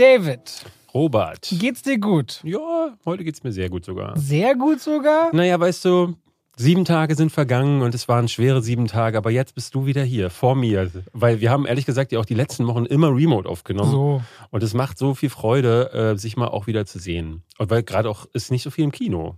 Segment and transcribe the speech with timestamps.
[0.00, 1.46] David, Robert.
[1.58, 2.40] geht's dir gut?
[2.42, 4.16] Ja, heute geht's mir sehr gut sogar.
[4.16, 5.28] Sehr gut sogar?
[5.34, 6.14] Naja, weißt du,
[6.56, 10.02] sieben Tage sind vergangen und es waren schwere sieben Tage, aber jetzt bist du wieder
[10.02, 10.90] hier, vor mir.
[11.12, 13.90] Weil wir haben ehrlich gesagt ja auch die letzten Wochen immer Remote aufgenommen.
[13.90, 14.22] So.
[14.48, 17.42] Und es macht so viel Freude, äh, sich mal auch wieder zu sehen.
[17.58, 19.36] Und weil gerade auch ist nicht so viel im Kino.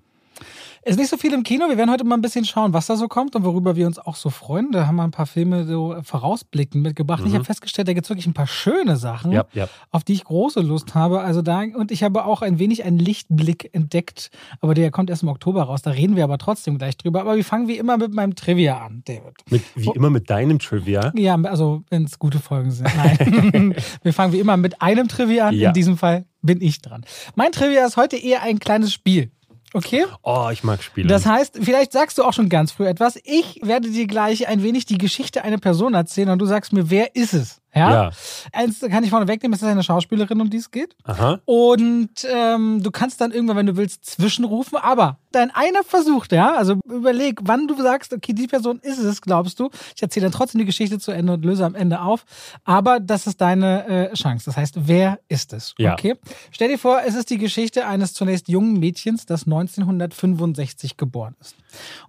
[0.84, 1.68] Ist nicht so viel im Kino.
[1.68, 4.00] Wir werden heute mal ein bisschen schauen, was da so kommt und worüber wir uns
[4.00, 4.72] auch so freuen.
[4.72, 7.22] Da haben wir ein paar Filme so vorausblickend mitgebracht.
[7.24, 9.68] Ich habe festgestellt, da gibt es wirklich ein paar schöne Sachen, Ja, ja.
[9.92, 11.20] auf die ich große Lust habe.
[11.20, 14.30] Also da, und ich habe auch ein wenig einen Lichtblick entdeckt.
[14.60, 15.82] Aber der kommt erst im Oktober raus.
[15.82, 17.20] Da reden wir aber trotzdem gleich drüber.
[17.20, 19.34] Aber wir fangen wie immer mit meinem Trivia an, David.
[19.50, 21.12] Mit, wie immer mit deinem Trivia.
[21.14, 22.90] Ja, also wenn es gute Folgen sind.
[22.96, 23.76] Nein.
[24.02, 25.54] wir fangen wie immer mit einem Trivia an.
[25.54, 25.68] Ja.
[25.68, 27.04] In diesem Fall bin ich dran.
[27.36, 29.30] Mein Trivia ist heute eher ein kleines Spiel.
[29.74, 30.04] Okay?
[30.22, 31.08] Oh, ich mag Spiele.
[31.08, 33.18] Das heißt, vielleicht sagst du auch schon ganz früh etwas.
[33.24, 36.90] Ich werde dir gleich ein wenig die Geschichte einer Person erzählen und du sagst mir,
[36.90, 37.61] wer ist es?
[37.74, 37.90] Ja.
[37.90, 38.10] Ja.
[38.52, 40.94] Eins kann ich vorne wegnehmen, es ist eine Schauspielerin, um die es geht.
[41.04, 41.40] Aha.
[41.46, 44.78] Und ähm, du kannst dann irgendwann, wenn du willst, zwischenrufen.
[44.78, 49.22] Aber dein einer Versuch, ja, also überleg, wann du sagst, okay, die Person ist es,
[49.22, 49.70] glaubst du.
[49.96, 52.24] Ich erzähle dann trotzdem die Geschichte zu Ende und löse am Ende auf.
[52.64, 54.44] Aber das ist deine äh, Chance.
[54.46, 55.74] Das heißt, wer ist es?
[55.78, 55.94] Ja.
[55.94, 56.16] Okay.
[56.50, 61.56] Stell dir vor, es ist die Geschichte eines zunächst jungen Mädchens, das 1965 geboren ist.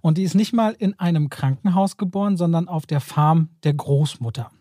[0.01, 4.51] Und die ist nicht mal in einem Krankenhaus geboren, sondern auf der Farm der Großmutter.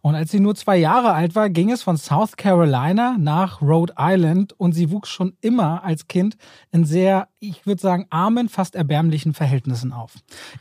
[0.00, 3.94] Und als sie nur zwei Jahre alt war, ging es von South Carolina nach Rhode
[3.98, 6.36] Island und sie wuchs schon immer als Kind
[6.72, 10.12] in sehr, ich würde sagen, armen, fast erbärmlichen Verhältnissen auf.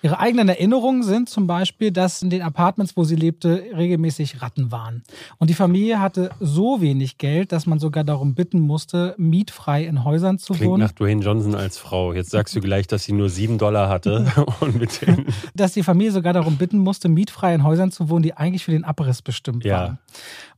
[0.01, 4.71] Ihre eigenen Erinnerungen sind zum Beispiel, dass in den Apartments, wo sie lebte, regelmäßig Ratten
[4.71, 5.03] waren.
[5.37, 10.03] Und die Familie hatte so wenig Geld, dass man sogar darum bitten musste, mietfrei in
[10.03, 10.83] Häusern zu Klingt wohnen.
[10.83, 12.13] nach Dwayne Johnson als Frau.
[12.13, 14.25] Jetzt sagst du gleich, dass sie nur sieben Dollar hatte
[14.59, 18.23] und mit den dass die Familie sogar darum bitten musste, mietfrei in Häusern zu wohnen,
[18.23, 19.77] die eigentlich für den Abriss bestimmt Ja.
[19.79, 19.99] waren.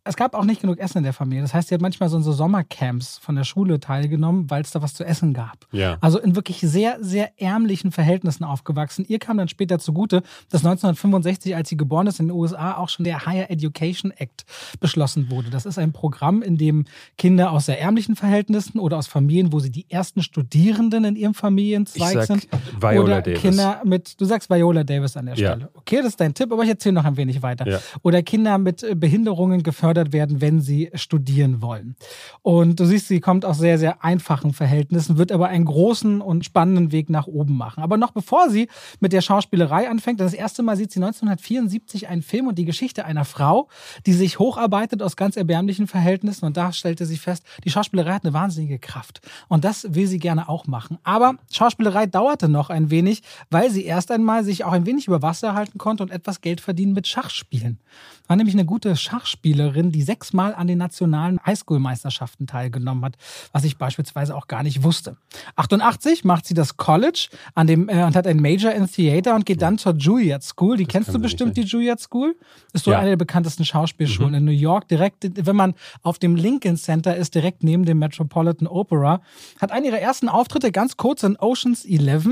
[0.08, 1.42] Es gab auch nicht genug Essen in der Familie.
[1.42, 4.70] Das heißt, sie hat manchmal so in so Sommercamps von der Schule teilgenommen, weil es
[4.70, 5.66] da was zu essen gab.
[5.72, 5.98] Ja.
[6.00, 9.04] Also in wirklich sehr, sehr ärmlichen Verhältnissen aufgewachsen.
[9.08, 10.18] Ihr kam dann später zugute,
[10.52, 14.46] dass 1965, als sie geboren ist in den USA, auch schon der Higher Education Act
[14.80, 15.50] beschlossen wurde.
[15.50, 16.86] Das ist ein Programm, in dem
[17.18, 21.34] Kinder aus sehr ärmlichen Verhältnissen oder aus Familien, wo sie die ersten Studierenden in ihrem
[21.34, 22.48] Familienzweig Ich sag sind,
[22.80, 23.42] Viola oder Davis.
[23.42, 25.54] Kinder mit, du sagst Viola Davis an der Ja.
[25.54, 25.70] Stelle.
[25.74, 27.68] Okay, das ist dein Tipp, aber ich erzähle noch ein wenig weiter.
[27.68, 27.80] Ja.
[28.04, 31.96] Oder Kinder mit Behinderungen gefördert werden, wenn sie studieren wollen.
[32.42, 36.46] Und du siehst, sie kommt aus sehr, sehr einfachen Verhältnissen, wird aber einen großen und
[36.46, 37.82] spannenden Weg nach oben machen.
[37.82, 38.68] Aber noch bevor sie
[39.00, 43.06] mit der Schauspielerei anfängt, das erste Mal sieht sie 1974 einen Film und die Geschichte
[43.06, 43.70] einer Frau,
[44.06, 46.46] die sich hocharbeitet aus ganz erbärmlichen Verhältnissen.
[46.46, 49.22] Und da stellte sie fest, die Schauspielerei hat eine wahnsinnige Kraft.
[49.48, 50.98] Und das will sie gerne auch machen.
[51.04, 55.22] Aber Schauspielerei dauerte noch ein wenig, weil sie erst einmal sich auch ein wenig über
[55.22, 57.80] Wasser halten konnte und etwas Geld verdienen mit Schachspielen.
[58.28, 63.16] War nämlich eine gute Schachspielerin, die sechsmal an den nationalen Highschool-Meisterschaften teilgenommen hat,
[63.52, 65.18] was ich beispielsweise auch gar nicht wusste.
[65.56, 69.46] 88 macht sie das College an dem, äh, und hat ein Major in Theater und
[69.46, 70.78] geht dann zur Juilliard School.
[70.78, 72.36] Die kennst kann du bestimmt, die Juilliard School?
[72.74, 73.00] Ist so Ja.
[73.00, 74.88] eine der bekanntesten Schauspielschulen in New York.
[74.88, 79.22] Direkt, wenn man auf dem Lincoln Center ist, direkt neben dem Metropolitan Opera.
[79.60, 82.28] Hat eine ihrer ersten Auftritte ganz kurz in Ocean's 11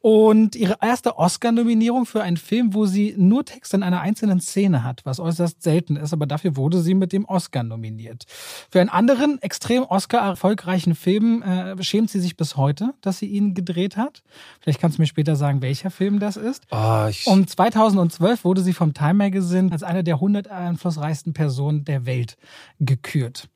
[0.00, 4.82] und ihre erste Oscar-Nominierung für einen Film, wo sie nur Text in einer einzelnen Szene
[4.84, 8.24] hat, was äußerst selten ist, aber dafür wurde sie mit dem Oscar nominiert.
[8.70, 13.54] Für einen anderen extrem Oscar-erfolgreichen Film äh, schämt sie sich bis heute, dass sie ihn
[13.54, 14.22] gedreht hat.
[14.60, 16.64] Vielleicht kannst du mir später sagen, welcher Film das ist.
[16.70, 22.06] Oh, Und 2012 wurde sie vom Time Magazine als eine der 100 einflussreichsten Personen der
[22.06, 22.36] Welt
[22.78, 23.48] gekürt.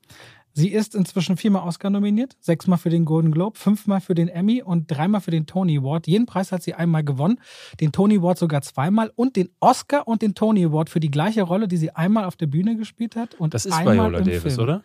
[0.57, 4.63] Sie ist inzwischen viermal Oscar nominiert, sechsmal für den Golden Globe, fünfmal für den Emmy
[4.63, 6.07] und dreimal für den Tony Award.
[6.07, 7.41] Jeden Preis hat sie einmal gewonnen,
[7.81, 11.43] den Tony Award sogar zweimal und den Oscar und den Tony Award für die gleiche
[11.43, 14.25] Rolle, die sie einmal auf der Bühne gespielt hat und das ist einmal Viola im
[14.25, 14.61] Davis, Film.
[14.61, 14.83] oder?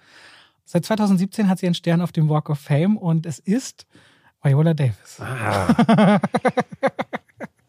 [0.65, 3.85] Seit 2017 hat sie einen Stern auf dem Walk of Fame und es ist
[4.41, 5.19] Viola Davis.
[5.19, 6.19] Ah.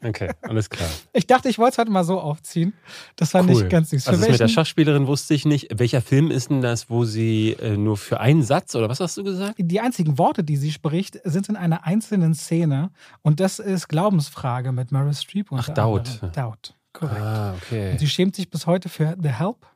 [0.02, 0.88] Okay, alles klar.
[1.12, 2.72] Ich dachte, ich wollte es heute mal so aufziehen.
[3.16, 3.48] Das war Cool.
[3.48, 4.04] nicht ganz süß.
[4.04, 5.68] Für Also das mit der welchen- Schachspielerin wusste ich nicht.
[5.78, 9.16] Welcher Film ist denn das, wo sie äh, nur für einen Satz oder was hast
[9.18, 9.56] du gesagt?
[9.58, 12.90] Die einzigen Worte, die sie spricht, sind in einer einzelnen Szene.
[13.22, 15.48] Und das ist Glaubensfrage mit Meryl Streep.
[15.52, 16.20] Ach, Doubt.
[16.34, 17.20] Doubt, korrekt.
[17.20, 17.92] Ah, okay.
[17.92, 19.66] Und sie schämt sich bis heute für The Help,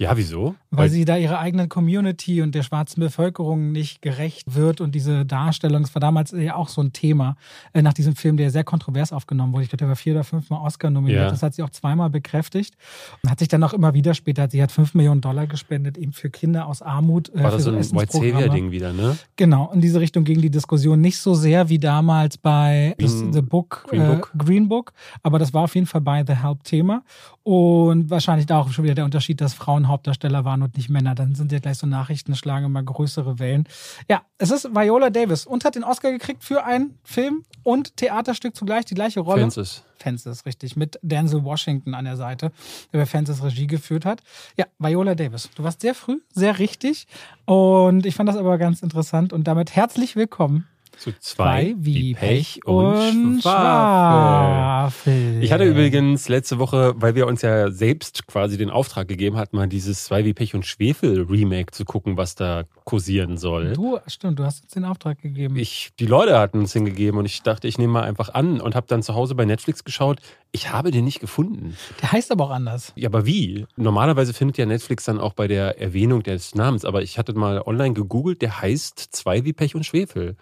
[0.00, 0.54] Ja, wieso?
[0.72, 4.80] weil sie da ihrer eigenen Community und der schwarzen Bevölkerung nicht gerecht wird.
[4.80, 7.36] Und diese Darstellung, das war damals ja auch so ein Thema
[7.72, 9.64] äh, nach diesem Film, der sehr kontrovers aufgenommen wurde.
[9.64, 11.22] Ich glaube, der war vier oder fünfmal Oscar nominiert.
[11.24, 11.30] Ja.
[11.30, 12.76] Das hat sie auch zweimal bekräftigt.
[13.22, 16.12] Und hat sich dann auch immer wieder später, sie hat fünf Millionen Dollar gespendet, eben
[16.12, 17.28] für Kinder aus Armut.
[17.34, 18.12] äh, war das so ein White.
[18.12, 19.18] Savior-Ding wieder, ne?
[19.36, 23.42] Genau, in diese Richtung ging die Diskussion nicht so sehr wie damals bei Green- The
[23.42, 24.32] Book, Green äh, Book.
[24.38, 24.92] Green Book,
[25.24, 27.02] aber das war auf jeden Fall bei The Help Thema.
[27.42, 31.14] Und wahrscheinlich da auch schon wieder der Unterschied, dass Frauen Frauenhauptdarsteller waren und nicht Männer.
[31.14, 33.66] Dann sind ja gleich so Nachrichten, schlagen immer größere Wellen.
[34.08, 38.54] Ja, es ist Viola Davis und hat den Oscar gekriegt für ein Film und Theaterstück
[38.54, 39.42] zugleich, die gleiche Rolle.
[39.42, 39.82] Fences.
[39.96, 42.52] Fences, richtig, mit Denzel Washington an der Seite,
[42.92, 44.22] der bei Fences Regie geführt hat.
[44.56, 45.50] Ja, Viola Davis.
[45.56, 47.06] Du warst sehr früh, sehr richtig
[47.44, 50.66] und ich fand das aber ganz interessant und damit herzlich willkommen
[50.96, 55.42] zu zwei wie Pech und, Schwafel.
[55.42, 59.56] Ich hatte übrigens letzte Woche, weil wir uns ja selbst quasi den Auftrag gegeben hatten,
[59.56, 63.72] mal dieses zwei wie Pech und Schwefel Remake zu gucken, was da kursieren soll.
[63.72, 65.56] Du, stimmt, du hast uns den Auftrag gegeben.
[65.56, 68.74] Ich, die Leute hatten uns hingegeben und ich dachte, ich nehme mal einfach an und
[68.74, 70.20] habe dann zu Hause bei Netflix geschaut.
[70.52, 71.76] Ich habe den nicht gefunden.
[72.02, 72.92] Der heißt aber auch anders.
[72.96, 73.66] Ja, aber wie?
[73.76, 77.62] Normalerweise findet ja Netflix dann auch bei der Erwähnung des Namens, aber ich hatte mal
[77.62, 80.36] online gegoogelt, der heißt zwei wie Pech und Schwefel.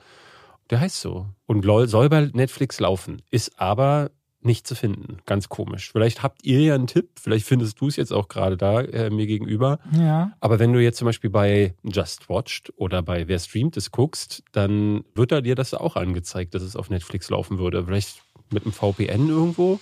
[0.71, 1.27] Der heißt so.
[1.47, 3.23] Und soll bei Netflix laufen.
[3.31, 4.11] Ist aber
[4.41, 5.19] nicht zu finden.
[5.27, 5.91] Ganz komisch.
[5.91, 7.11] Vielleicht habt ihr ja einen Tipp.
[7.21, 9.81] Vielleicht findest du es jetzt auch gerade da äh, mir gegenüber.
[9.93, 10.33] Ja.
[10.41, 14.45] Aber wenn du jetzt zum Beispiel bei Just Watched oder bei Wer streamt es guckst,
[14.53, 17.85] dann wird da dir das auch angezeigt, dass es auf Netflix laufen würde.
[17.85, 18.23] Vielleicht
[18.53, 19.81] mit einem VPN irgendwo.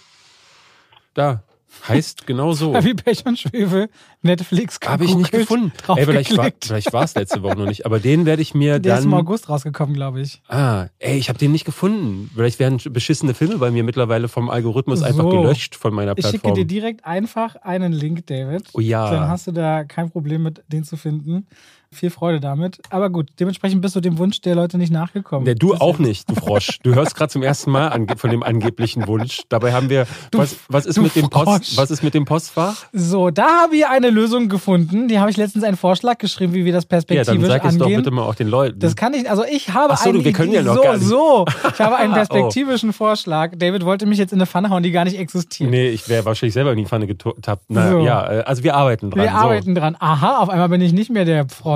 [1.14, 1.42] Da,
[1.88, 2.74] Heißt genau so.
[2.84, 3.88] Wie Pech und Schwefel,
[4.22, 5.72] Netflix Habe ich nicht gefunden.
[5.88, 7.86] Ey, vielleicht war, vielleicht war es letzte Woche noch nicht.
[7.86, 9.00] Aber den werde ich mir Der dann.
[9.00, 10.42] ist im August rausgekommen, glaube ich.
[10.48, 12.30] Ah, ey, ich habe den nicht gefunden.
[12.34, 15.04] Vielleicht werden beschissene Filme bei mir mittlerweile vom Algorithmus so.
[15.04, 16.34] einfach gelöscht von meiner Plattform.
[16.34, 18.64] Ich schicke dir direkt einfach einen Link, David.
[18.72, 19.10] Oh ja.
[19.10, 21.46] Dann hast du da kein Problem mit, den zu finden.
[21.92, 22.80] Viel Freude damit.
[22.90, 25.44] Aber gut, dementsprechend bist du dem Wunsch der Leute nicht nachgekommen.
[25.46, 26.78] Nee, du auch nicht, du Frosch.
[26.82, 29.42] Du hörst gerade zum ersten Mal von dem angeblichen Wunsch.
[29.48, 30.06] Dabei haben wir.
[30.30, 32.86] Du, was, was, ist mit dem Post, was ist mit dem Postfach?
[32.92, 35.08] So, da habe ich eine Lösung gefunden.
[35.08, 37.42] Die habe ich letztens einen Vorschlag geschrieben, wie wir das perspektivisch angehen.
[37.42, 38.78] Ja, dann sag es doch bitte mal auch den Leuten.
[38.78, 40.96] Das kann ich, also ich habe Ach so, einen, wir können ja noch so, gar
[40.96, 41.06] nicht.
[41.06, 41.44] so.
[41.72, 42.16] Ich habe einen oh.
[42.16, 42.92] perspektivischen oh.
[42.92, 43.52] Vorschlag.
[43.56, 45.70] David wollte mich jetzt in eine Pfanne hauen, die gar nicht existiert.
[45.70, 47.64] Nee, ich wäre wahrscheinlich selber in die Pfanne getappt.
[47.68, 48.00] Na, so.
[48.00, 49.22] ja, äh, also wir arbeiten dran.
[49.22, 49.36] Wir so.
[49.36, 49.96] arbeiten dran.
[49.98, 51.75] Aha, auf einmal bin ich nicht mehr der Frosch.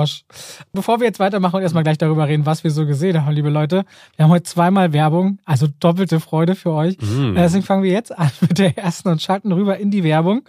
[0.73, 3.49] Bevor wir jetzt weitermachen und erstmal gleich darüber reden, was wir so gesehen haben, liebe
[3.49, 3.85] Leute.
[4.15, 6.97] Wir haben heute zweimal Werbung, also doppelte Freude für euch.
[6.99, 7.35] Mm.
[7.35, 10.43] Deswegen fangen wir jetzt an mit der ersten und schalten rüber in die Werbung.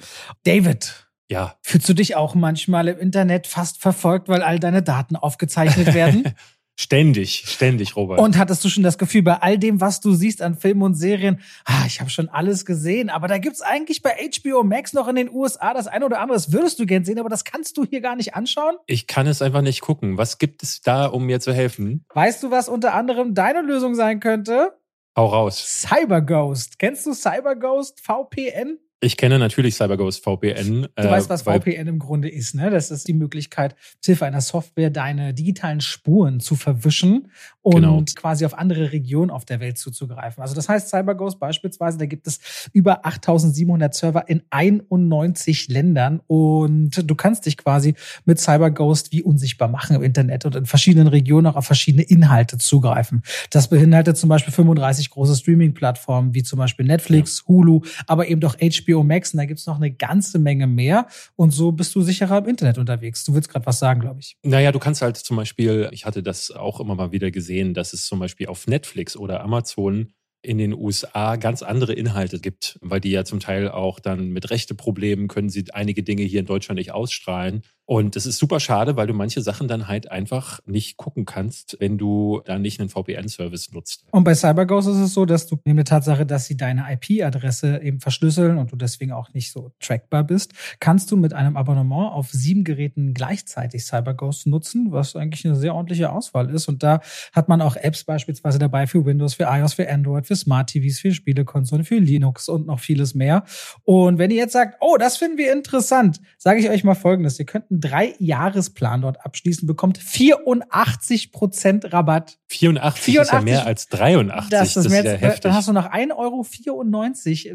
[0.45, 1.07] David.
[1.29, 1.55] Ja.
[1.63, 6.35] Fühlst du dich auch manchmal im Internet fast verfolgt, weil all deine Daten aufgezeichnet werden?
[6.75, 8.19] Ständig, ständig, Robert.
[8.19, 10.95] Und hattest du schon das Gefühl, bei all dem, was du siehst an Filmen und
[10.95, 15.07] Serien, ah, ich habe schon alles gesehen, aber da gibt's eigentlich bei HBO Max noch
[15.07, 17.77] in den USA das eine oder andere, das würdest du gern sehen, aber das kannst
[17.77, 18.77] du hier gar nicht anschauen?
[18.87, 20.17] Ich kann es einfach nicht gucken.
[20.17, 22.07] Was gibt es da, um mir zu helfen?
[22.15, 24.73] Weißt du, was unter anderem deine Lösung sein könnte?
[25.15, 25.87] Hau raus.
[25.87, 26.79] CyberGhost.
[26.79, 28.79] Kennst du CyberGhost VPN?
[29.05, 30.83] Ich kenne natürlich CyberGhost VPN.
[30.95, 32.71] Du äh, weißt, was VPN im Grunde ist, ne?
[32.71, 38.03] Das ist die Möglichkeit, Hilfe einer Software deine digitalen Spuren zu verwischen und genau.
[38.15, 40.43] quasi auf andere Regionen auf der Welt zuzugreifen.
[40.43, 47.09] Also das heißt, CyberGhost beispielsweise, da gibt es über 8700 Server in 91 Ländern und
[47.09, 47.95] du kannst dich quasi
[48.25, 52.59] mit CyberGhost wie unsichtbar machen im Internet und in verschiedenen Regionen auch auf verschiedene Inhalte
[52.59, 53.23] zugreifen.
[53.51, 58.57] Das beinhaltet zum Beispiel 35 große Streaming-Plattformen wie zum Beispiel Netflix, Hulu, aber eben doch
[58.57, 61.07] HBO HBO Max und da gibt's noch eine ganze Menge mehr.
[61.37, 63.25] Und so bist du sicherer im Internet unterwegs.
[63.25, 64.37] Du willst gerade was sagen, glaube ich.
[64.43, 67.93] Naja, du kannst halt zum Beispiel, ich hatte das auch immer mal wieder gesehen, dass
[67.93, 70.13] es zum Beispiel auf Netflix oder Amazon
[70.43, 74.51] in den USA ganz andere Inhalte gibt, weil die ja zum Teil auch dann mit
[74.51, 77.63] Rechteproblemen können sie einige Dinge hier in Deutschland nicht ausstrahlen.
[77.85, 81.77] Und es ist super schade, weil du manche Sachen dann halt einfach nicht gucken kannst,
[81.81, 84.05] wenn du da nicht einen VPN-Service nutzt.
[84.13, 87.83] Und bei CyberGhost ist es so, dass du neben der Tatsache, dass sie deine IP-Adresse
[87.83, 92.13] eben verschlüsseln und du deswegen auch nicht so trackbar bist, kannst du mit einem Abonnement
[92.13, 96.69] auf sieben Geräten gleichzeitig CyberGhost nutzen, was eigentlich eine sehr ordentliche Auswahl ist.
[96.69, 97.01] Und da
[97.33, 101.01] hat man auch Apps beispielsweise dabei für Windows, für iOS, für Android, für Smart TVs,
[101.01, 103.45] für Spielekonsolen, für Linux und noch vieles mehr.
[103.83, 107.39] Und wenn ihr jetzt sagt, oh, das finden wir interessant, sage ich euch mal Folgendes.
[107.39, 112.39] Ihr könnt einen Drei-Jahresplan dort abschließen, bekommt 84 Prozent Rabatt.
[112.49, 114.51] 84, 84 ist ja mehr als 83.
[114.51, 115.41] Das ist, das ist ja heftig.
[115.41, 116.47] Dann hast du noch 1,94 Euro,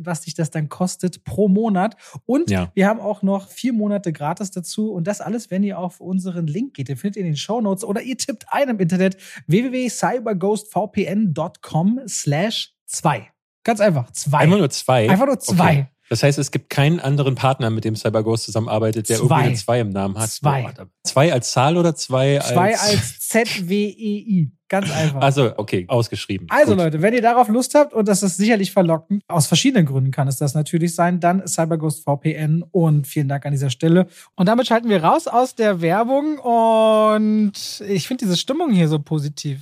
[0.05, 1.95] was dich das dann kostet pro Monat.
[2.25, 2.71] Und ja.
[2.73, 4.91] wir haben auch noch vier Monate gratis dazu.
[4.91, 6.89] Und das alles, wenn ihr auf unseren Link geht.
[6.89, 12.73] Den findet ihr in den Show Notes oder ihr tippt ein im Internet www.cyberghostvpn.com slash
[12.85, 13.29] zwei.
[13.63, 14.11] Ganz einfach.
[14.11, 14.39] Zwei.
[14.39, 15.09] Einfach nur zwei.
[15.09, 15.71] Einfach nur zwei.
[15.71, 15.87] Okay.
[16.09, 19.23] Das heißt, es gibt keinen anderen Partner, mit dem CyberGhost zusammenarbeitet, der zwei.
[19.23, 20.29] irgendwie eine 2 im Namen hat.
[20.29, 20.73] Zwei.
[21.03, 22.49] Zwei als Zahl oder zwei als?
[22.49, 24.51] Zwei als Z-W-E-I.
[24.69, 25.21] Ganz einfach.
[25.21, 26.47] Also, okay, ausgeschrieben.
[26.49, 26.83] Also, Gut.
[26.83, 30.27] Leute, wenn ihr darauf Lust habt, und das ist sicherlich verlockend, aus verschiedenen Gründen kann
[30.27, 34.07] es das natürlich sein, dann CyberGhost VPN und vielen Dank an dieser Stelle.
[34.35, 37.53] Und damit schalten wir raus aus der Werbung und
[37.87, 39.59] ich finde diese Stimmung hier so positiv.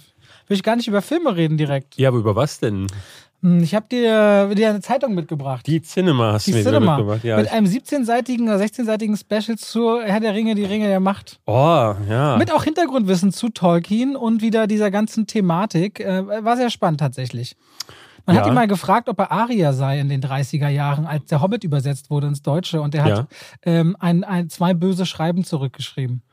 [0.48, 1.98] will ich gar nicht über Filme reden direkt.
[1.98, 2.88] Ja, aber über was denn?
[3.46, 5.68] Hm, Ich habe dir, dir eine Zeitung mitgebracht.
[5.68, 6.98] Die Cinema hast Die du mir Cinema.
[6.98, 7.24] mitgebracht.
[7.24, 7.38] Ja.
[7.38, 11.40] Mit einem 17-seitigen oder 16-seitigen Special zu Herr der Ringe, die Ringe der Macht.
[11.46, 12.38] oh, ja.
[12.38, 16.00] Mit auch Hintergrundwissen zu Tolkien und wieder dieser ganzen Thematik.
[16.00, 17.56] Äh, war sehr spannend tatsächlich.
[18.26, 18.52] Man hat Ja.
[18.52, 22.10] ihn mal gefragt, ob er Arier sei in den 30er Jahren, als der Hobbit übersetzt
[22.10, 22.82] wurde ins Deutsche.
[22.82, 23.28] Und er hat Ja.
[23.62, 26.24] ähm, ein, ein, zwei böse Schreiben zurückgeschrieben.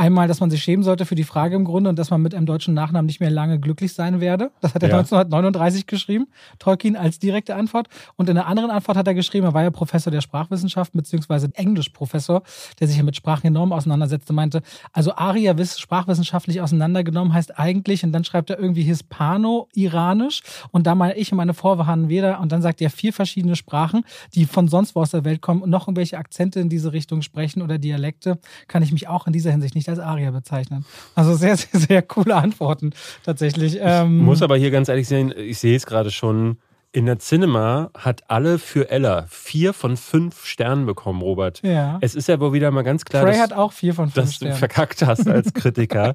[0.00, 2.34] Einmal, dass man sich schämen sollte für die Frage im Grunde und dass man mit
[2.34, 4.50] einem deutschen Nachnamen nicht mehr lange glücklich sein werde.
[4.62, 4.96] Das hat er Ja.
[4.96, 6.26] 1939 geschrieben,
[6.58, 7.88] Tolkien als direkte Antwort.
[8.16, 11.50] Und in einer anderen Antwort hat er geschrieben, er war ja Professor der Sprachwissenschaften beziehungsweise
[11.52, 12.42] Englischprofessor,
[12.80, 14.62] der sich ja mit Sprachen enorm auseinandersetzte, meinte,
[14.94, 20.94] also Aria wiss- sprachwissenschaftlich auseinandergenommen heißt eigentlich, und dann schreibt er irgendwie Hispano-Iranisch und da
[20.94, 24.04] meine ich und meine Vorfahren weder, und dann sagt er vier verschiedene Sprachen,
[24.34, 27.20] die von sonst wo aus der Welt kommen und noch irgendwelche Akzente in diese Richtung
[27.20, 30.84] sprechen oder Dialekte, kann ich mich auch in dieser Hinsicht nicht als Aria bezeichnen.
[31.14, 32.92] Also sehr, sehr, sehr coole Antworten
[33.24, 33.78] tatsächlich.
[33.80, 36.58] Ähm, muss aber hier ganz ehrlich sein, ich sehe es gerade schon.
[36.92, 41.60] In der Cinema hat alle für Ella vier von fünf Sternen bekommen, Robert.
[41.62, 41.98] ja.
[42.00, 44.14] Es ist ja wohl wieder mal ganz klar, Frey dass, hat auch vier von fünf
[44.14, 46.14] dass du verkackt hast als Kritiker.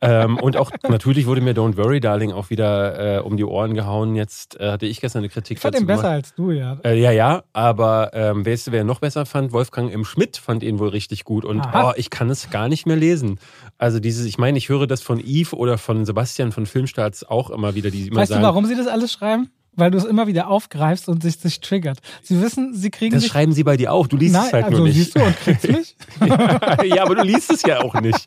[0.00, 3.74] ähm, und auch natürlich wurde mir Don't Worry Darling auch wieder äh, um die Ohren
[3.74, 4.14] gehauen.
[4.14, 6.14] Jetzt äh, hatte ich gestern eine Kritik Ich fand den besser gemacht.
[6.14, 6.78] als du, ja.
[6.84, 9.50] Äh, ja, ja, aber ähm, weißt du, wer ihn noch besser fand?
[9.50, 10.04] Wolfgang M.
[10.04, 11.44] Schmidt fand ihn wohl richtig gut.
[11.44, 13.40] Und oh, ich kann es gar nicht mehr lesen.
[13.78, 17.50] Also dieses, ich meine, ich höre das von Yves oder von Sebastian von Filmstarts auch
[17.50, 19.50] immer wieder, die immer Weißt du, sagen, warum sie das alles schreiben?
[19.76, 21.98] Weil du es immer wieder aufgreifst und sich, sich triggert.
[22.22, 23.32] Sie wissen, sie kriegen das sich.
[23.32, 24.06] schreiben sie bei dir auch.
[24.06, 24.96] Du liest Nein, es halt also nur nicht.
[24.96, 25.96] siehst du und kriegst mich.
[26.84, 28.26] ja, aber du liest es ja auch nicht.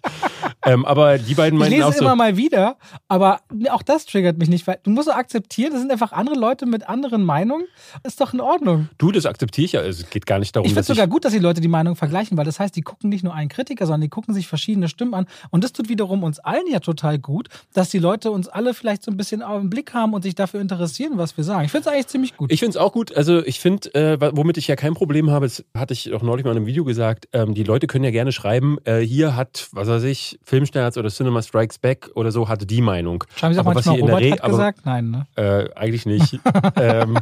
[0.66, 2.78] Ähm, aber die beiden Ich meinten lese auch es so, immer mal wieder,
[3.08, 3.40] aber
[3.70, 6.66] auch das triggert mich nicht, weil du musst so akzeptieren, das sind einfach andere Leute
[6.66, 7.66] mit anderen Meinungen.
[8.04, 8.90] Ist doch in Ordnung.
[8.98, 9.82] du, das akzeptiere ich ja.
[9.82, 11.62] Es geht gar nicht darum, Ich finde dass es ich sogar gut, dass die Leute
[11.62, 14.34] die Meinung vergleichen, weil das heißt, die gucken nicht nur einen Kritiker, sondern die gucken
[14.34, 15.28] sich verschiedene Stimmen an.
[15.52, 19.04] Und das tut wiederum uns allen ja total gut, dass die Leute uns alle vielleicht
[19.04, 21.66] so ein bisschen im Blick haben und sich dafür interessieren, was wir sagen.
[21.66, 22.52] Ich finde es eigentlich ziemlich gut.
[22.52, 23.16] Ich finde es auch gut.
[23.16, 26.44] Also ich finde, äh, womit ich ja kein Problem habe, das hatte ich auch neulich
[26.46, 29.70] mal in einem Video gesagt, ähm, die Leute können ja gerne schreiben, äh, hier hat,
[29.72, 33.24] was weiß ich, Filmstarts oder Cinema Strikes Back oder so, hatte die Meinung.
[33.36, 34.80] Schreiben Sie auch aber was manchmal, sie in der Robert Re- hat aber- gesagt?
[34.86, 35.28] Nein, ne?
[35.36, 36.40] Äh, eigentlich nicht.
[36.76, 37.18] ähm,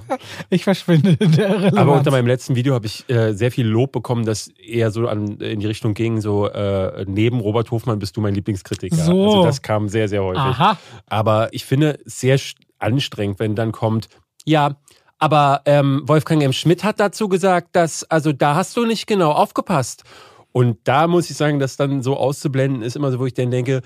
[0.50, 1.78] Ich verschwinde in der Relevanz.
[1.78, 5.08] aber unter meinem letzten Video habe ich äh, sehr viel Lob bekommen, das eher so
[5.08, 8.96] an, in die Richtung ging, so äh, neben Robert Hofmann bist du mein Lieblingskritiker.
[8.96, 9.26] So.
[9.26, 10.40] Also das kam sehr, sehr häufig.
[10.42, 10.78] Aha.
[11.08, 12.38] Aber ich finde sehr
[12.80, 14.10] anstrengend, wenn dann kommt,
[14.46, 14.76] ja,
[15.18, 16.54] aber ähm, Wolfgang M.
[16.54, 20.04] Schmidt hat dazu gesagt, dass, also da hast du nicht genau aufgepasst.
[20.52, 23.52] Und da muss ich sagen, das dann so auszublenden ist immer so, wo ich dann
[23.52, 23.82] denke,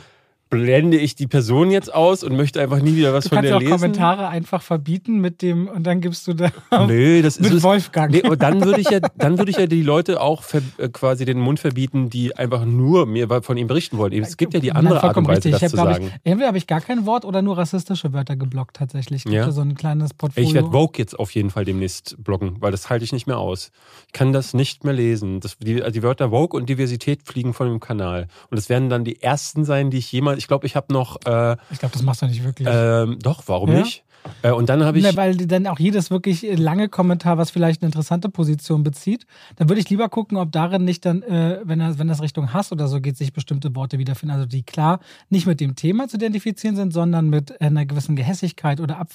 [0.49, 3.51] blende ich die Person jetzt aus und möchte einfach nie wieder was Du von der
[3.51, 3.71] ja auch lesen.
[3.73, 6.49] Kommentare einfach verbieten mit dem und dann gibst du da
[6.87, 8.11] Nö, das mit ist Wolfgang.
[8.11, 10.89] Nee, und dann würde ich ja, dann würde ich ja die Leute auch ver, äh,
[10.89, 14.11] quasi den Mund verbieten, die einfach nur mir von ihm berichten wollen.
[14.13, 15.51] Es gibt ja die andere Nein, Art und Weise, richtig.
[15.59, 16.13] das zu hab, glaub sagen.
[16.23, 19.25] Ich, entweder habe ich gar kein Wort oder nur rassistische Wörter geblockt tatsächlich.
[19.25, 19.51] Gibt Ja.
[19.51, 20.47] so ein kleines Portfolio.
[20.47, 23.37] Ich werde Vogue jetzt auf jeden Fall demnächst bloggen, weil das halte ich nicht mehr
[23.37, 23.71] aus.
[24.07, 25.41] Ich kann das nicht mehr lesen.
[25.41, 28.27] Das, die, die Wörter Vogue und Diversität fliegen von dem Kanal.
[28.49, 30.38] Und es werden dann die ersten sein, die ich jemals.
[30.39, 31.17] Ich glaube, ich habe noch.
[31.25, 32.67] Äh, ich glaube, das machst du nicht wirklich.
[32.71, 33.79] ähm, doch, warum Ja?
[33.81, 34.03] nicht?
[34.41, 35.03] Äh, und dann habe ich.
[35.05, 39.69] Ne, weil dann auch jedes wirklich lange Kommentar, was vielleicht eine interessante Position bezieht, dann
[39.69, 42.73] würde ich lieber gucken, ob darin nicht dann, äh, wenn, das, wenn das Richtung Hass
[42.73, 44.35] oder so geht, sich bestimmte Worte wiederfinden.
[44.35, 48.81] Also die klar nicht mit dem Thema zu identifizieren sind, sondern mit einer gewissen Gehässigkeit
[48.81, 49.07] oder Ab.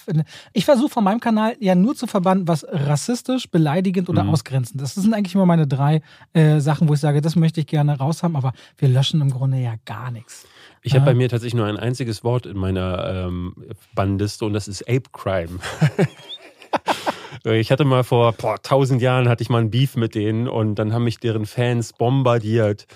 [0.54, 4.30] Ich versuche von meinem Kanal ja nur zu verbannen, was rassistisch, beleidigend oder Mhm.
[4.30, 4.96] ausgrenzend ist.
[4.96, 6.00] Das sind eigentlich immer meine drei
[6.32, 9.58] äh, Sachen, wo ich sage, das möchte ich gerne raushaben, aber wir löschen im Grunde
[9.58, 10.46] ja gar nichts.
[10.86, 13.54] Ich habe bei mir tatsächlich nur ein einziges Wort in meiner ähm,
[13.94, 15.58] Bannliste und das ist Ape Crime.
[17.44, 20.74] ich hatte mal vor boah, tausend Jahren hatte ich mal ein Beef mit denen und
[20.74, 22.86] dann haben mich deren Fans bombardiert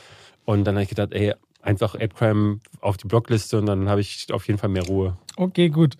[0.44, 4.02] und dann habe ich gedacht, ey, einfach Ape Crime auf die Blockliste und dann habe
[4.02, 5.16] ich auf jeden Fall mehr Ruhe.
[5.36, 5.94] Okay, gut.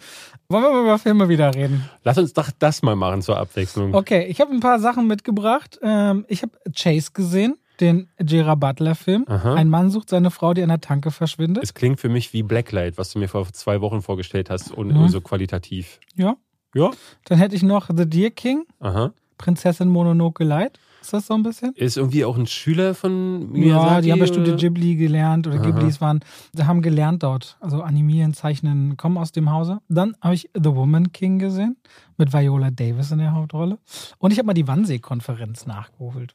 [0.51, 1.89] Wollen wir mal über Filme wieder reden?
[2.05, 3.95] Lass uns doch das mal machen zur Abwechslung.
[3.95, 5.79] Okay, ich habe ein paar Sachen mitgebracht.
[5.83, 9.25] Ähm, ich habe Chase gesehen, den Gerard Butler-Film.
[9.29, 11.63] Ein Mann sucht seine Frau, die an der Tanke verschwindet.
[11.65, 14.89] Es klingt für mich wie Blacklight, was du mir vor zwei Wochen vorgestellt hast und
[14.89, 15.09] Mhm.
[15.09, 16.01] so qualitativ.
[16.17, 16.37] Ja.
[16.75, 16.91] Ja,
[17.25, 19.13] Dann hätte ich noch The Deer King, aha.
[19.39, 20.79] Prinzessin Mononoke Light.
[21.01, 21.73] Ist das so ein bisschen?
[21.77, 23.87] Ist irgendwie auch ein Schüler von Miyazaki?
[23.89, 24.57] Ja, die haben oder?
[24.57, 25.65] Ghibli gelernt oder Aha.
[25.65, 26.21] Ghiblis waren,
[26.53, 27.57] sie haben gelernt dort.
[27.61, 29.79] Also animieren, zeichnen, kommen aus dem Hause.
[29.89, 31.77] Dann habe ich The Woman King gesehen
[32.19, 33.79] mit Viola Davis in der Hauptrolle.
[34.19, 36.35] Und ich habe mal die Wannsee-Konferenz nachgeholt.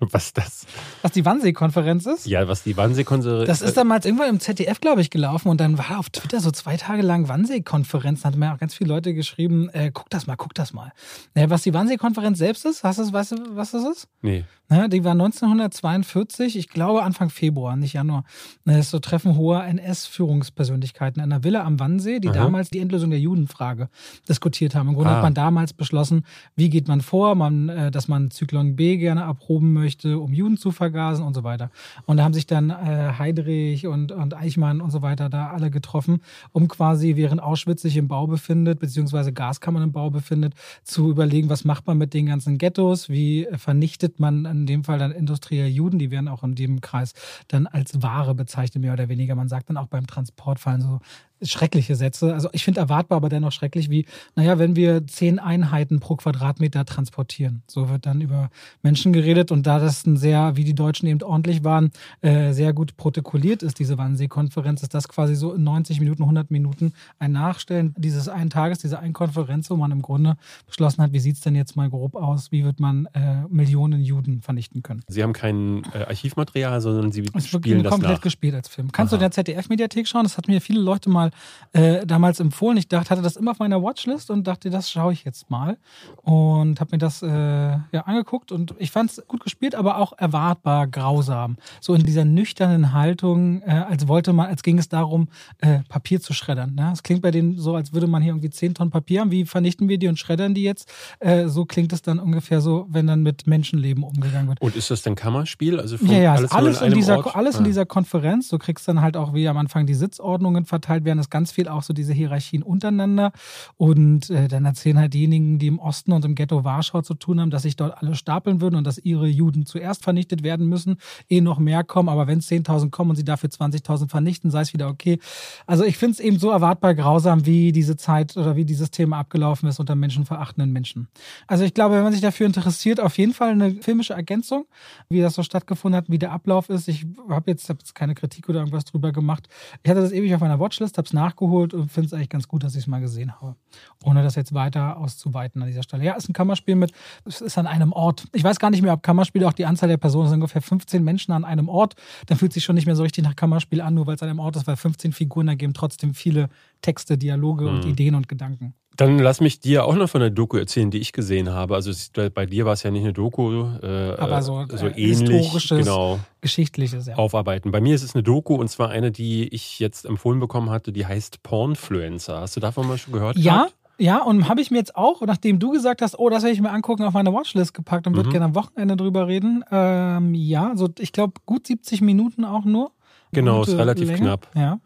[0.12, 0.66] Was das?
[1.02, 2.26] Was die Wannsee-Konferenz ist?
[2.26, 5.78] Ja, was die Wannsee-Konferenz Das ist damals irgendwann im ZDF, glaube ich, gelaufen und dann
[5.78, 8.22] war auf Twitter so zwei Tage lang Wannsee-Konferenz.
[8.22, 10.92] Da hatten mir auch ganz viele Leute geschrieben, äh, guck das mal, guck das mal.
[11.34, 14.08] Naja, was die Wannsee-Konferenz selbst ist, hast du, weißt du, was das ist?
[14.22, 14.44] Nee.
[14.70, 18.24] Ja, die war 1942, ich glaube Anfang Februar, nicht Januar.
[18.64, 22.34] Das ist so Treffen hoher NS-Führungspersönlichkeiten in einer Villa am Wannsee, die Aha.
[22.44, 23.88] damals die Endlösung der Judenfrage
[24.28, 24.88] diskutiert haben.
[24.88, 25.16] Im Grunde Ah.
[25.16, 26.24] hat man damals beschlossen,
[26.56, 30.56] wie geht man vor, man, äh, dass man Zyklon B gerne abproben möchte, um Juden
[30.56, 31.70] zu vergasen und so weiter.
[32.06, 35.70] Und da haben sich dann äh, Heydrich und, und Eichmann und so weiter da alle
[35.70, 36.22] getroffen,
[36.52, 41.48] um quasi, während Auschwitz sich im Bau befindet, beziehungsweise Gaskammern im Bau befindet, zu überlegen,
[41.48, 45.68] was macht man mit den ganzen Ghettos, wie vernichtet man in dem Fall dann industrielle
[45.68, 47.14] Juden, die werden auch in dem Kreis
[47.48, 49.34] dann als Ware bezeichnet, mehr oder weniger.
[49.34, 51.00] Man sagt dann auch beim Transport fallen so
[51.42, 52.32] schreckliche Sätze.
[52.32, 56.84] Also ich finde erwartbar, aber dennoch schrecklich, wie, naja, wenn wir zehn Einheiten pro Quadratmeter
[56.84, 57.62] transportieren.
[57.66, 58.50] So wird dann über
[58.82, 61.90] Menschen geredet und da das ein sehr, wie die Deutschen eben ordentlich waren,
[62.22, 66.50] äh, sehr gut protokolliert ist, diese Wannsee-Konferenz, ist das quasi so in 90 Minuten, 100
[66.50, 70.36] Minuten ein Nachstellen dieses einen Tages, dieser einen Konferenz, wo man im Grunde
[70.66, 74.40] beschlossen hat, wie sieht's denn jetzt mal grob aus, wie wird man äh, Millionen Juden
[74.40, 75.02] vernichten können.
[75.08, 78.20] Sie haben kein äh, Archivmaterial, sondern Sie Es spielen das komplett nach.
[78.20, 78.92] gespielt als Film.
[78.92, 79.24] Kannst du Aha.
[79.24, 80.24] in der ZDF-Mediathek schauen?
[80.24, 81.23] Das hat mir viele Leute mal
[81.72, 82.76] äh, damals empfohlen.
[82.78, 85.76] Ich dachte, hatte das immer auf meiner Watchlist und dachte, das schaue ich jetzt mal.
[86.22, 90.12] Und habe mir das äh, ja, angeguckt und ich fand es gut gespielt, aber auch
[90.18, 91.56] erwartbar grausam.
[91.80, 95.28] So in dieser nüchternen Haltung, äh, als wollte man, als ging es darum,
[95.58, 96.74] äh, Papier zu schreddern.
[96.74, 96.90] Ne?
[96.92, 99.30] Es klingt bei denen so, als würde man hier irgendwie 10 Tonnen Papier haben.
[99.30, 100.90] Wie vernichten wir die und schreddern die jetzt?
[101.20, 104.60] Äh, so klingt es dann ungefähr so, wenn dann mit Menschenleben umgegangen wird.
[104.60, 105.80] Und ist das denn Kammerspiel?
[105.80, 107.36] Also Ja, ja, alles, alles, in dieser, Ort?
[107.36, 107.64] alles in Ah.
[107.64, 108.48] dieser Konferenz.
[108.48, 111.68] Du kriegst dann halt auch, wie am Anfang die Sitzordnungen verteilt werden, ist ganz viel
[111.68, 113.32] auch so diese Hierarchien untereinander.
[113.76, 117.40] Und äh, dann erzählen halt diejenigen, die im Osten und im Ghetto Warschau zu tun
[117.40, 120.96] haben, dass sich dort alle stapeln würden und dass ihre Juden zuerst vernichtet werden müssen,
[121.28, 122.08] eh noch mehr kommen.
[122.08, 125.18] Aber wenn es 10.000 kommen und sie dafür 20.000 vernichten, sei es wieder okay.
[125.66, 129.18] Also ich finde es eben so erwartbar grausam, wie diese Zeit oder wie dieses Thema
[129.18, 131.08] abgelaufen ist unter menschenverachtenden Menschen.
[131.46, 134.66] Also ich glaube, wenn man sich dafür interessiert, auf jeden Fall eine filmische Ergänzung,
[135.08, 136.88] wie das so stattgefunden hat, wie der Ablauf ist.
[136.88, 139.48] Ich habe jetzt, hab jetzt keine Kritik oder irgendwas drüber gemacht.
[139.82, 142.48] Ich hatte das ewig auf meiner Watchlist, habe es nachgeholt und finde es eigentlich ganz
[142.48, 143.56] gut, dass ich es mal gesehen habe.
[144.04, 146.04] Ohne das jetzt weiter auszuweiten an dieser Stelle.
[146.04, 146.92] Ja, es ist ein Kammerspiel mit,
[147.24, 148.26] es ist an einem Ort.
[148.32, 151.02] Ich weiß gar nicht mehr, ob Kammerspiel auch die Anzahl der Personen sind ungefähr 15
[151.04, 151.94] Menschen an einem Ort.
[152.26, 154.28] Dann fühlt sich schon nicht mehr so richtig nach Kammerspiel an, nur weil es an
[154.30, 156.48] einem Ort ist, weil 15 Figuren ergeben trotzdem viele
[156.82, 157.90] Texte, Dialoge und Mhm.
[157.90, 158.74] Ideen und Gedanken.
[158.96, 161.74] Dann lass mich dir auch noch von der Doku erzählen, die ich gesehen habe.
[161.74, 161.90] Also
[162.32, 165.52] bei dir war es ja nicht eine Doku, äh, Aber so, äh, so äh, ähnlich,
[165.52, 167.16] historisches- genau, Geschichtliches, ja.
[167.16, 167.72] aufarbeiten.
[167.72, 170.92] Bei mir ist es eine Doku und zwar eine, die ich jetzt empfohlen bekommen hatte,
[170.92, 172.40] die heißt Pornfluencer.
[172.40, 173.36] Hast du davon mal schon gehört?
[173.36, 173.74] Ja, gehabt?
[173.98, 176.60] ja, und habe ich mir jetzt auch, nachdem du gesagt hast, oh, das werde ich
[176.60, 178.32] mir angucken, auf meine Watchlist gepackt und würde Mhm.
[178.32, 179.64] gerne am Wochenende drüber reden.
[179.72, 182.92] Ähm, ja, so ich glaube gut 70 Minuten auch nur.
[183.32, 184.20] Genau, ist relativ Länge.
[184.20, 184.48] knapp.
[184.54, 184.78] Ja.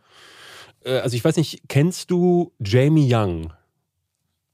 [0.85, 3.53] Äh, Also ich weiß nicht, kennst du Jamie Young?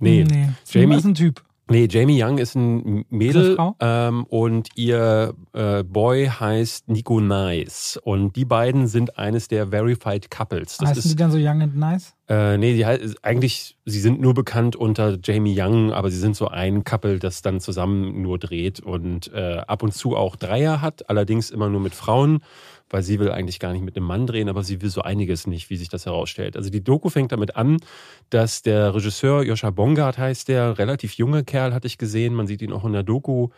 [0.04, 0.24] Nee.
[0.24, 0.48] Nee.
[0.70, 1.42] Jamie- ist ein Typ.
[1.70, 7.98] Nee, Jamie Young ist ein Mädel ähm, und ihr äh, Boy heißt Nico Nice.
[8.04, 10.76] Und die beiden sind eines der Verified Couples.
[10.76, 12.12] Das Heißen die ist, dann so young and nice?
[12.28, 12.84] äh, nee, die,
[13.22, 17.40] eigentlich, sie sind nur bekannt unter Jamie Young, aber sie sind so ein Couple, das
[17.40, 21.80] dann zusammen nur dreht und äh, ab und zu auch Dreier hat, allerdings immer nur
[21.80, 22.40] mit Frauen,
[22.94, 25.48] weil sie will eigentlich gar nicht mit einem Mann drehen, aber sie will so einiges
[25.48, 26.56] nicht, wie sich das herausstellt.
[26.56, 27.78] Also die Doku fängt damit an,
[28.30, 32.62] dass der Regisseur Joscha Bongard heißt der, relativ junger Kerl hatte ich gesehen, man sieht
[32.62, 33.48] ihn auch in der Doku.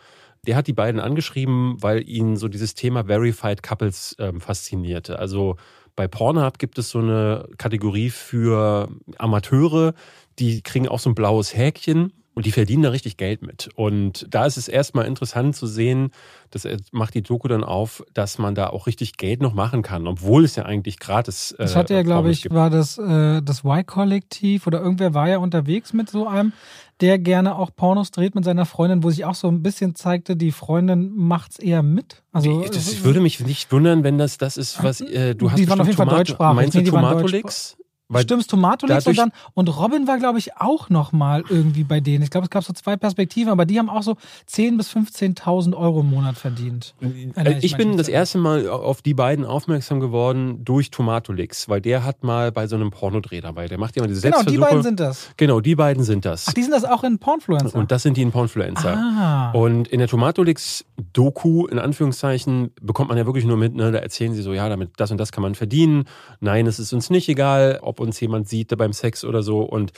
[0.47, 5.19] Der hat die beiden angeschrieben, weil ihn so dieses Thema Verified Couples ähm, faszinierte.
[5.19, 5.57] Also
[5.95, 9.93] bei Pornhub gibt es so eine Kategorie für Amateure,
[10.39, 13.67] die kriegen auch so ein blaues Häkchen und die verdienen da richtig Geld mit.
[13.73, 16.11] Und da ist es erstmal interessant zu sehen,
[16.51, 20.05] das macht die Doku dann auf, dass man da auch richtig Geld noch machen kann,
[20.05, 22.53] obwohl es ja eigentlich gratis Das äh, hat ja, glaube ich, gibt.
[22.53, 26.53] war das, äh, das Y-Kollektiv oder irgendwer war ja unterwegs mit so einem,
[27.01, 30.35] der gerne auch Pornos dreht mit seiner Freundin, wo sich auch so ein bisschen zeigte,
[30.35, 32.21] die Freundin macht's eher mit.
[32.31, 35.57] Also das, ich würde mich nicht wundern, wenn das das ist, was äh, du hast
[35.57, 36.55] Die waren auf jeden Fall Tomato- deutschsprachig.
[36.55, 37.77] Meinst Nee, du waren Tomatolix?
[38.09, 41.99] Weil Stimmt's, Tomatolix und dann, und Robin war, glaube ich, auch noch mal irgendwie bei
[41.99, 42.23] denen.
[42.23, 44.13] Ich glaube, es gab so zwei Perspektiven, aber die haben auch so
[44.49, 46.93] 10.000 bis 15.000 Euro im Monat verdient.
[47.01, 51.81] Äh, Ich mich bin das erste Mal auf die beiden aufmerksam geworden durch Tomatolix, weil
[51.81, 53.67] der hat mal bei so einem Pornodreh dabei.
[53.67, 55.29] Der macht ja immer diese Genau, die beiden sind das.
[55.35, 56.45] genau, die beiden sind das.
[56.47, 57.77] Ach, die sind das auch in Pornfluencer.
[57.77, 58.95] Und das sind die in Pornfluencer.
[58.97, 59.51] ah.
[59.51, 64.33] Und in der Tomatolix-Doku, in Anführungszeichen, bekommt man ja wirklich nur mit, ne, da erzählen
[64.33, 66.05] sie so, ja, damit das und das kann man verdienen.
[66.39, 69.61] Nein, es ist uns nicht egal, ob ob uns jemand sieht beim Sex oder so.
[69.61, 69.91] Und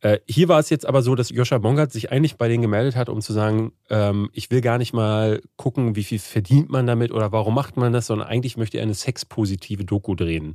[0.00, 2.96] äh, hier war es jetzt aber so, dass Joscha Bongard sich eigentlich bei denen gemeldet
[2.96, 6.86] hat, um zu sagen, ähm, ich will gar nicht mal gucken, wie viel verdient man
[6.86, 10.54] damit oder warum macht man das, sondern eigentlich möchte er eine sexpositive Doku drehen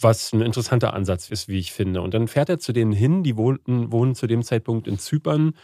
[0.00, 2.02] was ein interessanter Ansatz ist, wie ich finde.
[2.02, 5.54] Und dann fährt er zu denen hin, die wohnten, wohnen zu dem Zeitpunkt in Zypern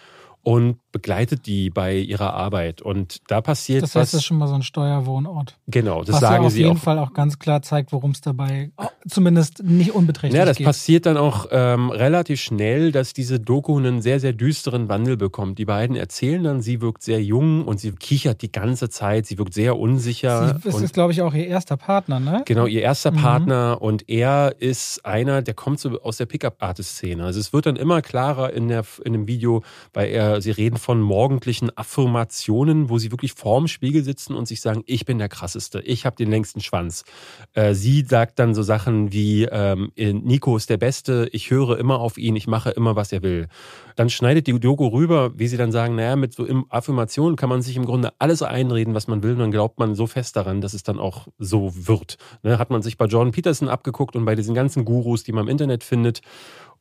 [0.45, 2.81] und begleitet die bei ihrer Arbeit.
[2.81, 5.59] Und da passiert Das heißt, das ist schon mal so ein Steuerwohnort.
[5.67, 6.81] Genau, das was sagen ja auf sie jeden auch.
[6.81, 8.71] Fall auch ganz klar zeigt, worum es dabei
[9.09, 10.67] zumindest nicht unbeträchtlich Ja, das geht.
[10.67, 15.59] passiert dann auch ähm, relativ schnell, dass diese Doku einen sehr, sehr düsteren Wandel bekommt.
[15.59, 19.39] Die beiden erzählen dann, sie wirkt sehr jung und sie kichert die ganze Zeit, sie
[19.39, 20.59] wirkt sehr unsicher.
[20.63, 22.43] Sie, es ist, glaube ich, auch ihr erster Partner, ne?
[22.47, 23.17] Genau, ihr erster Mhm.
[23.17, 27.25] Partner und er ist einer, der kommt so aus der Pickup-Artist-Szene.
[27.25, 30.77] Also es wird dann immer klarer in, der, in dem Video, weil er, sie reden
[30.77, 35.29] von morgendlichen Affirmationen, wo sie wirklich vorm Spiegel sitzen und sich sagen, ich bin der
[35.29, 37.05] krasseste, ich habe den längsten Schwanz.
[37.53, 42.01] Äh, sie sagt dann so Sachen wie, ähm, Nico ist der Beste, ich höre immer
[42.01, 43.49] auf ihn, ich mache immer, was er will.
[43.97, 47.63] Dann schneidet die Doku rüber, wie sie dann sagen, naja, mit so Affirmationen kann man
[47.63, 50.61] sich im Grunde alles einreden, was man will, und dann glaubt man so fest daran,
[50.61, 52.19] dass es dann auch so wird.
[52.43, 55.45] Ne, hat man sich bei Jordan Peterson abgeguckt und bei diesen ganzen Gurus, die man
[55.45, 56.21] im Internet findet.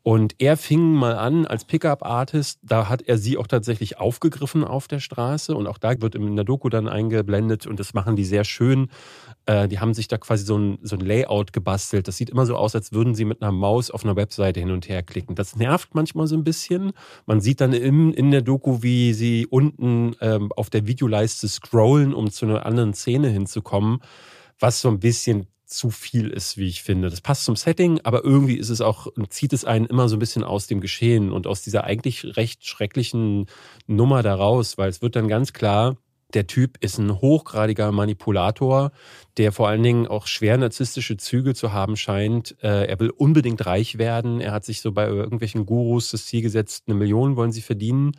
[0.06, 2.60] Und er fing mal an als Pickup-Artist.
[2.62, 5.56] Da hat er sie auch tatsächlich aufgegriffen auf der Straße.
[5.56, 7.66] Und auch da wird in der Doku dann eingeblendet.
[7.66, 8.89] Und das machen die sehr schön.
[9.46, 12.10] Äh, die haben sich da quasi so ein, so ein Layout gebastelt.
[12.10, 14.72] Das sieht immer so aus, als würden sie mit einer Maus auf einer Webseite hin
[14.72, 15.36] und her klicken.
[15.36, 16.92] Das nervt manchmal so ein bisschen.
[17.26, 22.13] Man sieht dann im, in der Doku, wie sie unten ähm, auf der Videoleiste scrollen,
[22.13, 24.00] um zu einer anderen Szene hinzukommen.
[24.60, 27.10] Was so ein bisschen zu viel ist, wie ich finde.
[27.10, 30.19] Das passt zum Setting, aber irgendwie ist es auch, zieht es einen immer so ein
[30.19, 33.47] bisschen aus dem Geschehen und aus dieser eigentlich recht schrecklichen
[33.88, 35.97] Nummer daraus, weil es wird dann ganz klar,
[36.34, 38.91] der Typ ist ein hochgradiger Manipulator,
[39.38, 42.56] der vor allen Dingen auch schwer narzisstische Züge zu haben scheint.
[42.63, 44.41] Äh, er will unbedingt reich werden.
[44.41, 48.13] Er hat sich so bei irgendwelchen Gurus das Ziel gesetzt, eine Million wollen sie verdienen.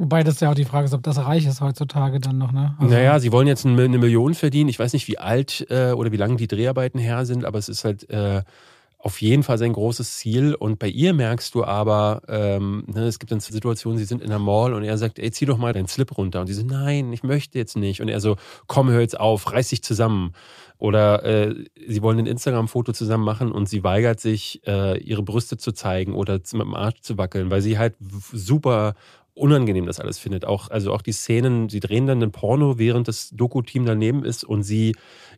[0.00, 2.76] Wobei das ja auch die Frage ist, ob das reich ist heutzutage dann noch, ne?
[2.78, 4.70] Also, naja, sie wollen jetzt eine Million verdienen.
[4.70, 7.68] Ich weiß nicht, wie alt äh, oder wie lange die Dreharbeiten her sind, aber es
[7.68, 8.42] ist halt äh,
[9.00, 10.54] auf jeden Fall sein großes Ziel.
[10.54, 14.28] Und bei ihr merkst du aber, ähm, ne, es gibt dann Situationen, sie sind in
[14.28, 16.40] der Mall und er sagt, ey, zieh doch mal deinen Slip runter.
[16.40, 18.00] Und sie so, nein, ich möchte jetzt nicht.
[18.00, 18.36] Und er so,
[18.68, 20.32] komm, hör jetzt auf, reiß dich zusammen.
[20.78, 21.54] Oder äh,
[21.88, 26.14] sie wollen ein Instagram-Foto zusammen machen und sie weigert sich, äh, ihre Brüste zu zeigen
[26.14, 27.94] oder mit dem Arsch zu wackeln, weil sie halt
[28.32, 28.94] super
[29.38, 30.44] unangenehm das alles findet.
[30.44, 34.44] Auch, also auch die Szenen, sie drehen dann den Porno, während das Doku-Team daneben ist
[34.44, 34.94] und sie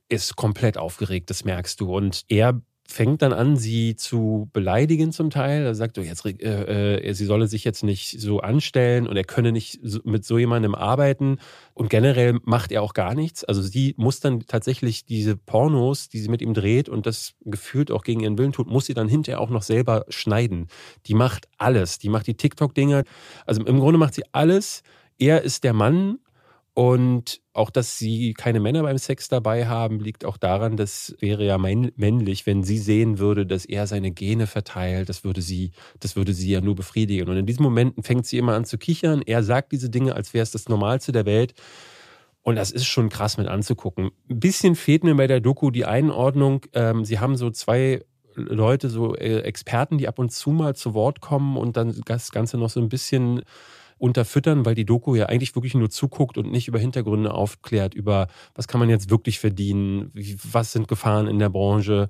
[0.09, 1.95] ist komplett aufgeregt, das merkst du.
[1.95, 2.61] Und er
[2.93, 5.65] fängt dann an, sie zu beleidigen zum Teil.
[5.65, 9.25] Er sagt, so, jetzt, äh, äh, sie solle sich jetzt nicht so anstellen und er
[9.25, 11.39] könne nicht mit so jemandem arbeiten.
[11.75, 13.45] Und generell macht er auch gar nichts.
[13.45, 17.91] Also sie muss dann tatsächlich diese Pornos, die sie mit ihm dreht und das gefühlt
[17.91, 20.67] auch gegen ihren Willen tut, muss sie dann hinterher auch noch selber schneiden.
[21.07, 21.99] Die macht alles.
[21.99, 23.05] Die macht die TikTok-Dinger.
[23.47, 24.83] Also im Grunde macht sie alles.
[25.19, 26.19] Er ist der Mann
[26.81, 31.45] und auch, dass sie keine Männer beim Sex dabei haben, liegt auch daran, das wäre
[31.45, 35.73] ja männ- männlich, wenn sie sehen würde, dass er seine Gene verteilt, das würde sie,
[35.99, 37.29] das würde sie ja nur befriedigen.
[37.29, 39.21] Und in diesen Momenten fängt sie immer an zu kichern.
[39.21, 41.53] Er sagt diese Dinge, als wäre es das Normalste der Welt.
[42.41, 44.13] Und das ist schon krass mit anzugucken.
[44.31, 46.65] Ein bisschen fehlt mir bei der Doku die Einordnung.
[46.73, 48.03] Ähm, sie haben so zwei
[48.35, 52.31] Leute, so äh, Experten, die ab und zu mal zu Wort kommen und dann das
[52.33, 53.43] Ganze noch so ein bisschen
[54.01, 58.29] unterfüttern, weil die Doku ja eigentlich wirklich nur zuguckt und nicht über Hintergründe aufklärt, über
[58.55, 60.11] was kann man jetzt wirklich verdienen,
[60.51, 62.09] was sind Gefahren in der Branche.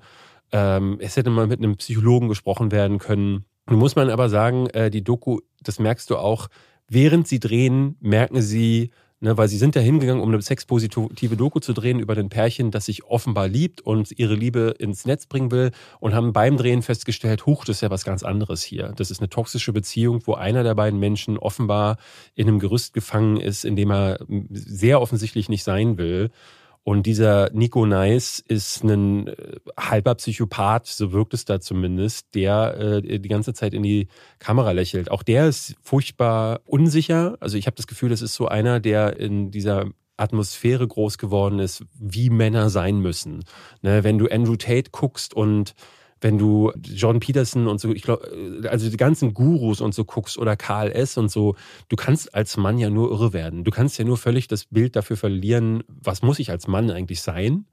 [0.51, 3.45] Ähm, es hätte mal mit einem Psychologen gesprochen werden können.
[3.69, 6.47] Nun muss man aber sagen, äh, die Doku, das merkst du auch,
[6.87, 8.91] während sie drehen, merken sie,
[9.23, 12.71] Ne, weil sie sind da hingegangen, um eine sexpositive Doku zu drehen über ein Pärchen,
[12.71, 16.81] das sich offenbar liebt und ihre Liebe ins Netz bringen will und haben beim Drehen
[16.81, 18.93] festgestellt, huch, das ist ja was ganz anderes hier.
[18.95, 21.97] Das ist eine toxische Beziehung, wo einer der beiden Menschen offenbar
[22.33, 26.31] in einem Gerüst gefangen ist, in dem er sehr offensichtlich nicht sein will.
[26.83, 33.01] Und dieser Nico Nice ist ein äh, halber Psychopath, so wirkt es da zumindest, der
[33.03, 34.07] äh, die ganze Zeit in die
[34.39, 35.11] Kamera lächelt.
[35.11, 37.37] Auch der ist furchtbar unsicher.
[37.39, 39.85] Also ich habe das Gefühl, das ist so einer, der in dieser
[40.17, 43.43] Atmosphäre groß geworden ist, wie Männer sein müssen.
[43.81, 45.75] Ne, wenn du Andrew Tate guckst und
[46.21, 48.29] wenn du John Peterson und so, ich glaube,
[48.69, 51.17] also die ganzen Gurus und so guckst oder Karl S.
[51.17, 51.55] und so,
[51.89, 53.63] du kannst als Mann ja nur irre werden.
[53.63, 57.21] Du kannst ja nur völlig das Bild dafür verlieren, was muss ich als Mann eigentlich
[57.21, 57.65] sein?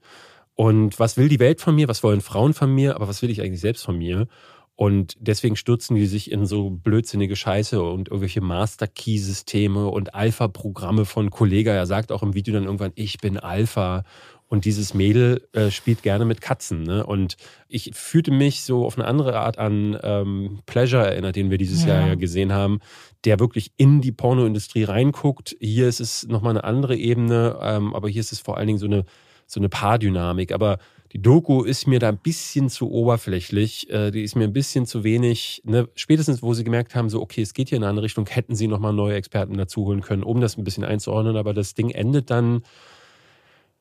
[0.55, 1.87] Und was will die Welt von mir?
[1.87, 2.95] Was wollen Frauen von mir?
[2.95, 4.27] Aber was will ich eigentlich selbst von mir?
[4.75, 11.29] Und deswegen stürzen die sich in so blödsinnige Scheiße und irgendwelche Master-Key-Systeme und Alpha-Programme von
[11.29, 11.73] Kollega.
[11.73, 14.03] Er sagt auch im Video dann irgendwann, ich bin Alpha.
[14.49, 16.81] Und dieses Mädel äh, spielt gerne mit Katzen.
[16.81, 17.05] Ne?
[17.05, 21.59] Und ich fühlte mich so auf eine andere Art an ähm, Pleasure erinnert, den wir
[21.59, 21.99] dieses ja.
[21.99, 22.79] Jahr ja gesehen haben,
[23.25, 25.55] der wirklich in die Pornoindustrie reinguckt.
[25.59, 28.79] Hier ist es nochmal eine andere Ebene, ähm, aber hier ist es vor allen Dingen
[28.79, 29.05] so eine,
[29.45, 30.51] so eine Paardynamik.
[30.51, 30.79] Aber
[31.11, 34.85] die Doku ist mir da ein bisschen zu oberflächlich, äh, die ist mir ein bisschen
[34.85, 35.89] zu wenig, ne?
[35.95, 38.55] spätestens wo sie gemerkt haben, so okay, es geht hier in eine andere Richtung, hätten
[38.55, 41.89] sie nochmal neue Experten dazu holen können, um das ein bisschen einzuordnen, aber das Ding
[41.89, 42.61] endet dann,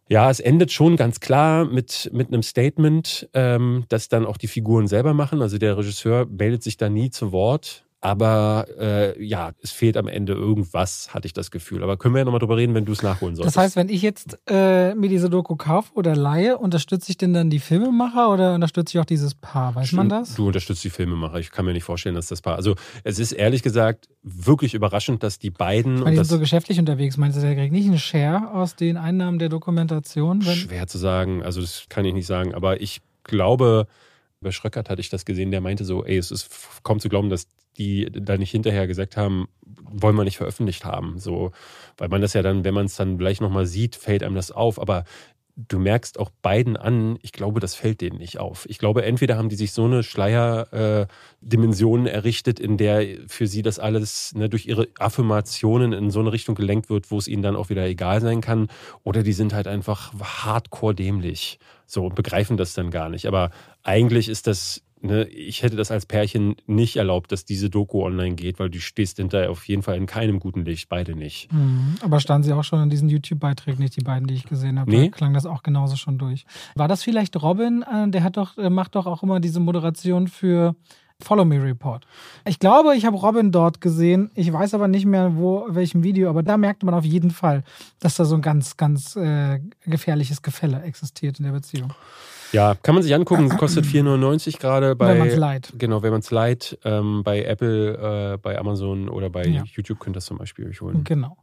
[0.08, 4.48] ja, es endet schon ganz klar mit, mit einem Statement, ähm, das dann auch die
[4.48, 9.52] Figuren selber machen, also der Regisseur meldet sich da nie zu Wort, aber äh, ja,
[9.60, 11.82] es fehlt am Ende irgendwas, hatte ich das Gefühl.
[11.82, 13.56] Aber können wir ja nochmal drüber reden, wenn du es nachholen solltest.
[13.56, 17.32] Das heißt, wenn ich jetzt äh, mir diese Doku kaufe oder leihe, unterstütze ich denn
[17.32, 19.74] dann die Filmemacher oder unterstütze ich auch dieses Paar?
[19.74, 20.36] Weiß man das?
[20.36, 21.40] Du unterstützt die Filmemacher.
[21.40, 22.54] Ich kann mir nicht vorstellen, dass das Paar.
[22.54, 25.96] Also es ist ehrlich gesagt wirklich überraschend, dass die beiden.
[25.96, 27.16] Ich meine, die sind so geschäftlich unterwegs.
[27.16, 30.42] Meinst du, der kriegt nicht einen Share aus den Einnahmen der Dokumentation?
[30.42, 31.42] Schwer zu sagen.
[31.42, 32.54] Also das kann ich nicht sagen.
[32.54, 33.88] Aber ich glaube,
[34.40, 36.48] bei Schröckert hatte ich das gesehen, der meinte so, ey, es ist
[36.84, 39.48] kaum zu glauben, dass die da nicht hinterher gesagt haben,
[39.90, 41.18] wollen wir nicht veröffentlicht haben.
[41.18, 41.52] So,
[41.96, 44.50] weil man das ja dann, wenn man es dann gleich nochmal sieht, fällt einem das
[44.50, 44.80] auf.
[44.80, 45.04] Aber
[45.68, 48.66] du merkst auch beiden an, ich glaube, das fällt denen nicht auf.
[48.68, 53.62] Ich glaube, entweder haben die sich so eine Schleierdimension äh, errichtet, in der für sie
[53.62, 57.42] das alles ne, durch ihre Affirmationen in so eine Richtung gelenkt wird, wo es ihnen
[57.42, 58.68] dann auch wieder egal sein kann,
[59.02, 63.26] oder die sind halt einfach hardcore dämlich so und begreifen das dann gar nicht.
[63.26, 63.50] Aber
[63.82, 68.34] eigentlich ist das ne, ich hätte das als Pärchen nicht erlaubt, dass diese Doku online
[68.34, 71.52] geht, weil du stehst hinterher auf jeden Fall in keinem guten Licht, beide nicht.
[71.52, 71.96] Mhm.
[72.02, 74.90] Aber standen sie auch schon in diesen YouTube-Beiträgen nicht, die beiden, die ich gesehen habe?
[74.90, 75.08] Nee.
[75.08, 76.44] Da klang das auch genauso schon durch.
[76.74, 77.82] War das vielleicht Robin?
[77.82, 80.74] Äh, der hat doch, macht doch auch immer diese Moderation für
[81.20, 82.06] Follow Me Report.
[82.44, 84.30] Ich glaube, ich habe Robin dort gesehen.
[84.34, 87.64] Ich weiß aber nicht mehr, wo, welchem Video, aber da merkte man auf jeden Fall,
[87.98, 91.92] dass da so ein ganz, ganz äh, gefährliches Gefälle existiert in der Beziehung.
[92.52, 93.48] Ja, kann man sich angucken.
[93.50, 95.10] Kostet 4,99 gerade bei.
[95.10, 95.72] Wenn man es leiht.
[95.76, 96.78] Genau, wenn man es leiht.
[96.84, 99.64] Ähm, bei Apple, äh, bei Amazon oder bei ja.
[99.64, 101.04] YouTube könnt ihr das zum Beispiel euch holen.
[101.04, 101.36] Genau.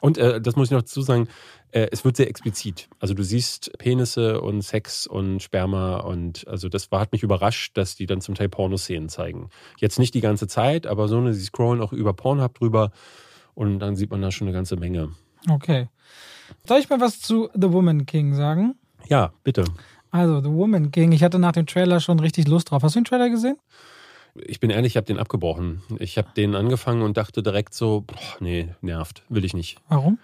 [0.00, 1.28] Und äh, das muss ich noch dazu sagen,
[1.72, 2.88] äh, es wird sehr explizit.
[3.00, 7.76] Also du siehst Penisse und Sex und Sperma und also das war, hat mich überrascht,
[7.76, 9.48] dass die dann zum Teil Pornoszenen zeigen.
[9.78, 12.92] Jetzt nicht die ganze Zeit, aber so eine, sie scrollen auch über Pornhub drüber
[13.54, 15.10] und dann sieht man da schon eine ganze Menge.
[15.50, 15.88] Okay.
[16.66, 18.76] Soll ich mal was zu The Woman King sagen?
[19.08, 19.64] Ja, bitte.
[20.12, 22.82] Also, The Woman King, ich hatte nach dem Trailer schon richtig Lust drauf.
[22.82, 23.56] Hast du den Trailer gesehen?
[24.34, 25.82] Ich bin ehrlich, ich habe den abgebrochen.
[25.98, 29.78] Ich habe den angefangen und dachte direkt so, boah, nee, nervt, will ich nicht.
[29.88, 30.18] Warum?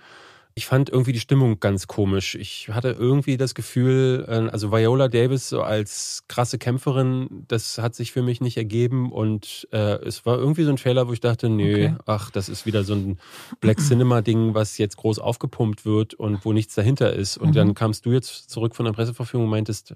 [0.58, 2.34] Ich fand irgendwie die Stimmung ganz komisch.
[2.34, 7.94] Ich hatte irgendwie das Gefühl, äh, also Viola Davis so als krasse Kämpferin, das hat
[7.94, 11.20] sich für mich nicht ergeben und äh, es war irgendwie so ein Trailer, wo ich
[11.20, 11.94] dachte, nö, okay.
[12.06, 13.20] ach, das ist wieder so ein
[13.60, 17.36] Black Cinema Ding, was jetzt groß aufgepumpt wird und wo nichts dahinter ist.
[17.36, 17.54] Und mhm.
[17.54, 19.94] dann kamst du jetzt zurück von der Presseverfügung und meintest,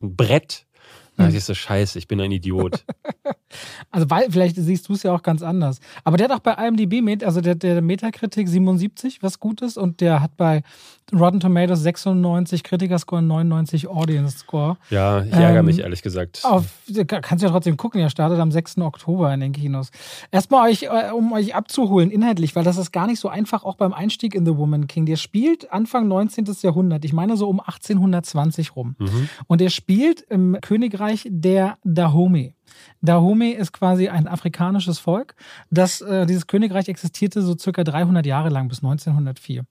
[0.00, 0.66] ein Brett.
[1.16, 2.84] Da ich so, scheiße, ich bin ein Idiot.
[3.90, 5.80] also weil, vielleicht siehst du es ja auch ganz anders.
[6.04, 10.00] Aber der hat auch bei IMDb, also der, der Metakritik 77, was gut ist, und
[10.00, 10.62] der hat bei
[11.12, 14.76] Rotten Tomatoes 96, Kritikerscore 99, Audience Score.
[14.90, 16.40] Ja, ich ärgere ähm, mich ehrlich gesagt.
[16.42, 16.64] Auf,
[17.06, 18.78] kannst du ja trotzdem gucken, er startet am 6.
[18.78, 19.90] Oktober in den Kinos.
[20.32, 23.76] Erstmal euch, äh, um euch abzuholen, inhaltlich, weil das ist gar nicht so einfach, auch
[23.76, 25.06] beim Einstieg in The Woman King.
[25.06, 26.46] Der spielt Anfang 19.
[26.62, 28.96] Jahrhundert, ich meine so um 1820 rum.
[28.98, 29.28] Mhm.
[29.46, 32.55] Und er spielt im Königreich der Dahomey.
[33.02, 35.34] Dahomey ist quasi ein afrikanisches Volk.
[35.70, 39.64] Das, äh, dieses Königreich existierte so circa 300 Jahre lang bis 1904.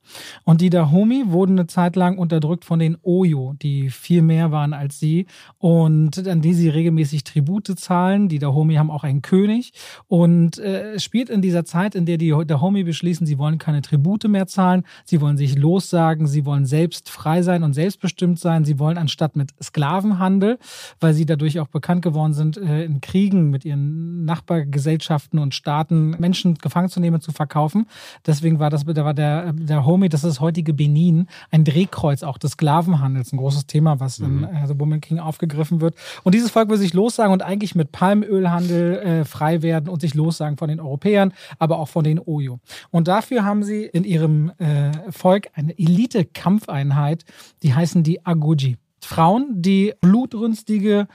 [0.44, 4.72] Und die Dahomey wurden eine Zeit lang unterdrückt von den Oyo, die viel mehr waren
[4.72, 5.26] als sie
[5.58, 8.28] und an die sie regelmäßig Tribute zahlen.
[8.28, 9.72] Die Dahomey haben auch einen König
[10.06, 14.28] und äh, spielt in dieser Zeit, in der die Dahomey beschließen, sie wollen keine Tribute
[14.28, 18.78] mehr zahlen, sie wollen sich lossagen, sie wollen selbst frei sein und selbstbestimmt sein, sie
[18.78, 20.58] wollen anstatt mit Sklavenhandel,
[21.00, 26.10] weil sie dadurch auch bekannt geworden sind, äh, in Kriegen mit ihren Nachbargesellschaften und Staaten
[26.20, 27.86] Menschen gefangen zu nehmen, zu verkaufen.
[28.24, 32.38] Deswegen war das, da war der, der Homie, das ist heutige Benin, ein Drehkreuz auch
[32.38, 34.44] des Sklavenhandels, ein großes Thema, was mhm.
[34.44, 35.96] in äh, The Woman King aufgegriffen wird.
[36.22, 40.14] Und dieses Volk will sich lossagen und eigentlich mit Palmölhandel äh, frei werden und sich
[40.14, 42.60] lossagen von den Europäern, aber auch von den Oyo.
[42.92, 47.24] Und dafür haben sie in ihrem äh, Volk eine Elite-Kampfeinheit,
[47.64, 48.76] die heißen die Aguji.
[49.06, 51.06] Frauen, die blutrünstige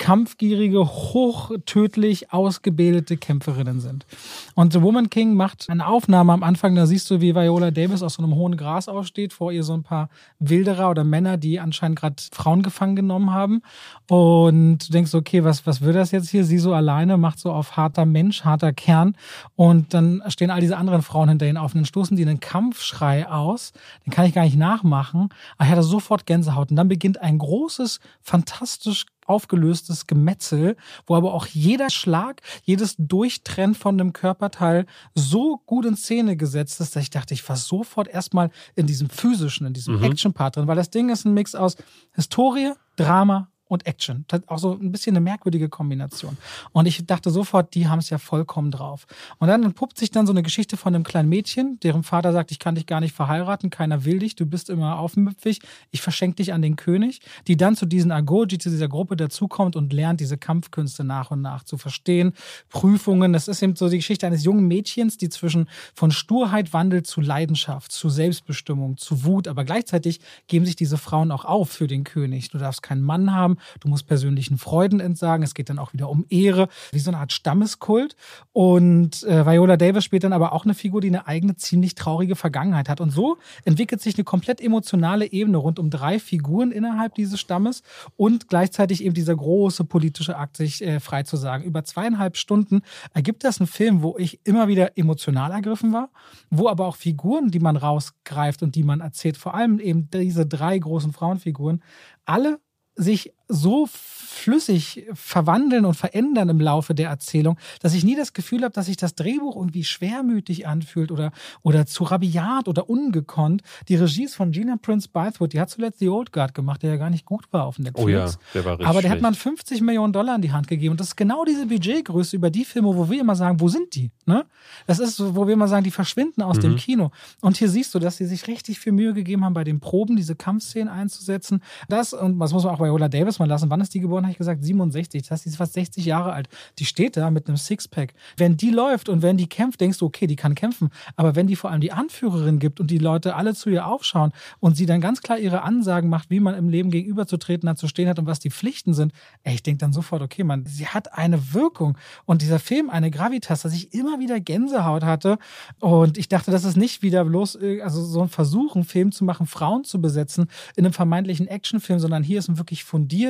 [0.00, 4.06] kampfgierige, hochtödlich ausgebildete Kämpferinnen sind.
[4.54, 8.02] Und The Woman King macht eine Aufnahme am Anfang, da siehst du, wie Viola Davis
[8.02, 10.08] aus so einem hohen Gras aufsteht, vor ihr so ein paar
[10.38, 13.60] Wilderer oder Männer, die anscheinend gerade Frauen gefangen genommen haben.
[14.08, 16.46] Und du denkst, okay, was, was wird das jetzt hier?
[16.46, 19.14] Sie so alleine, macht so auf harter Mensch, harter Kern.
[19.54, 22.40] Und dann stehen all diese anderen Frauen hinter ihnen auf und dann stoßen die einen
[22.40, 23.74] Kampfschrei aus.
[24.06, 25.28] Den kann ich gar nicht nachmachen.
[25.58, 26.70] Aber ich hatte sofort Gänsehaut.
[26.70, 33.74] Und dann beginnt ein großes, fantastisch aufgelöstes Gemetzel, wo aber auch jeder Schlag, jedes Durchtrennen
[33.74, 38.08] von einem Körperteil so gut in Szene gesetzt ist, dass ich dachte, ich war sofort
[38.08, 40.04] erstmal in diesem physischen, in diesem mhm.
[40.04, 41.76] Action-Part drin, weil das Ding ist ein Mix aus
[42.12, 44.24] Historie, Drama und Action.
[44.28, 46.36] Das auch so ein bisschen eine merkwürdige Kombination.
[46.72, 49.06] Und ich dachte sofort, die haben es ja vollkommen drauf.
[49.38, 52.50] Und dann entpuppt sich dann so eine Geschichte von einem kleinen Mädchen, deren Vater sagt,
[52.50, 55.60] ich kann dich gar nicht verheiraten, keiner will dich, du bist immer aufmüpfig,
[55.92, 59.76] ich verschenke dich an den König, die dann zu diesen Agoji, zu dieser Gruppe dazukommt
[59.76, 62.32] und lernt, diese Kampfkünste nach und nach zu verstehen.
[62.70, 67.06] Prüfungen, das ist eben so die Geschichte eines jungen Mädchens, die zwischen von Sturheit wandelt
[67.06, 71.86] zu Leidenschaft, zu Selbstbestimmung, zu Wut, aber gleichzeitig geben sich diese Frauen auch auf für
[71.86, 72.50] den König.
[72.50, 75.42] Du darfst keinen Mann haben, du musst persönlichen Freuden entsagen.
[75.42, 78.16] Es geht dann auch wieder um Ehre, wie so eine Art Stammeskult.
[78.52, 82.36] Und äh, Viola Davis spielt dann aber auch eine Figur, die eine eigene ziemlich traurige
[82.36, 83.00] Vergangenheit hat.
[83.00, 87.82] Und so entwickelt sich eine komplett emotionale Ebene rund um drei Figuren innerhalb dieses Stammes
[88.16, 91.64] und gleichzeitig eben dieser große politische Akt, sich äh, frei zu sagen.
[91.64, 92.82] Über zweieinhalb Stunden
[93.14, 96.10] ergibt das einen Film, wo ich immer wieder emotional ergriffen war,
[96.50, 100.46] wo aber auch Figuren, die man rausgreift und die man erzählt, vor allem eben diese
[100.46, 101.82] drei großen Frauenfiguren,
[102.24, 102.60] alle
[102.96, 103.88] sich so
[104.30, 108.86] flüssig verwandeln und verändern im Laufe der Erzählung, dass ich nie das Gefühl habe, dass
[108.86, 111.32] sich das Drehbuch irgendwie schwermütig anfühlt oder,
[111.62, 113.62] oder zu rabiat oder ungekonnt.
[113.88, 116.90] Die Regie ist von Gina Prince Bythewood, die hat zuletzt The Old Guard gemacht, der
[116.90, 118.04] ja gar nicht gut war auf Netflix.
[118.04, 119.14] Oh ja, der war richtig Aber der schlecht.
[119.16, 120.92] hat man 50 Millionen Dollar in die Hand gegeben.
[120.92, 123.94] Und das ist genau diese Budgetgröße über die Filme, wo wir immer sagen, wo sind
[123.94, 124.10] die?
[124.26, 124.46] Ne?
[124.86, 126.62] Das ist so, wo wir immer sagen, die verschwinden aus mhm.
[126.62, 127.10] dem Kino.
[127.40, 130.16] Und hier siehst du, dass sie sich richtig viel Mühe gegeben haben, bei den Proben
[130.16, 131.62] diese Kampfszenen einzusetzen.
[131.88, 134.24] Das, und was muss man auch bei Viola Davis mal lassen, wann ist die geboren,
[134.24, 135.22] habe ich gesagt, 67.
[135.22, 136.48] Das heißt, die ist fast 60 Jahre alt.
[136.78, 138.14] Die steht da mit einem Sixpack.
[138.36, 140.90] Wenn die läuft und wenn die kämpft, denkst du, okay, die kann kämpfen.
[141.16, 144.32] Aber wenn die vor allem die Anführerin gibt und die Leute alle zu ihr aufschauen
[144.60, 147.88] und sie dann ganz klar ihre Ansagen macht, wie man im Leben gegenüberzutreten hat, zu
[147.88, 150.86] stehen hat und was die Pflichten sind, ey, ich denke dann sofort, okay, man, sie
[150.86, 151.96] hat eine Wirkung.
[152.26, 155.38] Und dieser Film, eine Gravitas, dass ich immer wieder Gänsehaut hatte.
[155.78, 159.12] Und ich dachte, das ist nicht wieder bloß, äh, also so ein Versuch, einen Film
[159.12, 163.29] zu machen, Frauen zu besetzen in einem vermeintlichen Actionfilm, sondern hier ist ein wirklich fundiertes,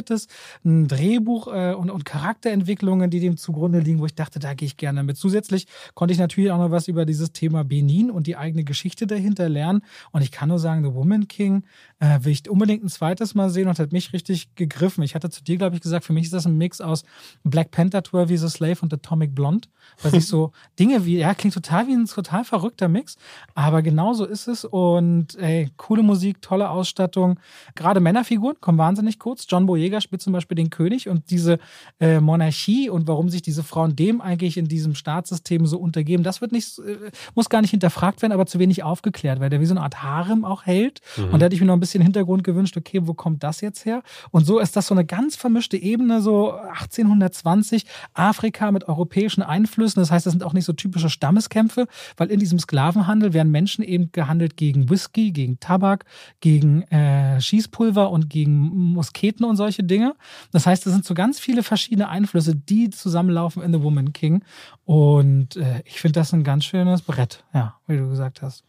[0.64, 4.66] ein Drehbuch äh, und, und Charakterentwicklungen, die dem zugrunde liegen, wo ich dachte, da gehe
[4.66, 5.16] ich gerne mit.
[5.16, 9.06] Zusätzlich konnte ich natürlich auch noch was über dieses Thema Benin und die eigene Geschichte
[9.06, 9.82] dahinter lernen.
[10.12, 11.64] Und ich kann nur sagen, The Woman King
[11.98, 15.02] äh, will ich unbedingt ein zweites Mal sehen und hat mich richtig gegriffen.
[15.02, 17.04] Ich hatte zu dir, glaube ich, gesagt, für mich ist das ein Mix aus
[17.44, 19.68] Black Panther, 12 Years a Slave und Atomic Blonde,
[20.02, 23.16] weil sich so Dinge wie, ja, klingt total wie ein total verrückter Mix,
[23.54, 27.38] aber genau so ist es und ey, coole Musik, tolle Ausstattung.
[27.74, 29.46] Gerade Männerfiguren kommen wahnsinnig kurz.
[29.48, 31.59] John Boyega spielt zum Beispiel den König und diese
[31.98, 36.40] äh, Monarchie und warum sich diese Frauen dem eigentlich in diesem Staatssystem so untergeben, das
[36.40, 39.66] wird nicht, äh, muss gar nicht hinterfragt werden, aber zu wenig aufgeklärt, weil der wie
[39.66, 41.00] so eine Art Harem auch hält.
[41.16, 41.33] Mhm.
[41.33, 43.85] Und da hätte ich mir noch ein bisschen Hintergrund gewünscht, okay, wo kommt das jetzt
[43.85, 44.03] her?
[44.31, 50.00] Und so ist das so eine ganz vermischte Ebene, so 1820, Afrika mit europäischen Einflüssen.
[50.00, 53.83] Das heißt, das sind auch nicht so typische Stammeskämpfe, weil in diesem Sklavenhandel werden Menschen
[53.85, 56.05] eben gehandelt gegen Whisky, gegen Tabak,
[56.40, 58.59] gegen äh, Schießpulver und gegen
[58.92, 60.14] Musketen und solche Dinge.
[60.52, 64.44] Das heißt, es sind so ganz viele verschiedene Einflüsse, die zusammenlaufen in The Woman King.
[64.85, 68.64] Und äh, ich finde das ein ganz schönes Brett, ja, wie du gesagt hast.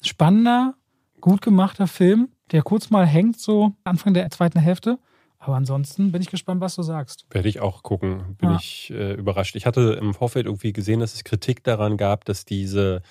[0.00, 0.74] Spannender,
[1.20, 4.98] gut gemachter Film, der kurz mal hängt, so Anfang der zweiten Hälfte.
[5.38, 7.26] Aber ansonsten bin ich gespannt, was du sagst.
[7.30, 8.36] Werde ich auch gucken.
[8.38, 8.56] Bin ja.
[8.56, 9.56] ich äh, überrascht.
[9.56, 13.02] Ich hatte im Vorfeld irgendwie gesehen, dass es Kritik daran gab, dass diese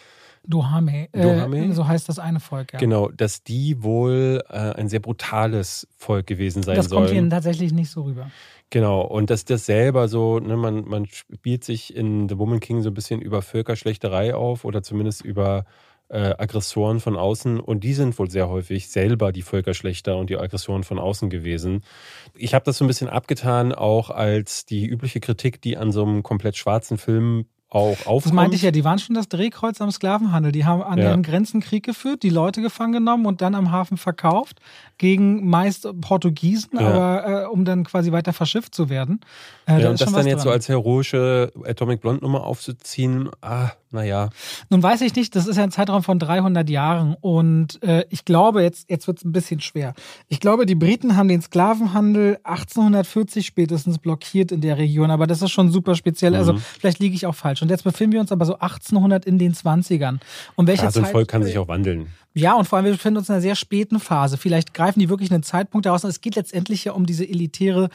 [0.43, 2.79] Dohame, äh, so heißt das eine Volk, ja.
[2.79, 7.03] Genau, dass die wohl äh, ein sehr brutales Volk gewesen sein das sollen.
[7.03, 8.31] Das kommt ihnen tatsächlich nicht so rüber.
[8.71, 12.81] Genau, und dass das selber so, ne, man, man spielt sich in The Woman King
[12.81, 15.65] so ein bisschen über Völkerschlechterei auf oder zumindest über
[16.11, 20.37] äh, Aggressoren von außen und die sind wohl sehr häufig selber die Völkerschlechter und die
[20.37, 21.83] Aggressoren von außen gewesen.
[22.35, 26.03] Ich habe das so ein bisschen abgetan, auch als die übliche Kritik, die an so
[26.03, 28.25] einem komplett schwarzen Film auch aufkommt.
[28.25, 30.51] Das meinte ich ja, die waren schon das Drehkreuz am Sklavenhandel.
[30.51, 31.05] Die haben an Ja.
[31.05, 34.59] ihren Grenzen Krieg geführt, die Leute gefangen genommen und dann am Hafen verkauft
[34.97, 36.87] gegen meist Portugiesen, Ja.
[36.87, 39.21] aber äh, um dann quasi weiter verschifft zu werden.
[39.65, 40.53] Äh, da Ja, ist und das dann jetzt so dran.
[40.55, 44.29] als heroische Atomic Blonde Nummer aufzuziehen, ah, naja.
[44.69, 48.25] Nun weiß ich nicht, das ist ja ein Zeitraum von 300 Jahren und äh, ich
[48.25, 49.93] glaube, jetzt, jetzt wird es ein bisschen schwer.
[50.27, 55.41] Ich glaube, die Briten haben den Sklavenhandel 1840 spätestens blockiert in der Region, aber das
[55.41, 56.35] ist schon super speziell.
[56.35, 56.57] Also Mhm.
[56.79, 57.60] vielleicht liege ich auch falsch.
[57.61, 60.19] Und jetzt befinden wir uns aber so 1800 in den 20ern.
[60.55, 62.07] Und welche ein Zeit, Volk kann sich auch wandeln.
[62.33, 64.37] Ja, und vor allem, wir befinden uns in einer sehr späten Phase.
[64.37, 66.05] Vielleicht greifen die wirklich einen Zeitpunkt daraus.
[66.05, 67.89] Es geht letztendlich ja um diese elitäre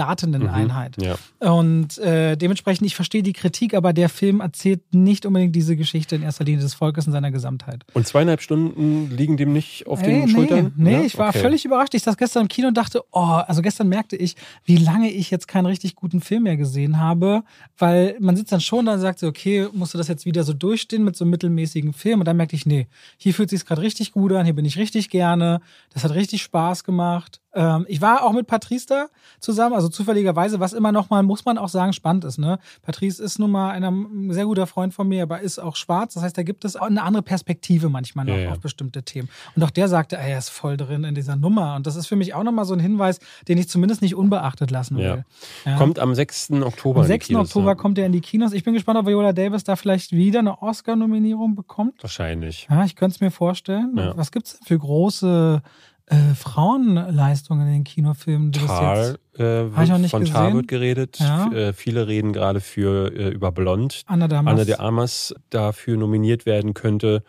[0.00, 0.96] Soldatinnen-Einheit.
[1.00, 1.16] Ja.
[1.38, 6.16] Und äh, dementsprechend, ich verstehe die Kritik, aber der Film erzählt nicht unbedingt diese Geschichte
[6.16, 7.84] in erster Linie des Volkes in seiner Gesamtheit.
[7.94, 10.72] Und zweieinhalb Stunden liegen dem nicht auf den Ey, Schultern?
[10.76, 11.02] Nee, nee Ja?
[11.02, 11.40] ich war Okay.
[11.40, 11.94] völlig überrascht.
[11.94, 15.30] Ich saß gestern im Kino und dachte, oh, also gestern merkte ich, wie lange ich
[15.30, 17.42] jetzt keinen richtig guten Film mehr gesehen habe,
[17.78, 20.42] weil man sitzt dann schon da und sagt so, okay, musst du das jetzt wieder
[20.42, 22.20] so durchstehen mit so einem mittelmäßigen Film?
[22.20, 24.78] Und dann merkte ich, nee, hier fühlt sich gerade richtig gut an, hier bin ich
[24.78, 25.60] richtig gerne,
[25.92, 27.40] das hat richtig Spaß gemacht.
[27.56, 29.06] Ähm, ich war auch mit Patrice da
[29.40, 32.38] zusammen, also zufälligerweise, was immer noch mal, muss man auch sagen, spannend ist.
[32.38, 32.58] Ne?
[32.82, 36.14] Patrice ist nun mal einer, ein sehr guter Freund von mir, aber ist auch schwarz.
[36.14, 38.52] Das heißt, da gibt es auch eine andere Perspektive manchmal noch Ja, ja.
[38.52, 39.30] auf bestimmte Themen.
[39.54, 41.76] Und auch der sagte, ey, er ist voll drin in dieser Nummer.
[41.76, 44.70] Und das ist für mich auch nochmal so ein Hinweis, den ich zumindest nicht unbeachtet
[44.70, 45.24] lassen will.
[45.64, 45.76] Ja.
[45.78, 46.50] Kommt am 6.
[46.62, 47.00] Oktober.
[47.00, 47.26] Am in die 6.
[47.28, 47.74] Kinos, Oktober ja.
[47.74, 48.52] kommt er in die Kinos.
[48.52, 52.02] Ich bin gespannt, ob Viola Davis da vielleicht wieder eine Oscar-Nominierung bekommt.
[52.02, 52.66] Wahrscheinlich.
[52.70, 53.92] Ja, ich könnte es mir vorstellen.
[54.14, 55.62] Was gibt es denn für große
[56.06, 58.52] äh, Frauenleistungen in den Kinofilmen?
[58.52, 60.56] Tar, jetzt- äh, ich noch wird, nicht von Tar gesehen.
[60.56, 61.18] wird geredet.
[61.18, 61.50] Ja.
[61.52, 64.02] Äh, viele reden gerade für äh, über Blond.
[64.06, 64.52] Anna Damas.
[64.52, 67.22] Anna de Armas dafür nominiert werden könnte.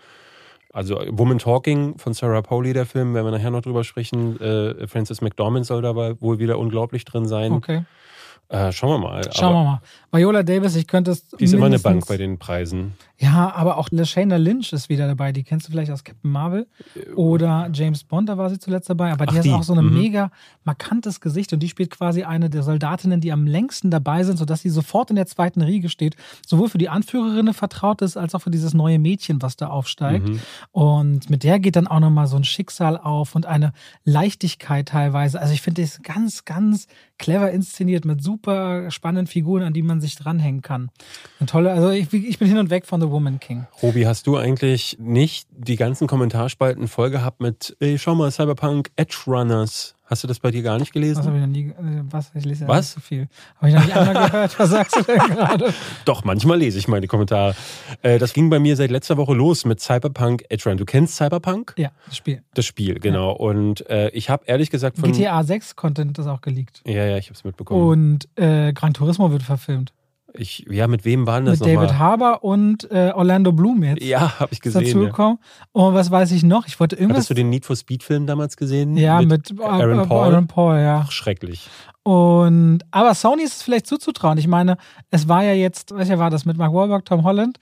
[0.74, 4.40] Also Woman Talking von Sarah Pauli, der Film, werden wir nachher noch drüber sprechen.
[4.40, 7.52] Äh, Frances McDormand soll dabei wohl wieder unglaublich drin sein.
[7.54, 7.84] Okay,
[8.50, 9.22] Äh, schauen wir mal.
[9.34, 9.82] schauen wir mal.
[10.12, 11.26] Viola Davis, ich könnte es.
[11.30, 12.94] Die ist immer eine Bank bei den Preisen.
[13.20, 15.32] Ja, aber auch Lashana Lynch ist wieder dabei.
[15.32, 16.68] Die kennst du vielleicht aus Captain Marvel
[17.16, 19.12] oder James Bond, da war sie zuletzt dabei.
[19.12, 19.94] Aber die hat auch so ein Mhm.
[19.98, 20.32] mega
[20.66, 24.62] markantes Gesicht und die spielt quasi eine der Soldatinnen, die am längsten dabei sind, sodass
[24.62, 26.16] sie sofort in der zweiten Riege steht.
[26.46, 30.28] Sowohl für die Anführerinnen vertraut ist, als auch für dieses neue Mädchen, was da aufsteigt.
[30.28, 30.40] Mhm.
[30.72, 35.40] Und mit der geht dann auch nochmal so ein Schicksal auf und eine Leichtigkeit teilweise.
[35.42, 36.88] Also ich finde das ganz, ganz
[37.18, 40.90] clever inszeniert mit super spannenden Figuren, an die man sich dranhängen kann.
[41.40, 43.68] Eine tolle, also ich, ich bin hin und weg von The Woman King.
[43.82, 48.90] Robi, hast du eigentlich nicht die ganzen Kommentarspalten voll gehabt mit, ey, schau mal, Cyberpunk
[48.96, 49.94] Edge Runners.
[50.10, 51.24] Hast du das bei dir gar nicht Was gelesen?
[51.26, 52.32] habe ich noch nie, äh, was?
[52.34, 52.86] Ich lese ja Was?
[52.86, 53.28] nicht so viel.
[53.58, 54.58] Habe ich noch nicht einmal gehört.
[54.58, 55.74] Was sagst du denn gerade?
[56.06, 57.56] Doch, manchmal lese ich meine Kommentare.
[58.04, 60.78] Äh, das ging bei mir seit letzter Woche los mit Cyberpunk Edge Run.
[60.78, 61.74] Du kennst Cyberpunk?
[61.78, 62.42] Ja, das Spiel.
[62.54, 63.34] Das Spiel, genau.
[63.34, 65.12] Und äh, ich habe ehrlich gesagt von...
[65.12, 66.82] GTA 6 Content ist auch geleakt.
[66.86, 67.84] Ja, ja, ich habe es mitbekommen.
[67.84, 69.92] Und äh, Gran Turismo wird verfilmt.
[70.40, 72.00] Ich, ja, mit wem waren das Mit David nochmal?
[72.00, 74.04] Harbour und äh, Orlando Bloom jetzt.
[74.04, 74.82] Ja, habe ich gesehen.
[74.82, 74.88] Ja.
[74.88, 75.40] dazugekommen.
[75.72, 76.68] Und was weiß ich noch?
[76.68, 77.18] Ich wollte irgendwas.
[77.18, 78.98] Hattest du den Need for Speed Film damals gesehen?
[78.98, 80.34] ja, mit, Aaron äh, Paul?
[80.34, 81.04] Aaron Paul, ja.
[81.06, 81.70] Ach, schrecklich.
[82.04, 84.38] Und aber Sony ist es vielleicht zuzutrauen.
[84.38, 84.78] Ich meine,
[85.12, 87.60] es war ja jetzt, welcher war das mit Mark Wahlberg, Tom Holland?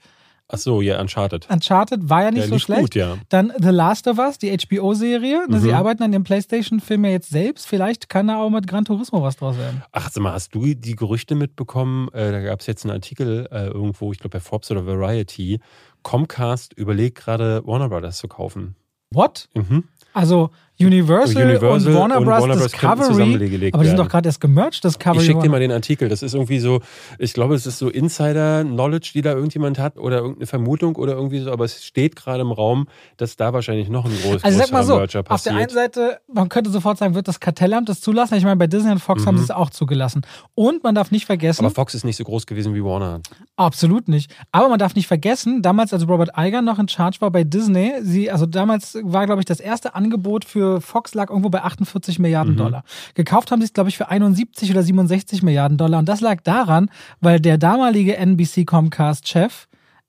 [0.48, 1.48] Ach so, ja, Uncharted.
[1.50, 2.80] Uncharted war ja nicht Ja, so schlecht.
[2.80, 3.16] gut, ja.
[3.30, 5.46] Dann The Last of Us, die HBO-Serie.
[5.48, 5.74] Ne, Sie Mhm.
[5.74, 7.66] arbeiten an dem PlayStation-Film ja jetzt selbst.
[7.66, 9.82] Vielleicht kann da auch mit Gran Turismo was draus werden.
[9.90, 12.08] Ach, sag mal, hast du die Gerüchte mitbekommen?
[12.12, 15.58] Äh, da gab es jetzt einen Artikel äh, irgendwo, ich glaube bei Forbes oder Variety.
[16.02, 18.76] Comcast überlegt gerade Warner Brothers zu kaufen.
[19.10, 19.48] What?
[19.54, 19.84] Mhm.
[20.12, 22.40] Also Universal, Universal und Warner und Bros.
[22.42, 22.72] Warner Bros.
[22.72, 23.70] könnten Discovery.
[23.72, 25.18] Aber die sind doch gerade erst gemerged, Discovery.
[25.18, 25.50] Ich schicke dir Warner.
[25.52, 26.08] mal den Artikel.
[26.10, 26.80] Das ist irgendwie so,
[27.18, 31.40] ich glaube, es ist so Insider-Knowledge, die da irgendjemand hat oder irgendeine Vermutung oder irgendwie
[31.40, 34.70] so, aber es steht gerade im Raum, dass da wahrscheinlich noch ein groß, Also sag
[34.72, 35.68] mal so, auf der einen.
[35.70, 38.34] Seite, man könnte sofort sagen, wird das Kartellamt das zulassen?
[38.36, 39.26] Ich meine, bei Disney und Fox Mhm.
[39.28, 40.22] haben sie es auch zugelassen.
[40.54, 43.20] Und man darf nicht vergessen, Aber Fox ist nicht so groß gewesen wie Warner.
[43.56, 44.30] Absolut nicht.
[44.52, 47.92] Aber man darf nicht vergessen, damals, als Robert Iger noch in Charge war bei Disney,
[48.02, 52.18] sie, also damals war, glaube ich, das erste Angebot für Fox lag irgendwo bei 48
[52.18, 52.58] Milliarden Mhm.
[52.58, 52.84] Dollar.
[53.14, 55.98] Gekauft haben sie es, glaube ich, für 71 oder 67 Milliarden Dollar.
[56.00, 56.90] Und das lag daran,
[57.20, 59.66] weil der damalige NBC Comcast-Chef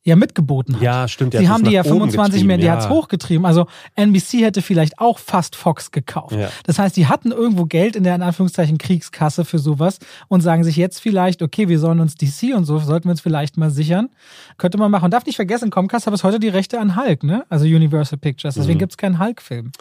[0.08, 0.82] ja mitgeboten hat.
[0.82, 1.34] Ja, stimmt.
[1.34, 2.74] Sie hat haben es die ja nach oben 25 mehr, getrieben, die ja.
[2.74, 3.46] hat's hochgetrieben.
[3.46, 6.36] Also NBC hätte vielleicht auch fast Fox gekauft.
[6.36, 6.50] Ja.
[6.66, 10.64] Das heißt, die hatten irgendwo Geld in der in Anführungszeichen Kriegskasse für sowas und sagen
[10.64, 13.70] sich jetzt vielleicht, okay, wir sollen uns DC und so, sollten wir uns vielleicht mal
[13.70, 14.10] sichern.
[14.58, 15.06] Könnte man machen.
[15.06, 17.46] Und darf nicht vergessen, Comcast hat bis heute die Rechte an Hulk, ne?
[17.50, 18.56] Also Universal Pictures.
[18.56, 18.80] Deswegen Mhm.
[18.80, 19.72] gibt's keinen Hulk-Film.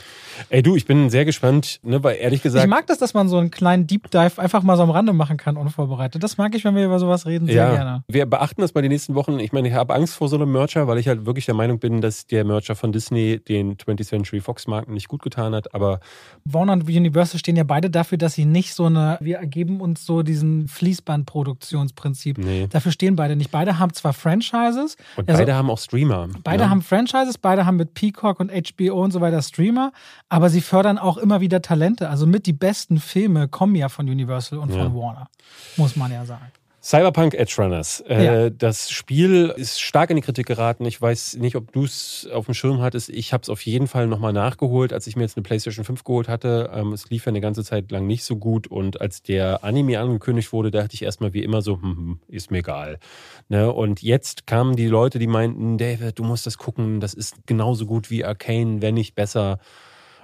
[0.50, 2.64] Ey, du, ich bin sehr gespannt, ne, weil ehrlich gesagt.
[2.64, 5.12] Ich mag das, dass man so einen kleinen Deep Dive einfach mal so am Rande
[5.12, 6.22] machen kann, unvorbereitet.
[6.22, 8.04] Das mag ich, wenn wir über sowas reden, sehr ja, gerne.
[8.08, 9.38] wir beachten das mal die nächsten Wochen.
[9.38, 11.78] Ich meine, ich habe Angst vor so einem Merger, weil ich halt wirklich der Meinung
[11.78, 15.74] bin, dass der Merger von Disney den 20th Century Fox Marken nicht gut getan hat.
[15.74, 16.00] Aber
[16.44, 20.04] Warner und Universal stehen ja beide dafür, dass sie nicht so eine, wir ergeben uns
[20.06, 22.38] so diesen Fließbandproduktionsprinzip.
[22.38, 22.66] Nee.
[22.70, 23.50] Dafür stehen beide nicht.
[23.50, 24.96] Beide haben zwar Franchises.
[25.16, 26.28] und also beide haben auch Streamer.
[26.42, 26.70] Beide ne?
[26.70, 29.92] haben Franchises, beide haben mit Peacock und HBO und so weiter Streamer,
[30.28, 32.08] aber sie fördern auch immer wieder Talente.
[32.08, 34.84] Also mit die besten Filme kommen ja von Universal und Ja.
[34.84, 35.28] von Warner,
[35.76, 36.46] muss man ja sagen.
[36.86, 38.00] Cyberpunk Edge Runners.
[38.08, 38.50] Äh, Ja.
[38.50, 40.84] Das Spiel ist stark in die Kritik geraten.
[40.84, 43.08] Ich weiß nicht, ob du es auf dem Schirm hattest.
[43.08, 46.04] Ich habe es auf jeden Fall nochmal nachgeholt, als ich mir jetzt eine PlayStation 5
[46.04, 46.70] geholt hatte.
[46.72, 48.68] Ähm, es lief ja eine ganze Zeit lang nicht so gut.
[48.68, 52.52] Und als der Anime angekündigt wurde, dachte ich erstmal wie immer so, hm, hm, ist
[52.52, 53.00] mir egal.
[53.48, 53.72] Ne?
[53.72, 57.00] Und jetzt kamen die Leute, die meinten, David, du musst das gucken.
[57.00, 59.58] Das ist genauso gut wie Arcane, wenn nicht besser.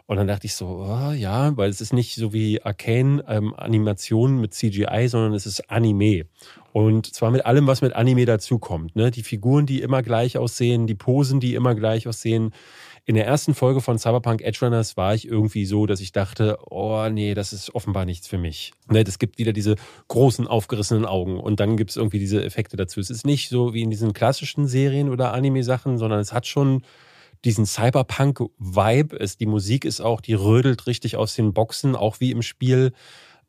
[0.06, 3.54] Und dann dachte ich so, oh, ja, weil es ist nicht so wie Arcane ähm,
[3.54, 6.26] Animation mit CGI, sondern es ist Anime.
[6.72, 8.96] Und zwar mit allem, was mit Anime dazukommt.
[8.96, 9.10] Ne?
[9.10, 12.52] Die Figuren, die immer gleich aussehen, die Posen, die immer gleich aussehen.
[13.04, 16.58] In der ersten Folge von Cyberpunk Edge Runners war ich irgendwie so, dass ich dachte,
[16.70, 18.72] oh nee, das ist offenbar nichts für mich.
[18.88, 19.74] Ne, das gibt wieder diese
[20.06, 23.00] großen aufgerissenen Augen und dann gibt es irgendwie diese Effekte dazu.
[23.00, 26.82] Es ist nicht so wie in diesen klassischen Serien oder Anime-Sachen, sondern es hat schon
[27.44, 29.18] diesen Cyberpunk-Vibe.
[29.18, 32.92] Es- Die Musik ist auch, die rödelt richtig aus den Boxen, auch wie im Spiel.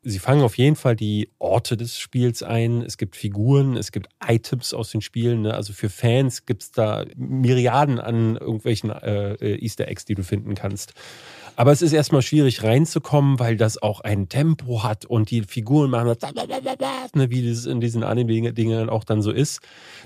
[0.06, 2.82] Sie fangen auf jeden Fall die Orte des Spiels ein.
[2.82, 5.44] Es gibt Figuren, es gibt Items aus den Spielen.
[5.44, 5.54] Ne?
[5.54, 10.24] Also für Fans gibt es da Myriaden an irgendwelchen äh, äh, Easter Eggs, die du
[10.24, 10.94] finden kannst.
[11.56, 15.92] Aber es ist erstmal schwierig reinzukommen, weil das auch ein Tempo hat und die Figuren
[15.92, 16.34] machen das,
[17.16, 19.62] ne, wie das in diesen Anime-Dingen auch dann so ist.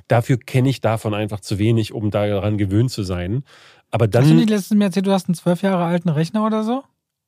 [0.09, 3.43] Dafür kenne ich davon einfach zu wenig, um daran gewöhnt zu sein.
[3.91, 6.45] Aber Hast du dann, nicht letztens mir erzählt, du hast einen zwölf Jahre alten Rechner
[6.45, 6.83] oder so?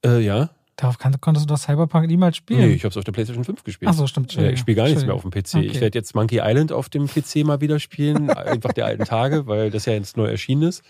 [0.05, 2.61] äh, ja, Darauf kann, konntest du doch Cyberpunk niemals spielen.
[2.61, 3.91] nee, ich habe es auf der PlayStation 5 gespielt.
[3.91, 4.27] Ach so, stimmt.
[4.27, 4.53] Äh, Entschuldigung.
[4.53, 5.55] Ich spiele gar nichts mehr auf dem PC.
[5.55, 5.81] Ich Okay.
[5.81, 9.71] werde jetzt Monkey Island auf dem PC mal wieder spielen, einfach der alten Tage, weil
[9.71, 10.81] das ja jetzt neu erschienen ist.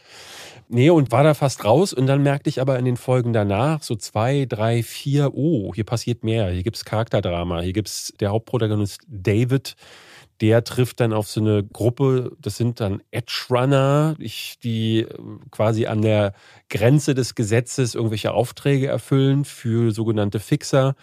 [0.67, 3.81] Nee, und war da fast raus und dann merkte ich aber in den Folgen danach,
[3.81, 9.01] so zwei, drei, vier, oh, hier passiert mehr, hier gibt's Charakterdrama, hier gibt's der Hauptprotagonist
[9.07, 9.75] David,
[10.41, 14.15] der trifft dann auf so eine Gruppe, das sind dann Edge Runner,
[14.63, 15.07] die äh,
[15.51, 16.33] quasi an der
[16.69, 20.95] Grenze des Gesetzes irgendwelche Aufträge erfüllen für sogenannte Fixer.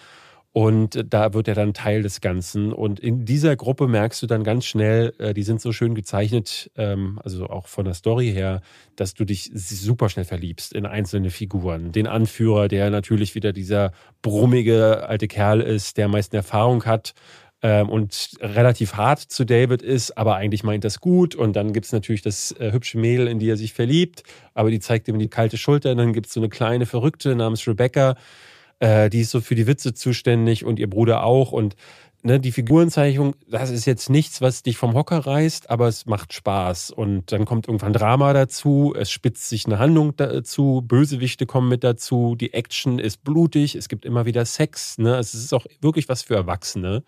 [0.53, 2.73] Und da wird er dann Teil des Ganzen.
[2.73, 6.71] Und in dieser Gruppe merkst du dann ganz schnell, äh, die sind so schön gezeichnet,
[6.77, 8.63] ähm, also auch von der Story her,
[8.97, 11.93] dass du dich super schnell verliebst in einzelne Figuren.
[11.93, 17.13] Den Anführer, der natürlich wieder dieser brummige alte Kerl ist, der am meisten Erfahrung hat
[17.63, 21.35] ähm, und relativ hart zu David ist, aber eigentlich meint das gut.
[21.35, 24.23] Und dann gibt es natürlich das äh, hübsche Mädel, in die er sich verliebt,
[24.55, 25.93] aber die zeigt ihm die kalte Schulter.
[25.93, 28.17] Und dann gibt es so eine kleine Verrückte namens Rebecca,
[28.79, 31.53] äh, die ist so für die Witze zuständig und ihr Bruder auch.
[31.53, 31.77] Und
[32.23, 36.35] ne, die Figurenzeichnung, das ist jetzt nichts, was dich vom Hocker reißt, aber es macht
[36.35, 36.91] Spaß.
[36.91, 41.85] Und dann kommt irgendwann Drama dazu, es spitzt sich eine Handlung dazu, Bösewichte kommen mit
[41.85, 44.99] dazu, die Action ist blutig, es gibt immer wieder Sex.
[44.99, 45.17] Ne?
[45.17, 47.03] Es ist auch wirklich was für Erwachsene.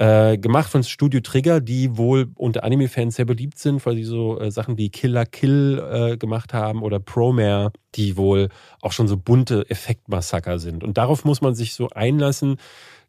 [0.00, 4.38] Äh, gemacht von Studio Trigger, die wohl unter Anime-Fans sehr beliebt sind, weil sie so
[4.40, 5.82] äh, Sachen wie Killer Kill
[6.12, 8.48] äh, gemacht haben oder Promare, die wohl
[8.80, 10.84] auch schon so bunte Effektmassaker sind.
[10.84, 12.58] Und darauf muss man sich so einlassen.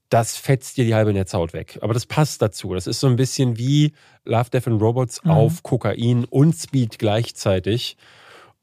[0.10, 1.78] Das fetzt dir die halbe Netzhaut weg.
[1.82, 2.74] Aber das passt dazu.
[2.74, 3.94] Das ist so ein bisschen wie
[4.26, 5.30] Love, Death and Robots Mhm.
[5.30, 7.98] auf Kokain und Speed gleichzeitig.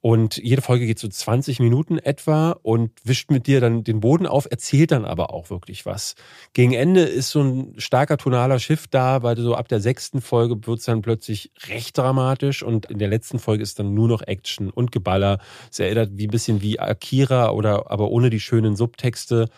[0.06, 4.28] Und jede Folge geht so 20 Minuten etwa und wischt mit dir dann den Boden
[4.28, 6.14] auf, erzählt dann aber auch wirklich was.
[6.52, 10.64] Gegen Ende ist so ein starker tonaler Shift da, weil so ab der sechsten Folge
[10.64, 14.22] wird es dann plötzlich recht dramatisch und in der letzten Folge ist dann nur noch
[14.22, 15.40] Action und Geballer.
[15.72, 19.48] Es erinnert wie ein bisschen wie Akira oder aber ohne die schönen Subtexte.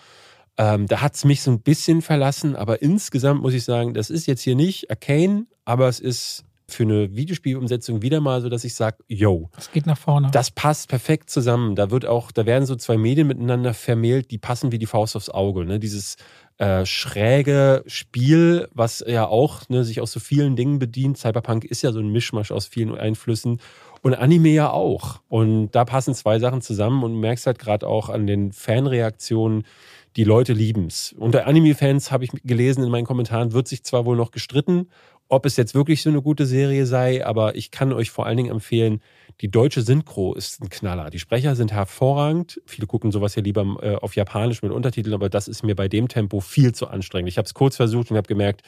[0.57, 4.25] Ähm, da hat's mich so ein bisschen verlassen, aber insgesamt muss ich sagen, das ist
[4.25, 8.75] jetzt hier nicht Arcane, aber es ist für eine Videospielumsetzung wieder mal so, dass ich
[8.75, 10.31] sage, yo, Es geht nach vorne.
[10.33, 11.75] das passt perfekt zusammen.
[11.75, 15.17] Da wird auch, da werden so zwei Medien miteinander vermählt, die passen wie die Faust
[15.17, 15.65] aufs Auge.
[15.65, 15.79] Ne?
[15.79, 16.17] Dieses
[16.59, 21.17] äh, schräge Spiel, was ja auch ne, sich aus so vielen Dingen bedient.
[21.17, 23.61] Cyberpunk ist ja so ein Mischmasch aus vielen Einflüssen.
[24.03, 25.21] Und Anime ja auch.
[25.29, 29.65] Und da passen zwei Sachen zusammen und du merkst halt gerade auch an den Fanreaktionen,
[30.17, 31.15] die Leute lieben's.
[31.17, 34.89] Unter Anime-Fans habe ich gelesen in meinen Kommentaren, wird sich zwar wohl noch gestritten,
[35.29, 38.37] ob es jetzt wirklich so eine gute Serie sei, aber ich kann euch vor allen
[38.37, 39.01] Dingen empfehlen,
[39.41, 41.11] die deutsche Synchro ist ein Knaller.
[41.11, 42.61] Die Sprecher sind hervorragend.
[42.67, 45.87] Viele gucken sowas ja lieber äh, auf Japanisch mit Untertiteln, aber das ist mir bei
[45.87, 47.29] dem Tempo viel zu anstrengend.
[47.29, 48.63] Ich habe es kurz versucht und habe gemerkt,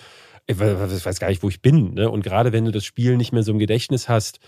[0.46, 1.94] ich weiß gar nicht, wo ich bin.
[1.94, 2.10] Ne?
[2.10, 4.40] Und gerade wenn du das Spiel nicht mehr so im Gedächtnis hast,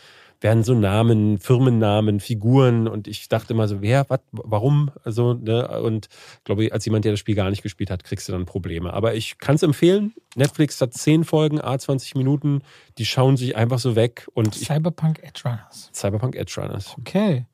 [0.42, 4.90] werden so Namen, Firmennamen, Figuren und ich dachte immer so, wer, was, warum?
[5.04, 5.80] Also, ne?
[5.80, 6.08] Und
[6.44, 8.92] glaube ich, als jemand, der das Spiel gar nicht gespielt hat, kriegst du dann Probleme.
[8.92, 10.12] Aber ich kann es empfehlen.
[10.34, 12.62] Netflix hat zehn Folgen, a 20 Minuten,
[12.98, 15.90] die schauen sich einfach so weg und Cyberpunk Edge Runners.
[15.94, 16.94] Cyberpunk Edge Runners.
[16.98, 17.46] Okay.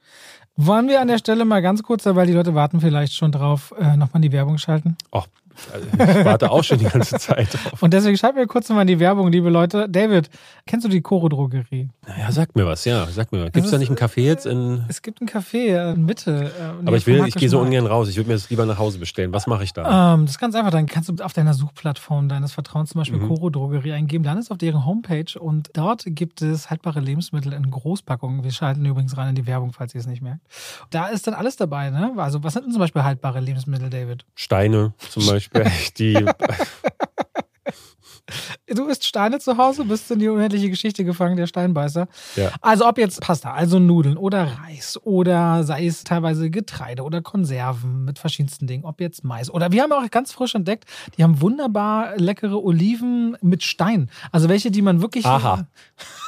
[0.57, 3.73] Wollen wir an der Stelle mal ganz kurz, weil die Leute warten vielleicht schon drauf,
[3.79, 4.97] äh, nochmal in die Werbung schalten?
[5.13, 5.23] Oh,
[5.93, 7.83] ich warte auch schon die ganze Zeit drauf.
[7.83, 9.89] Und deswegen schalten wir kurz nochmal in die Werbung, liebe Leute.
[9.89, 10.31] David,
[10.67, 11.89] kennst du die Koro Drogerie?
[12.07, 13.53] Naja, sag mir was, ja, sag mir was.
[13.53, 14.85] Gibt es da nicht einen Café jetzt in.
[14.89, 16.53] Es gibt ein Café in Mitte.
[16.59, 18.09] Äh, Aber ich will, ich gehe so ungern raus.
[18.09, 19.33] Ich würde mir das lieber nach Hause bestellen.
[19.33, 20.15] Was mache ich da?
[20.15, 20.71] Ähm, das ist ganz einfach.
[20.71, 23.29] Dann kannst du auf deiner Suchplattform deines Vertrauens zum Beispiel Mhm.
[23.29, 24.25] Koro Drogerie eingeben.
[24.25, 28.45] Landest auf deren Homepage und dort gibt es haltbare Lebensmittel in Großpackungen.
[28.45, 30.41] Wir schalten übrigens rein in die Werbung, falls ihr es nicht merkt.
[30.91, 32.13] Da ist dann alles dabei, ne?
[32.17, 34.25] Also, was sind denn zum Beispiel haltbare Lebensmittel, David?
[34.35, 35.48] Steine zum Beispiel,
[35.99, 36.25] die
[38.75, 42.07] Du isst Steine zu Hause, bist in die unendliche Geschichte gefangen, der Steinbeißer.
[42.37, 42.51] Ja.
[42.61, 48.05] Also ob jetzt Pasta, also Nudeln oder Reis oder sei es teilweise Getreide oder Konserven
[48.05, 49.51] mit verschiedensten Dingen, ob jetzt Mais.
[49.51, 50.85] Oder wir haben auch ganz frisch entdeckt,
[51.17, 54.11] die haben wunderbar leckere Oliven mit Stein.
[54.33, 55.25] Also welche, die man wirklich...
[55.25, 55.67] Aha.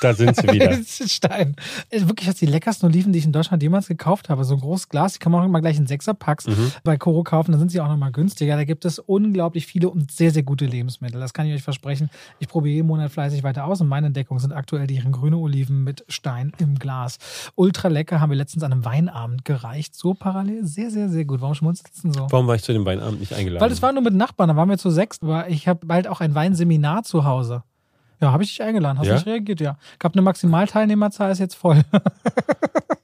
[0.01, 0.79] da sind sie wieder.
[0.87, 1.57] Stein.
[1.91, 4.45] Äh, Wirklich, das sind die leckersten Oliven, die ich in Deutschland jemals gekauft habe.
[4.45, 6.73] So ein großes Glas, die kann man auch immer gleich in Sechserpacks Mhm.
[6.85, 7.53] bei Koro kaufen.
[7.53, 8.57] Dann sind sie auch nochmal günstiger.
[8.57, 11.21] Da gibt es unglaublich viele und sehr, sehr gute Lebensmittel.
[11.21, 12.11] Das kann ich euch versprechen.
[12.39, 15.85] Ich probiere jeden Monat fleißig weiter aus und meine Entdeckung sind aktuell deren grüne Oliven
[15.85, 17.19] mit Stein im Glas.
[17.55, 19.95] Ultra lecker, haben wir letztens an einem Weinabend gereicht.
[19.95, 21.41] So parallel, sehr, sehr, sehr gut.
[21.41, 22.27] Warum schmunzelst du so?
[22.31, 23.61] Warum war ich zu dem Weinabend nicht eingeladen?
[23.63, 26.07] Weil es war nur mit Nachbarn, da waren wir zu sechs, aber ich habe bald
[26.09, 27.63] auch ein Weinseminar zu Hause.
[28.21, 28.99] Ja, habe ich dich eingeladen.
[28.99, 29.17] Hast du Ja?
[29.17, 29.61] nicht reagiert?
[29.61, 29.79] Ja.
[29.99, 31.83] Gab eine Maximalteilnehmerzahl, ist jetzt voll.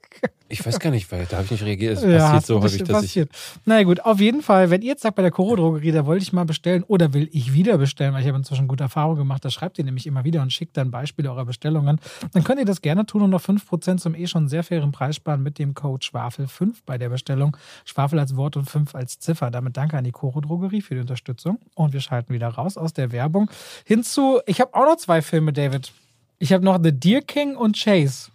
[0.49, 1.99] ich weiß gar nicht, weil da habe ich nicht reagiert.
[1.99, 3.31] Es Ja, passiert so häufig, dass passiert.
[3.65, 6.33] Naja gut, auf jeden Fall, wenn ihr jetzt sagt bei der Koro-Drogerie, da wollte ich
[6.33, 9.51] mal bestellen oder will ich wieder bestellen, weil ich habe inzwischen gute Erfahrungen gemacht, da
[9.51, 12.01] schreibt ihr nämlich immer wieder und schickt dann Beispiele eurer Bestellungen,
[12.33, 15.17] dann könnt ihr das gerne tun und noch 5% zum eh schon sehr fairen Preis
[15.17, 17.57] sparen mit dem Code Schwafel5 bei der Bestellung.
[17.85, 19.51] Schwafel als Wort und 5 als Ziffer.
[19.51, 23.13] Damit danke an die Koro-Drogerie für die Unterstützung und wir schalten wieder raus aus der
[23.13, 23.51] Werbung.
[23.85, 25.93] Hinzu, ich habe auch noch zwei Filme, David.
[26.39, 28.31] Ich habe noch The Deer King und Chase.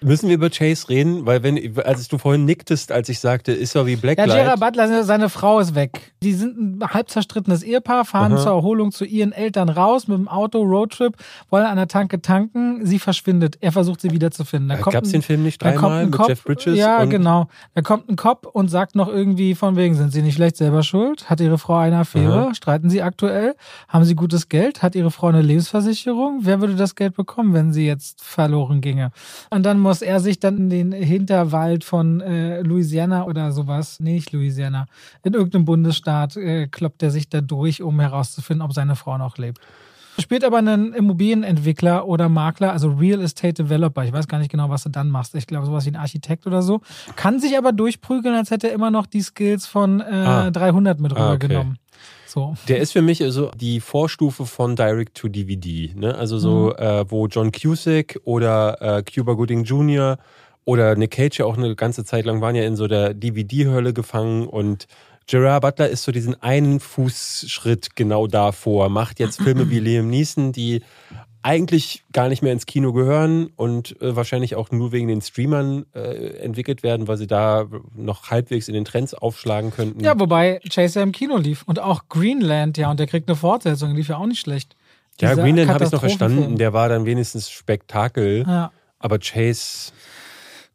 [0.00, 1.26] Müssen wir über Chase reden?
[1.26, 4.28] Weil wenn, als du vorhin nicktest, als ich sagte, ist er wie Ja, Blacklight.
[4.28, 6.12] Gerard Butler, seine Frau ist weg.
[6.22, 8.42] Die sind ein halb zerstrittenes Ehepaar, fahren Aha.
[8.42, 11.16] zur Erholung zu ihren Eltern raus mit dem Auto, Roadtrip,
[11.50, 12.86] wollen an der Tanke tanken.
[12.86, 13.56] Sie verschwindet.
[13.60, 14.68] Er versucht sie wiederzufinden.
[14.68, 16.78] Da kommt Gab es den Film nicht da kommt dreimal ein mit Cop, Jeff Bridges?
[16.78, 17.48] Ja, und genau.
[17.74, 20.82] Da kommt ein Cop und sagt noch irgendwie von wegen, sind sie nicht vielleicht selber
[20.82, 21.28] schuld?
[21.28, 22.54] Hat ihre Frau eine Affäre?
[22.54, 23.54] Streiten sie aktuell?
[23.88, 24.82] Haben sie gutes Geld?
[24.82, 26.40] Hat ihre Frau eine Lebensversicherung?
[26.42, 29.10] Wer würde das Geld bekommen, wenn sie jetzt verloren ginge?
[29.50, 34.14] Und dann muss er sich dann in den Hinterwald von äh, Louisiana oder sowas, nee,
[34.14, 34.86] nicht Louisiana,
[35.22, 39.38] in irgendeinem Bundesstaat äh, kloppt er sich da durch, um herauszufinden, ob seine Frau noch
[39.38, 39.60] lebt.
[40.20, 44.04] Spielt aber einen Immobilienentwickler oder Makler, also Real Estate Developer.
[44.04, 45.34] Ich weiß gar nicht genau, was du dann machst.
[45.36, 46.80] Ich glaube, sowas wie ein Architekt oder so.
[47.14, 50.50] Kann sich aber durchprügeln, als hätte er immer noch die Skills von äh, Ah.
[50.50, 51.64] 300 mit Ah, okay.
[52.28, 52.54] So.
[52.68, 55.94] Der ist für mich so die Vorstufe von Direct-to-DVD.
[55.96, 56.14] Ne?
[56.14, 56.82] Also so, Mhm.
[56.84, 60.18] äh, wo John Cusack oder äh, Cuba Gooding Jr.
[60.66, 63.92] oder Nick Cage ja auch eine ganze Zeit lang waren ja in so der DVD-Hölle
[63.94, 64.86] gefangen und
[65.26, 70.52] Gerard Butler ist so diesen einen Fußschritt genau davor, macht jetzt Filme wie Liam Neeson,
[70.52, 70.82] die
[71.48, 75.86] eigentlich gar nicht mehr ins Kino gehören und äh, wahrscheinlich auch nur wegen den Streamern
[75.94, 77.64] äh, entwickelt werden, weil sie da
[77.96, 80.04] noch halbwegs in den Trends aufschlagen könnten.
[80.04, 81.62] Ja, wobei Chase ja im Kino lief.
[81.62, 84.76] Und auch Greenland, ja, und der kriegt eine Fortsetzung, lief ja auch nicht schlecht.
[85.22, 86.58] Ja, Dieser Greenland habe ich noch verstanden.
[86.58, 88.44] Der war dann wenigstens Spektakel.
[88.46, 88.70] Ja.
[88.98, 89.92] Aber Chase,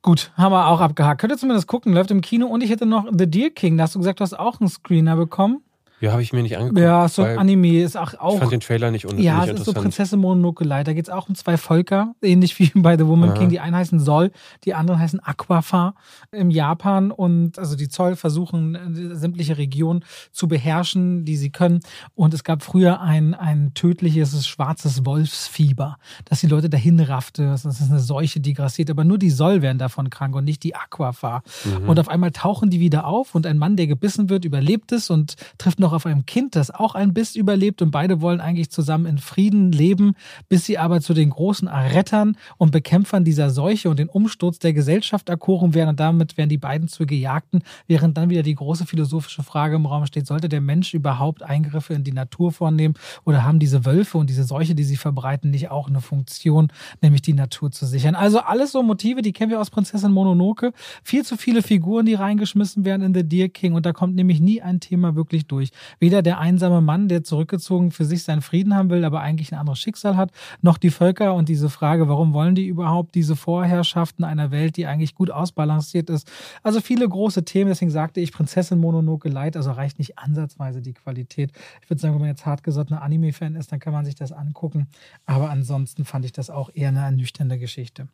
[0.01, 1.21] Gut, haben wir auch abgehakt.
[1.21, 2.47] Könnt ihr zumindest gucken, läuft im Kino.
[2.47, 3.78] Und ich hätte noch The Deer King.
[3.78, 5.61] Da hast du gesagt, du hast auch einen Screener bekommen.
[6.03, 6.81] Ja, habe ich mir nicht angeguckt.
[6.81, 9.51] Ja, so ein Anime ist auch, Ich auch fand den Trailer nicht, un Ja, es
[9.51, 9.71] ist so.
[9.71, 13.37] Prinzessin Mononoke Da geht es auch um zwei Völker, ähnlich wie bei The Woman Aha.
[13.37, 13.47] King.
[13.47, 14.31] Die einen heißen Sol,
[14.65, 15.95] die anderen heißen Aquafa
[16.33, 17.09] im Japan.
[17.09, 21.79] Und also die Zoll versuchen, äh, sämtliche Regionen zu beherrschen, die sie können.
[22.15, 27.45] Und es gab früher ein, ein tödliches schwarzes Wolfsfieber, das die Leute dahin raffte.
[27.45, 28.89] Das ist eine Seuche, die grassiert.
[28.89, 31.43] Aber nur die Sol werden davon krank und nicht die Aquafa.
[31.63, 31.87] Mhm.
[31.87, 35.09] Und auf einmal tauchen die wieder auf und ein Mann, der gebissen wird, überlebt es
[35.09, 38.69] und trifft noch auf ein Kind, das auch einen Biss überlebt und beide wollen eigentlich
[38.71, 40.15] zusammen in Frieden leben,
[40.49, 44.73] bis sie aber zu den großen Rettern und Bekämpfern dieser Seuche und den Umsturz der
[44.73, 48.85] Gesellschaft erkoren werden und damit werden die beiden zu Gejagten, während dann wieder die große
[48.85, 53.43] philosophische Frage im Raum steht, sollte der Mensch überhaupt Eingriffe in die Natur vornehmen oder
[53.43, 56.71] haben diese Wölfe und diese Seuche, die sie verbreiten, nicht auch eine Funktion,
[57.01, 58.15] nämlich die Natur zu sichern?
[58.15, 60.73] Also alles so Motive, die kennen wir aus Prinzessin Mononoke.
[61.03, 64.39] Viel zu viele Figuren, die reingeschmissen werden in The Deer King und da kommt nämlich
[64.39, 65.71] nie ein Thema wirklich durch.
[65.99, 69.59] Weder der einsame Mann, der zurückgezogen für sich seinen Frieden haben will, aber eigentlich ein
[69.59, 70.31] anderes Schicksal hat,
[70.61, 74.86] noch die Völker und diese Frage, warum wollen die überhaupt diese Vorherrschaften einer Welt, die
[74.86, 76.31] eigentlich gut ausbalanciert ist.
[76.61, 80.93] Also viele große Themen, deswegen sagte ich Prinzessin Mononoke Light, also reicht nicht ansatzweise die
[80.93, 81.51] Qualität.
[81.81, 84.88] Ich würde sagen, wenn man jetzt hartgesottener Anime-Fan ist, dann kann man sich das angucken.
[85.25, 88.07] Aber ansonsten fand ich das auch eher eine ernüchternde Geschichte.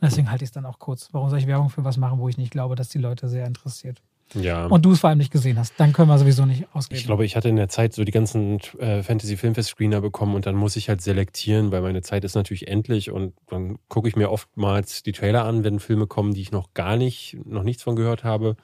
[0.00, 1.08] Deswegen halte ich es dann auch kurz.
[1.12, 3.46] Warum soll ich Werbung für was machen, wo ich nicht glaube, dass die Leute sehr
[3.46, 4.02] interessiert?
[4.34, 4.66] Ja.
[4.66, 5.74] Und du es vor allem nicht gesehen hast.
[5.78, 6.98] Dann können wir sowieso nicht ausreden.
[6.98, 10.54] Ich glaube, ich hatte in der Zeit so die ganzen äh, Fantasy-Filmfest-Screener bekommen und dann
[10.54, 14.30] muss ich halt selektieren, weil meine Zeit ist natürlich endlich und dann gucke ich mir
[14.30, 17.96] oftmals die Trailer an, wenn Filme kommen, die ich noch gar nicht, noch nichts von
[17.96, 18.56] gehört habe.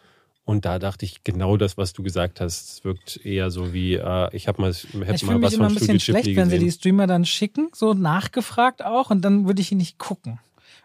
[0.44, 2.70] Und da dachte ich genau das, was du gesagt hast.
[2.70, 5.52] Es wirkt eher so wie, äh, ich habe mal, hab ich mal fühle mich was
[5.52, 6.70] immer von ein Studio bisschen schlecht, Ghibli wenn sie die.
[6.70, 10.38] Streamer dann schicken, so nachgefragt auch, und dann würde ich ihn nicht gucken.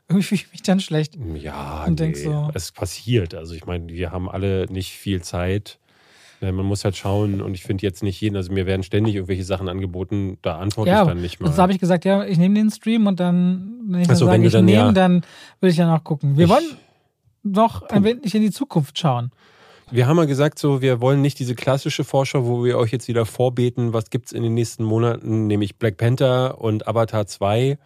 [0.10, 1.16] Irgendwie fühle ich mich dann schlecht.
[1.36, 3.34] Ja, Und nee, so- es passiert.
[3.36, 5.80] Also ich meine, wir haben alle nicht viel Zeit.
[6.41, 9.16] Äh, Man muss halt schauen und ich finde jetzt nicht jeden, also mir werden ständig
[9.16, 11.47] irgendwelche Sachen angeboten, da antworte Ja, ich dann nicht mal.
[11.49, 14.26] Also habe ich gesagt, ja, ich nehme den Stream und dann, wenn ich dann so,
[14.26, 14.91] sage, wenn ich dann, nehme, ja.
[14.91, 15.26] dann
[15.62, 16.38] will ich dann auch gucken.
[16.38, 16.66] Wir Ich- wollen
[17.43, 19.32] noch ein wenig in die Zukunft schauen.
[19.91, 23.08] Wir haben ja gesagt, so, wir wollen nicht diese klassische Vorschau, wo wir euch jetzt
[23.08, 27.78] wieder vorbeten, was gibt's in den nächsten Monaten, nämlich Black Panther und Avatar 2,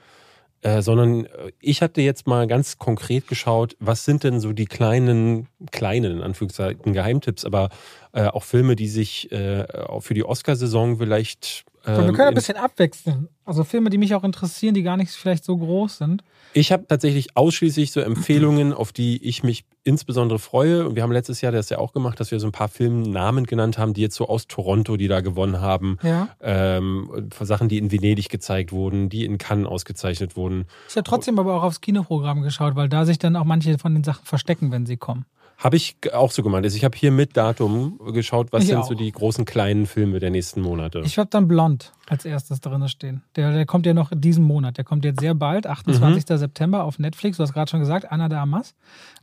[0.61, 4.65] äh, sondern äh, ich hatte jetzt mal ganz konkret geschaut, was sind denn so die
[4.65, 7.69] kleinen, kleinen, in Anführungszeichen, Geheimtipps, aber
[8.13, 11.65] äh, auch Filme, die sich äh, auch für die Oscarsaison vielleicht.
[11.83, 13.29] wir ähm, können ein in- bisschen abwechseln.
[13.45, 16.23] Also Filme, die mich auch interessieren, die gar nicht vielleicht so groß sind.
[16.53, 20.87] Ich habe tatsächlich ausschließlich so Empfehlungen, auf die ich mich insbesondere freue.
[20.87, 23.45] Und wir haben letztes Jahr das ja auch gemacht, dass wir so ein paar Filmnamen
[23.45, 25.97] genannt haben, die jetzt so aus Toronto, die da gewonnen haben.
[26.03, 26.29] Ja.
[26.41, 30.65] Ähm, Sachen, die in Venedig gezeigt wurden, die in Cannes ausgezeichnet wurden.
[30.89, 33.93] Ich habe trotzdem aber auch aufs Kinoprogramm geschaut, weil da sich dann auch manche von
[33.93, 35.25] den Sachen verstecken, wenn sie kommen.
[35.57, 36.65] Habe ich auch so gemeint.
[36.65, 38.87] Also ich habe hier mit Datum geschaut, was Ich sind auch.
[38.87, 41.01] so die großen kleinen Filme der nächsten Monate.
[41.03, 43.23] Ich habe dann Blond als erstes drin stehen.
[43.35, 44.77] Der, der kommt ja noch in diesem Monat.
[44.77, 46.29] Der kommt jetzt sehr bald, 28.
[46.29, 46.37] Mhm.
[46.37, 47.37] September auf Netflix.
[47.37, 48.75] Du hast gerade schon gesagt, Anna de Amas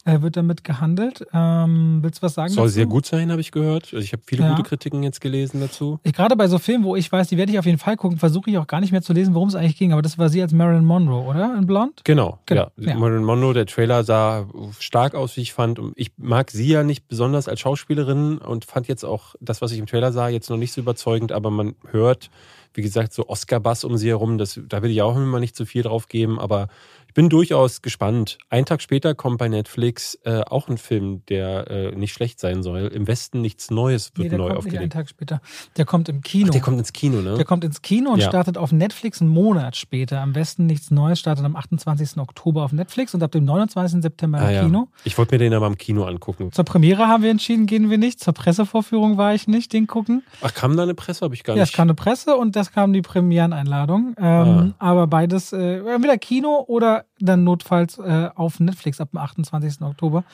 [0.05, 1.24] äh, wird damit gehandelt.
[1.32, 2.74] Ähm, willst du was sagen Soll dazu?
[2.74, 3.85] sehr gut sein, habe ich gehört.
[3.95, 4.51] Also ich habe viele Ja.
[4.51, 5.99] gute Kritiken jetzt gelesen dazu.
[6.03, 8.18] Ich gerade bei so Filmen, wo ich weiß, die werde ich auf jeden Fall gucken,
[8.18, 9.93] versuche ich auch gar nicht mehr zu lesen, worum es eigentlich ging.
[9.93, 11.57] Aber das war sie als Marilyn Monroe, oder?
[11.57, 12.03] In Blond?
[12.05, 12.89] Genau, Genau, ja.
[12.91, 12.99] ja.
[12.99, 14.47] Marilyn Monroe, der Trailer sah
[14.78, 15.80] stark aus, wie ich fand.
[15.95, 19.79] Ich mag sie ja nicht besonders als Schauspielerin und fand jetzt auch das, was ich
[19.79, 22.31] im Trailer sah, jetzt noch nicht so überzeugend, aber man hört,
[22.72, 24.39] wie gesagt, so Oscar-Bass um sie herum.
[24.39, 26.68] Das, da will ich auch immer nicht zu viel drauf geben, aber
[27.15, 28.39] bin durchaus gespannt.
[28.51, 32.62] Einen Tag später kommt bei Netflix äh, auch ein Film, der äh, nicht schlecht sein
[32.62, 32.89] soll.
[32.93, 34.93] Im Westen nichts Neues wird Nee, der neu kommt nicht einen aufgelegt.
[34.93, 35.41] Tag später.
[35.77, 36.47] Der kommt im Kino.
[36.49, 37.35] Ach, der kommt ins Kino, ne?
[37.37, 38.29] Der kommt ins Kino und Ja.
[38.29, 40.21] startet auf Netflix einen Monat später.
[40.21, 42.19] Am besten nichts Neues startet am 28.
[42.21, 44.03] Oktober auf Netflix und ab dem 29.
[44.03, 44.65] September im ah, ja.
[44.65, 44.89] Kino.
[45.05, 46.51] Ich wollte mir den aber im Kino angucken.
[46.53, 48.19] Zur Premiere haben wir entschieden, gehen wir nicht.
[48.21, 50.25] Zur Pressevorführung war ich nicht, den gucken.
[50.43, 51.25] Ach, kam da eine Presse?
[51.25, 51.77] Habe ich gar Ja, es nicht.
[51.77, 54.15] kam eine Presse und das kam die Premiereneinladung.
[54.19, 59.83] Ähm, Aber beides, äh, entweder Kino oder dann notfalls äh, auf Netflix ab dem 28.
[59.83, 60.25] Oktober.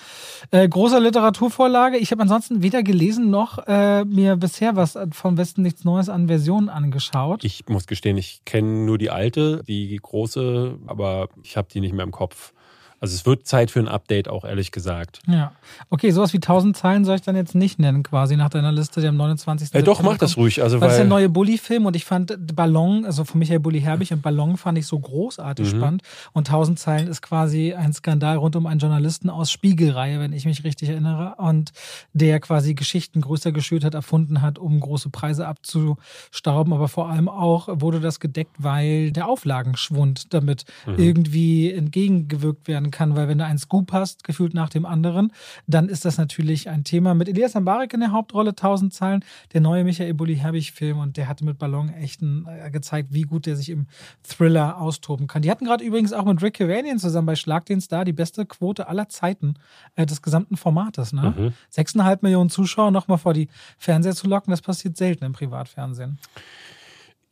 [0.50, 1.98] Äh, großer Literaturvorlage.
[1.98, 6.28] Ich habe ansonsten weder gelesen noch äh, mir bisher was vom Westen nichts Neues an
[6.28, 7.44] Versionen angeschaut.
[7.44, 11.92] Ich muss gestehen, ich kenne nur die alte, die große, aber ich habe die nicht
[11.92, 12.52] mehr im Kopf.
[13.00, 15.20] Also es wird Zeit für ein Update auch, ehrlich gesagt.
[15.26, 15.52] Ja.
[15.88, 19.00] Okay, sowas wie 1000 Zeilen soll ich dann jetzt nicht nennen, quasi nach deiner Liste,
[19.00, 19.74] die am 29.
[19.74, 20.44] Äh, doch, mach das kommt.
[20.44, 20.62] ruhig.
[20.62, 23.80] Also, Weil das ist der neue Bully-Film und ich fand Ballon, also von Michael Bulli
[23.80, 25.78] Herbig und Ballon fand ich so großartig Mhm.
[25.78, 26.02] spannend.
[26.32, 30.44] Und 1000 Zeilen ist quasi ein Skandal rund um einen Journalisten aus Spiegelreihe, wenn ich
[30.44, 31.36] mich richtig erinnere.
[31.38, 31.72] Und
[32.12, 36.72] der quasi Geschichten größer geschürt hat, erfunden hat, um große Preise abzustauben.
[36.72, 40.94] Aber vor allem auch wurde das gedeckt, weil der Auflagenschwund damit Mhm.
[40.98, 43.16] irgendwie entgegengewirkt werden kann.
[43.16, 45.32] Weil wenn du einen Scoop hast, gefühlt nach dem anderen,
[45.66, 47.14] dann ist das natürlich ein Thema.
[47.14, 51.28] Mit Elias Mbarek in der Hauptrolle, 1000 Zeilen, der neue Michael Bulli Herbig-Film und der
[51.28, 53.86] hatte mit Ballon echt ein, äh, gezeigt, wie gut der sich im
[54.22, 55.42] Thriller austoben kann.
[55.42, 58.46] Die hatten gerade übrigens auch mit Rick Cavanian zusammen bei Schlag den Star die beste
[58.46, 59.54] Quote aller Zeiten
[59.96, 61.12] äh, des gesamten Formates.
[61.12, 61.34] Ne?
[61.36, 61.52] Mhm.
[61.74, 66.18] 6,5 Millionen Zuschauer nochmal vor die Fernseher zu locken, das passiert selten im Privatfernsehen.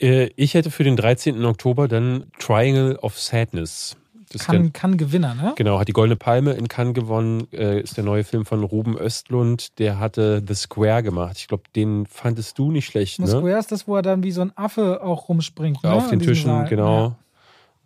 [0.00, 1.44] äh, ich hätte für den 13.
[1.44, 3.96] Oktober dann Triangle of Sadness.
[4.30, 5.54] Das Kann, kann Gewinner, ne?
[5.56, 7.48] genau, hat die Goldene Palme in Cannes gewonnen.
[7.52, 9.78] Äh, ist der neue Film von Ruben Östlund.
[9.78, 11.36] Der hatte The Square gemacht.
[11.38, 13.24] Ich glaube, den fandest du nicht schlecht, Ne?
[13.26, 13.30] ne?
[13.30, 15.82] Square ist das, wo er dann wie so ein Affe auch rumspringt.
[15.82, 15.92] Ne?
[15.92, 16.68] auf den Tischen, Saal.
[16.68, 16.98] genau.
[17.08, 17.16] Ja.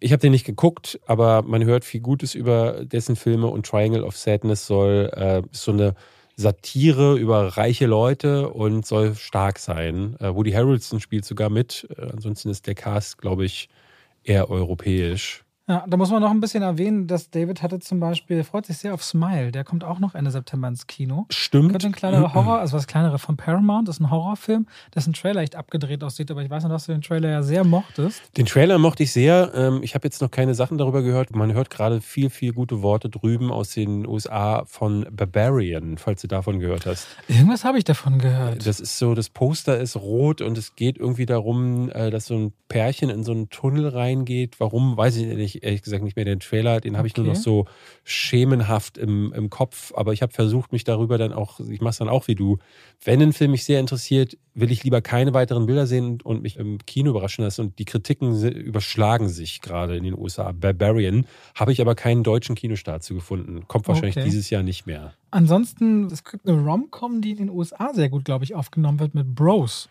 [0.00, 4.02] Ich habe den nicht geguckt, aber man hört viel Gutes über dessen Filme und Triangle
[4.02, 5.94] of Sadness soll äh, ist so eine
[6.34, 10.16] Satire über reiche Leute und soll stark sein.
[10.18, 11.86] Äh, Woody Harrelson spielt sogar mit.
[11.96, 13.68] Äh, ansonsten ist der Cast, glaube ich,
[14.24, 15.44] eher europäisch.
[15.68, 18.78] Ja, da muss man noch ein bisschen erwähnen, dass David hatte zum Beispiel, freut sich
[18.78, 19.52] sehr auf Smile.
[19.52, 21.26] Der kommt auch noch Ende September ins Kino.
[21.30, 21.70] Stimmt.
[21.70, 25.40] Könnte ein kleinerer Horror, also was kleinere von Paramount, das ist ein Horrorfilm, dessen Trailer
[25.40, 28.20] echt abgedreht aussieht, aber ich weiß noch, dass du den Trailer ja sehr mochtest.
[28.36, 29.52] Den Trailer mochte ich sehr.
[29.54, 31.34] Ähm, Ich habe jetzt noch keine Sachen darüber gehört.
[31.36, 36.26] Man hört gerade viel, viel gute Worte drüben aus den USA von Barbarian, falls du
[36.26, 37.06] davon gehört hast.
[37.28, 38.66] Irgendwas habe ich davon gehört.
[38.66, 42.34] Das ist so, das Poster ist rot und es geht irgendwie darum, äh, dass so
[42.34, 44.58] ein Pärchen in so einen Tunnel reingeht.
[44.58, 46.24] Warum, weiß ich nicht, ehrlich gesagt nicht mehr.
[46.24, 47.34] Den Trailer, den habe ich nur Okay.
[47.36, 47.66] noch so
[48.04, 49.92] schemenhaft im, im Kopf.
[49.96, 52.58] Aber ich habe versucht, mich darüber dann auch, ich mache es dann auch wie du.
[53.04, 56.56] Wenn ein Film mich sehr interessiert, will ich lieber keine weiteren Bilder sehen und mich
[56.56, 57.62] im Kino überraschen lassen.
[57.62, 60.52] Und die Kritiken überschlagen sich gerade in den USA.
[60.52, 63.66] Barbarian habe ich aber keinen deutschen Kinostart zu gefunden.
[63.68, 64.24] Kommt wahrscheinlich Okay.
[64.24, 65.14] dieses Jahr nicht mehr.
[65.30, 69.14] Ansonsten, es gibt eine Rom-Com, die in den USA sehr gut, glaube ich, aufgenommen wird
[69.14, 69.88] mit Bros.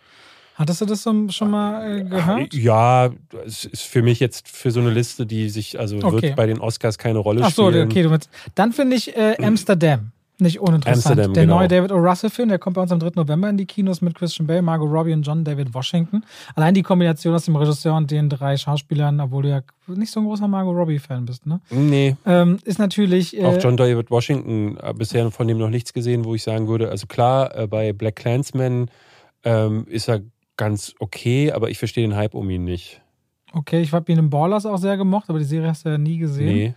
[0.55, 2.53] Hattest du das schon mal äh, gehört?
[2.53, 3.09] Ja,
[3.45, 6.21] es ist für mich jetzt für so eine Liste, die sich, also Okay.
[6.21, 7.87] wird bei den Oscars keine Rolle Ach so, spielen.
[7.89, 8.29] okay, du mit.
[8.55, 11.05] Dann finde ich äh, Amsterdam nicht uninteressant.
[11.05, 11.59] Amsterdam, der genau.
[11.59, 11.97] neue David O.
[11.97, 13.11] Russell-Film, der kommt bei uns am 3.
[13.15, 16.23] November in die Kinos mit Christian Bale, Margot Robbie und John David Washington.
[16.55, 20.19] Allein die Kombination aus dem Regisseur und den drei Schauspielern, obwohl du ja nicht so
[20.19, 21.61] ein großer Margot Robbie-Fan bist, ne?
[21.69, 23.37] Nee, Ähm, ist natürlich.
[23.39, 26.67] Äh, auch John David Washington, äh, bisher von dem noch nichts gesehen, wo ich sagen
[26.67, 28.89] würde, also klar, äh, bei Black Clansman
[29.43, 30.21] ähm, ist er
[30.61, 33.01] ganz okay, aber ich verstehe den Hype um ihn nicht.
[33.51, 35.97] Okay, ich habe ihn in Ballers auch sehr gemocht, aber die Serie hast du ja
[35.97, 36.45] nie gesehen.
[36.45, 36.73] Nee.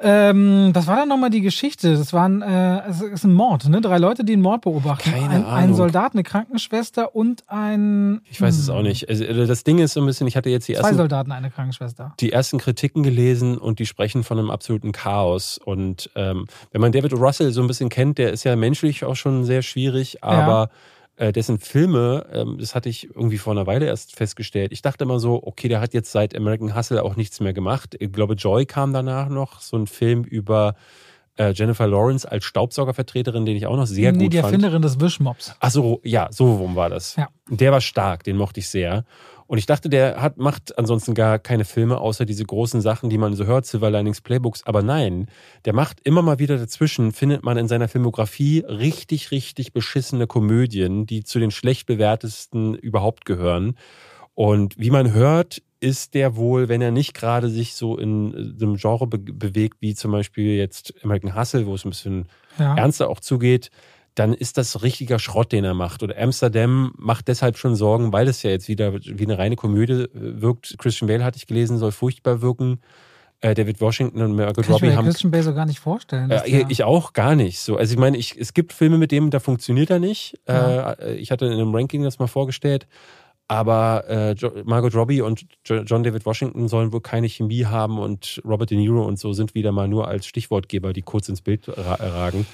[0.00, 1.96] Ähm, was war dann nochmal die Geschichte?
[1.96, 3.80] Das waren, äh, es ist ein Mord, ne?
[3.80, 5.08] Drei Leute, die einen Mord beobachten.
[5.12, 5.76] Keine ein, ein Ahnung.
[5.76, 8.20] Soldat, eine Krankenschwester und ein.
[8.28, 8.74] Ich weiß es Hm.
[8.74, 9.08] auch nicht.
[9.08, 11.30] Also, äh, das Ding ist so ein bisschen, ich hatte jetzt die Zwei ersten, Soldaten,
[11.30, 12.12] eine Krankenschwester.
[12.18, 15.58] die ersten Kritiken gelesen und die sprechen von einem absoluten Chaos.
[15.64, 17.12] Und ähm, wenn man David.
[17.12, 20.70] Russell so ein bisschen kennt, der ist ja menschlich auch schon sehr schwierig, aber
[21.16, 24.72] äh, dessen Filme, ähm, das hatte ich irgendwie vor einer Weile erst festgestellt.
[24.72, 27.96] Ich dachte immer so, okay, der hat jetzt seit American Hustle auch nichts mehr gemacht.
[27.98, 30.74] Ich glaube, Joy kam danach noch, so ein Film über
[31.36, 34.52] äh, Jennifer Lawrence als Staubsaugervertreterin, den ich auch noch sehr nee, gut die fand.
[34.52, 35.54] Erfinderin des Wischmops.
[35.60, 37.16] Ach so, ja, so rum war das.
[37.16, 37.28] Ja.
[37.48, 39.04] Der war stark, den mochte ich sehr.
[39.46, 43.18] Und ich dachte, der hat, macht ansonsten gar keine Filme, außer diese großen Sachen, die
[43.18, 44.66] man so hört, Silver Linings Playbooks.
[44.66, 45.26] Aber nein,
[45.64, 51.06] der macht immer mal wieder dazwischen, findet man in seiner Filmografie richtig, richtig beschissene Komödien,
[51.06, 53.76] die zu den schlecht bewertesten überhaupt gehören.
[54.34, 58.62] Und wie man hört, ist der wohl, wenn er nicht gerade sich so in äh,
[58.64, 62.28] einem Genre be bewegt, wie zum Beispiel jetzt American Hustle, wo es ein bisschen
[62.58, 62.74] Ja.
[62.76, 63.70] ernster auch zugeht,
[64.14, 66.02] dann ist das richtiger Schrott, den er macht.
[66.02, 70.04] Und Amsterdam macht deshalb schon Sorgen, weil es ja jetzt wieder wie eine reine Komödie
[70.04, 70.76] äh, wirkt.
[70.78, 72.80] Christian Bale hatte ich gelesen, soll furchtbar wirken.
[73.40, 75.06] Äh, David Washington und ich Robbie mir haben.
[75.06, 76.30] Christian Bale so gar nicht vorstellen.
[76.30, 77.58] Äh, ich auch gar nicht.
[77.58, 80.38] So, also ich meine, ich, es gibt Filme mit dem, da funktioniert er nicht.
[80.48, 80.92] Ja.
[80.92, 82.86] Äh, ich hatte in einem Ranking das mal vorgestellt.
[83.46, 84.34] Aber äh,
[84.64, 88.78] Margot Robbie und jo John David Washington sollen wohl keine Chemie haben und Robert De
[88.78, 92.46] Niro und so sind wieder mal nur als Stichwortgeber, die kurz ins Bild ra ragen.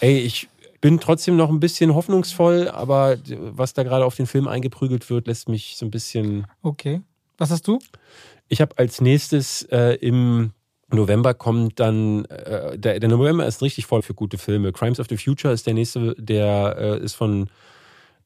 [0.00, 0.48] Ey, ich
[0.80, 5.26] bin trotzdem noch ein bisschen hoffnungsvoll, aber was da gerade auf den Film eingeprügelt wird,
[5.26, 7.02] lässt mich so ein bisschen okay.
[7.38, 7.78] Was hast du?
[8.50, 10.52] ich habe als nächstes äh, im
[10.92, 14.72] November kommt dann, äh, der, der November ist richtig voll für gute Filme.
[14.72, 17.48] Crimes of the Future ist der nächste, der äh, ist von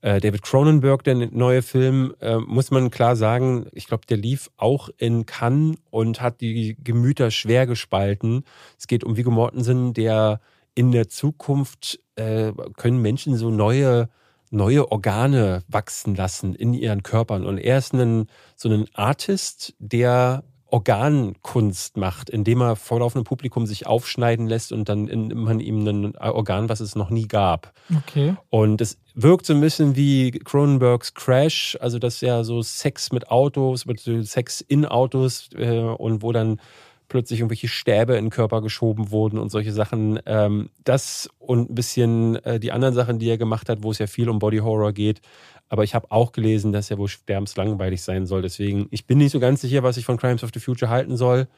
[0.00, 2.14] äh, David Cronenberg, der neue Film.
[2.20, 6.74] Äh, muss man klar sagen, ich glaube, der lief auch in Cannes und hat die
[6.82, 8.44] Gemüter schwer gespalten.
[8.78, 10.40] Es geht um Viggo Mortensen, der
[10.74, 14.08] in der Zukunft äh, können Menschen so neue
[14.50, 17.44] neue Organe wachsen lassen in ihren Körpern.
[17.44, 20.44] Und er ist ein, so ein Artist, der
[20.74, 25.86] Organkunst macht, indem er vor laufendem Publikum sich aufschneiden lässt und dann in, man ihm
[25.86, 27.72] ein Organ, was es noch nie gab.
[27.96, 28.34] Okay.
[28.50, 33.12] Und es wirkt so ein bisschen wie Cronenbergs Crash, also das ist ja so Sex
[33.12, 36.60] mit Autos, mit Sex in Autos äh, und wo dann
[37.08, 40.18] plötzlich irgendwelche Stäbe in den Körper geschoben wurden und solche Sachen.
[40.26, 43.98] Ähm, das und ein bisschen äh, die anderen Sachen, die er gemacht hat, wo es
[43.98, 45.20] ja viel um Body Horror geht.
[45.68, 48.42] Aber ich habe auch gelesen, dass er wohl sterbenslangweilig sein soll.
[48.42, 51.16] Deswegen, ich bin nicht so ganz sicher, was ich von Crimes of the Future halten
[51.16, 51.48] soll.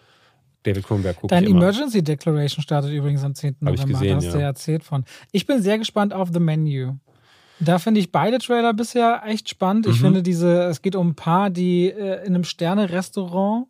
[0.63, 1.51] David Cronenberg guckt Dein ich.
[1.51, 3.57] Emergency Declaration startet übrigens am 10.
[3.65, 3.99] Hab ich November.
[4.01, 4.41] gesehen, da hast du ja.
[4.43, 5.05] ja erzählt von.
[5.33, 6.95] Ich bin sehr gespannt auf The Menu.
[7.61, 9.87] Da finde ich beide Trailer bisher echt spannend.
[9.87, 10.05] Ich Mhm.
[10.05, 13.67] finde diese, es geht um ein Paar, die äh, in einem Sterne-Restaurant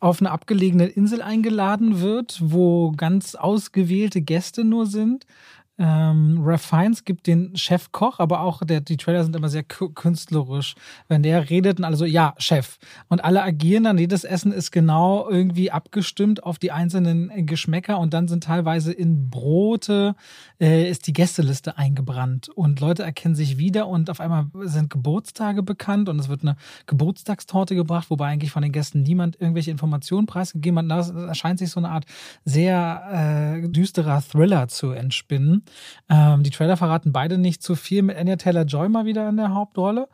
[0.00, 5.26] auf eine abgelegene Insel eingeladen wird, wo ganz ausgewählte Gäste nur sind.
[5.78, 10.74] Ähm, Ralph Fiennes gibt den Chefkoch, aber auch der, die Trailer sind immer sehr künstlerisch.
[11.08, 12.78] Wenn der redet und alle so, ja, Chef.
[13.08, 18.14] Und alle agieren dann, jedes Essen ist genau irgendwie abgestimmt auf die einzelnen Geschmäcker und
[18.14, 20.14] dann sind teilweise in Brote,
[20.60, 25.62] äh, ist die Gästeliste eingebrannt und Leute erkennen sich wieder und auf einmal sind Geburtstage
[25.62, 26.56] bekannt und es wird eine
[26.86, 31.10] Geburtstagstorte gebracht, wobei eigentlich von den Gästen niemand irgendwelche Informationen preisgegeben hat.
[31.12, 32.06] Da erscheint sich so eine Art
[32.46, 35.65] sehr äh, düsterer Thriller zu entspinnen.
[36.08, 39.54] Ähm, die Trailer verraten beide nicht zu viel mit Anya Taylor-Joy mal wieder in der
[39.54, 40.08] Hauptrolle.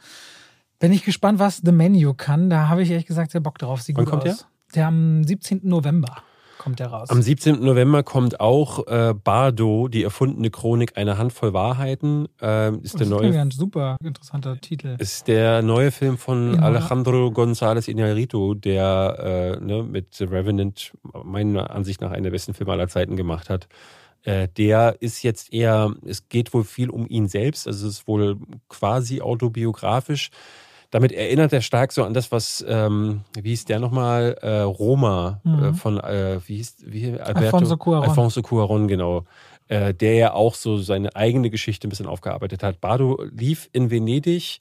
[0.78, 2.50] Bin ich gespannt, was The Menu kann.
[2.50, 3.82] Da habe ich ehrlich gesagt sehr Bock drauf.
[3.82, 4.46] Sieht Wann gut kommt aus.
[4.74, 5.61] Der am 17.
[5.62, 6.22] November
[6.59, 7.11] kommt der raus.
[7.11, 7.61] Am 17.
[7.62, 12.28] November kommt auch äh, Bardo, die erfundene Chronik einer Handvoll Wahrheiten.
[12.40, 14.96] Ähm, ist der das neue ist ein super interessanter Titel.
[14.98, 16.62] ist der neue Film von Ja.
[16.62, 20.92] Alejandro González Iñárritu, der äh, ne, mit The Revenant
[21.24, 23.68] meiner Ansicht nach einen der besten Filme aller Zeiten gemacht hat.
[24.25, 28.09] Äh, der ist jetzt eher, es geht wohl viel um ihn selbst, also es ist
[28.09, 28.37] wohl
[28.68, 30.31] quasi autobiografisch.
[30.91, 35.41] Damit erinnert er stark so an das, was, ähm, wie hieß der nochmal, äh, Roma
[35.43, 35.64] Mhm.
[35.64, 37.57] äh, von, äh, wie hieß, wie, Alberto?
[37.57, 38.03] Alfonso Cuarón.
[38.09, 39.25] Alfonso Cuarón, genau.
[39.68, 42.81] Äh, der ja auch so seine eigene Geschichte ein bisschen aufgearbeitet hat.
[42.81, 44.59] Bardo lief in Venedig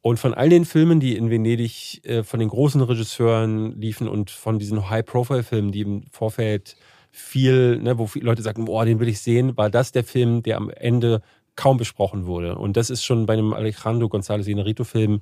[0.00, 4.30] und von all den Filmen, die in Venedig äh, von den großen Regisseuren liefen und
[4.30, 6.74] von diesen High-Profile-Filmen, die im Vorfeld
[7.10, 10.42] viel, ne, wo viele Leute sagen, boah, den will ich sehen, war das der Film,
[10.42, 11.22] der am Ende
[11.56, 12.56] kaum besprochen wurde.
[12.56, 15.20] Und das ist schon bei einem Alejandro González Iñárritu-Film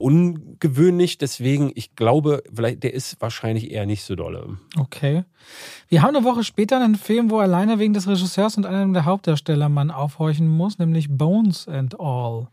[0.00, 1.18] ungewöhnlich.
[1.18, 4.58] Deswegen, ich glaube, vielleicht, der ist wahrscheinlich eher nicht so dolle.
[4.78, 5.24] Okay.
[5.88, 9.04] Wir haben eine Woche später einen Film, wo alleine wegen des Regisseurs und einem der
[9.04, 12.48] Hauptdarsteller man aufhorchen muss, nämlich Bones and All.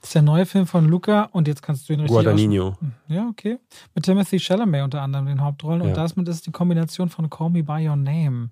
[0.00, 2.76] Das ist der neue Film von Luca und jetzt kannst du ihn richtig Guadagnino.
[3.08, 3.58] Ja, okay.
[3.94, 5.94] Mit Timothy Chalamet unter anderem in den Hauptrollen und Ja.
[6.06, 8.50] damit ist die Kombination von Call Me By Your Name.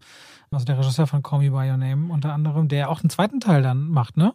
[0.51, 3.38] Also der Regisseur von Call Me By Your Name unter anderem, der auch den zweiten
[3.40, 4.34] Teil dann macht, ne?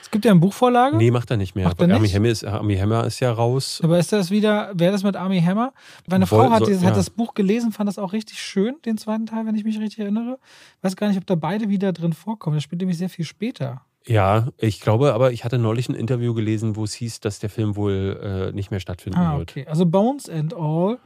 [0.00, 0.96] Es gibt ja eine Buchvorlage.
[0.96, 1.66] Nee, macht er nicht mehr.
[1.66, 2.08] Macht er Army?
[2.08, 3.80] Hammer ist, Army Hammer ist ja raus.
[3.82, 5.72] Aber ist das wieder, wäre das mit Army Hammer?
[6.08, 6.90] Meine Woll- Frau hat, so- dieses, ja.
[6.90, 9.80] hat das Buch gelesen, fand das auch richtig schön, den zweiten Teil, wenn ich mich
[9.80, 10.38] richtig erinnere.
[10.82, 12.56] Weiß gar nicht, ob da beide wieder drin vorkommen.
[12.56, 13.82] Das spielt nämlich sehr viel später.
[14.08, 17.50] Ja, ich glaube, aber ich hatte neulich ein Interview gelesen, wo es hieß, dass der
[17.50, 19.50] Film wohl äh, nicht mehr stattfinden Ah, wird.
[19.50, 19.66] okay.
[19.68, 20.98] Also Bones and All,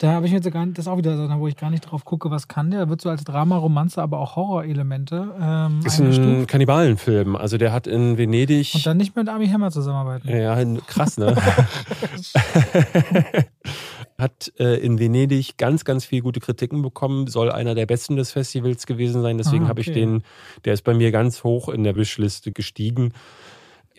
[0.00, 1.70] da habe ich mir jetzt gar nicht, das ist auch wieder so, wo ich gar
[1.70, 2.88] nicht drauf gucke, was kann der.
[2.88, 6.46] Wird so als Drama, Romanze, aber auch Horrorelemente ähm, Ist ein.
[6.46, 7.36] Kannibalenfilm.
[7.36, 8.72] Also der hat in Venedig.
[8.74, 10.28] Und dann nicht mit Army Hammer zusammenarbeiten.
[10.28, 10.56] ja,
[10.86, 11.34] krass, ne?
[14.18, 18.32] hat äh, in Venedig ganz, ganz viel gute Kritiken bekommen, soll einer der besten des
[18.32, 19.38] Festivals gewesen sein.
[19.38, 20.00] Deswegen Ah, habe ich okay.
[20.00, 20.22] den,
[20.64, 23.12] der ist bei mir ganz hoch in der Wishliste gestiegen.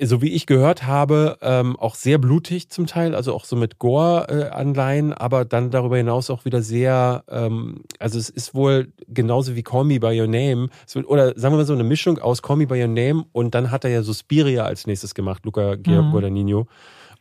[0.02, 3.80] So wie ich gehört habe, ähm, auch sehr blutig zum Teil, also auch so mit
[3.80, 9.64] Gore-Anleihen, aber dann darüber hinaus auch wieder sehr, ähm, also es ist wohl genauso wie
[9.64, 12.56] Call Me By Your Name, wird, oder sagen wir mal so eine Mischung aus Call
[12.58, 16.12] Me By Your Name und dann hat er ja Suspiria als nächstes gemacht, Luca Mhm.
[16.12, 16.68] Guadagnino.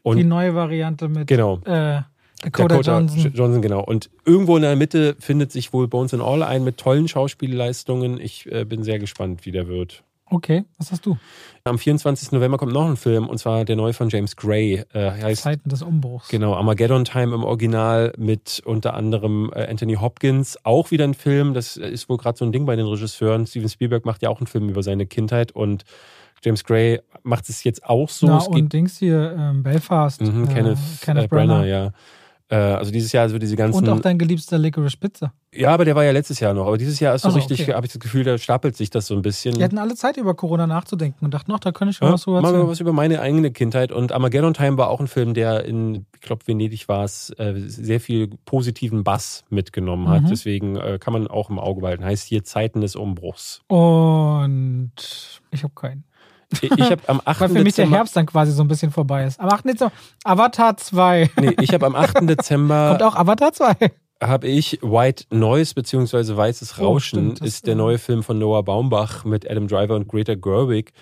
[0.04, 1.58] Und Die neue Variante mit Genau.
[1.64, 2.02] äh,
[2.42, 3.32] Dakota, Johnson.
[3.34, 3.82] Johnson, genau.
[3.82, 8.20] Und irgendwo in der Mitte findet sich wohl Bones and All ein mit tollen Schauspielleistungen.
[8.20, 10.04] Ich äh, bin sehr gespannt, wie der wird.
[10.30, 11.16] Okay, was hast du?
[11.64, 12.32] Am 24.
[12.32, 14.84] November kommt noch ein Film, und zwar der neue von James Gray.
[14.92, 16.28] Äh, heißt Zeiten des Umbruchs.
[16.28, 20.58] Genau, Armageddon Time im Original mit unter anderem äh, Anthony Hopkins.
[20.64, 23.46] Auch wieder ein Film, das ist wohl gerade so ein Ding bei den Regisseuren.
[23.46, 25.84] Steven Spielberg macht ja auch einen Film über seine Kindheit und
[26.44, 28.26] James Gray macht es jetzt auch so.
[28.26, 30.20] Na, es und Dings hier, ähm, Belfast.
[30.20, 31.66] Mhm, äh, Kenneth, Kenneth äh, Brenner, Branagh.
[31.66, 31.92] ja.
[32.50, 33.78] Äh, also dieses Jahr also diese ganzen.
[33.86, 35.32] Und auch dein geliebster Licorice Pizza.
[35.52, 36.66] ja, aber der war ja letztes Jahr noch.
[36.66, 37.74] Aber dieses Jahr ist so Ach so, richtig, okay.
[37.74, 39.54] habe ich das Gefühl, da stapelt sich das so ein bisschen.
[39.54, 42.14] Die hatten alle Zeit über Corona nachzudenken und dachten, ach, da kann ich schon Ja,
[42.14, 42.66] was drüber erzählen.
[42.68, 43.92] was über meine eigene Kindheit.
[43.92, 47.54] Und Armageddon Time war auch ein Film, der in, ich glaube, Venedig war es, äh,
[47.66, 50.22] sehr viel positiven Bass mitgenommen hat.
[50.22, 50.28] Mhm.
[50.28, 52.04] Deswegen äh, kann man auch im Auge behalten.
[52.04, 53.60] Heißt hier Zeiten des Umbruchs.
[53.68, 54.92] Und
[55.50, 56.04] ich habe keinen.
[56.62, 57.40] Ich, habe am 8.
[57.40, 57.96] Weil für mich der Dezember.
[57.96, 59.38] Herbst dann quasi so ein bisschen vorbei ist.
[59.38, 59.66] Am 8.
[59.66, 59.92] Dezember,
[60.24, 61.30] Avatar 2.
[61.40, 62.14] Nee, ich habe am 8.
[62.14, 63.74] Kommt Dezember auch Avatar 2.
[64.22, 68.62] habe ich White Noise beziehungsweise Weißes Oh, Rauschen das, ist der neue Film von Noah
[68.62, 70.92] Baumbach mit Adam Driver und Greta Gerwig.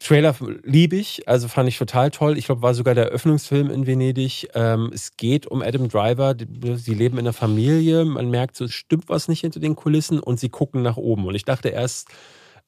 [0.00, 2.38] Trailer liebe ich, also fand ich total toll.
[2.38, 4.48] Ich glaube, war sogar der Eröffnungsfilm in Venedig.
[4.54, 6.34] Ähm, es geht um Adam Driver.
[6.76, 8.06] Sie leben in einer Familie.
[8.06, 11.26] Man merkt, so stimmt was nicht hinter den Kulissen und sie gucken nach oben.
[11.26, 12.08] Und ich dachte erst,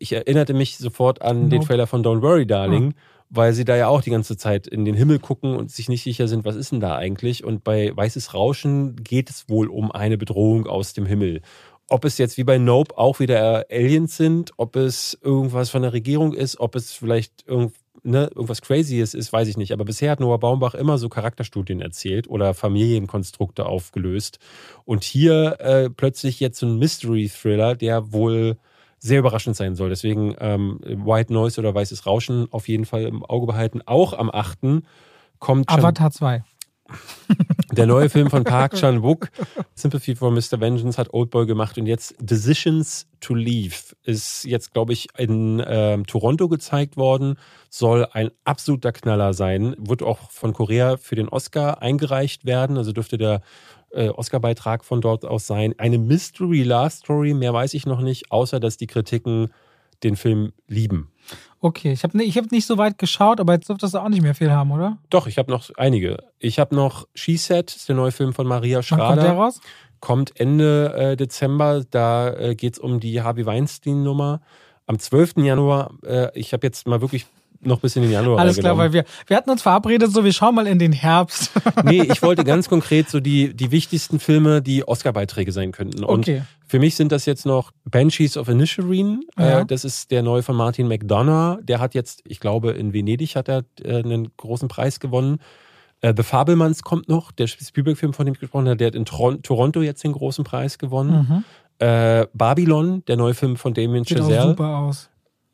[0.03, 1.66] ich erinnerte mich sofort an den Nope.
[1.68, 2.94] Trailer von Don't Worry, Darling,
[3.30, 6.03] weil sie da ja auch die ganze Zeit in den Himmel gucken und sich nicht
[6.03, 7.44] sicher sind, was ist denn da eigentlich.
[7.44, 11.40] Und bei Weißes Rauschen geht es wohl um eine Bedrohung aus dem Himmel.
[11.88, 15.92] Ob es jetzt wie bei Nope auch wieder Aliens sind, ob es irgendwas von der
[15.92, 17.72] Regierung ist, ob es vielleicht irgend,
[18.03, 19.72] ne, irgendwas Crazyes ist, weiß ich nicht.
[19.72, 24.40] Aber bisher hat Noah Baumbach immer so Charakterstudien erzählt oder Familienkonstrukte aufgelöst.
[24.84, 28.59] Und hier äh, plötzlich jetzt so ein Mystery-Thriller, der wohl
[29.03, 29.88] sehr überraschend sein soll.
[29.88, 33.82] Deswegen ähm, White Noise oder Weißes Rauschen auf jeden Fall im Auge behalten.
[33.84, 34.84] Auch am 8.
[35.40, 36.44] kommt Avatar 2.
[37.72, 39.30] der neue Film von Park Chan-wook,
[39.74, 40.61] Sympathy for Mr.
[40.61, 43.74] Vengeance, hat Oldboy gemacht und jetzt Decisions to Leave
[44.05, 47.36] ist jetzt, glaube ich, in äh, Toronto gezeigt worden,
[47.70, 52.92] soll ein absoluter Knaller sein, wird auch von Korea für den Oscar eingereicht werden, also
[52.92, 53.40] dürfte der
[53.93, 55.74] äh, Oscar-Beitrag von dort aus sein.
[55.78, 59.53] Eine Mystery Love Story, mehr weiß ich noch nicht, außer dass die Kritiken
[60.03, 61.11] den Film lieben.
[61.61, 64.22] Okay, ich habe ich hab nicht so weit geschaut, aber jetzt dürfte das auch nicht
[64.22, 64.99] mehr viel haben, oder?
[65.11, 66.24] Doch, ich habe noch einige.
[66.40, 69.03] Ich habe noch She Set, ist der neue Film von Maria Schrader.
[69.03, 69.61] Wann kommt der raus?
[70.01, 71.84] Kommt Ende äh, Dezember.
[71.88, 74.40] Da äh, geht es um die Harvey Weinstein-Nummer.
[74.86, 75.36] Am 12.
[75.36, 77.26] Januar, äh, ich habe jetzt mal wirklich
[77.64, 80.32] noch bis in den Januar Alles klar, weil wir, wir hatten uns verabredet, so wir
[80.32, 81.50] schauen mal in den Herbst.
[81.84, 86.04] Nee, ich wollte ganz konkret so die, die wichtigsten Filme, die Oscar-Beiträge sein könnten.
[86.04, 86.42] Und Okay.
[86.66, 89.22] für mich sind das jetzt noch Banshees of Inisherin.
[89.38, 89.60] Ja.
[89.60, 91.58] Äh, das ist der neue von Martin McDonough.
[91.62, 95.38] Der hat jetzt, ich glaube, in Venedig hat er äh, einen großen Preis gewonnen.
[96.00, 98.76] Äh, The Fabelmanns kommt noch, der Spielberg-Film, von dem ich gesprochen habe.
[98.76, 101.26] Der hat in Tron Toronto jetzt den großen Preis gewonnen.
[101.28, 101.44] Mhm.
[101.86, 104.42] Äh, Babylon, der neue Film von Damien Sieht Chazelle.
[104.42, 105.08] super aus.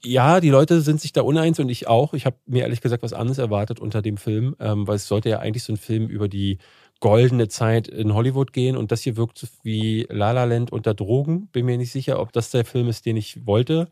[0.05, 2.15] Ja, die Leute sind sich da uneins und ich auch.
[2.15, 5.29] Ich habe mir ehrlich gesagt was anderes erwartet unter dem Film, ähm, weil es sollte
[5.29, 6.59] ja eigentlich so ein Film über die
[7.01, 11.49] goldene Zeit in Hollywood gehen und das hier wirkt wie La La Land unter Drogen.
[11.49, 13.89] Bin mir nicht sicher, ob das der Film ist, den ich wollte.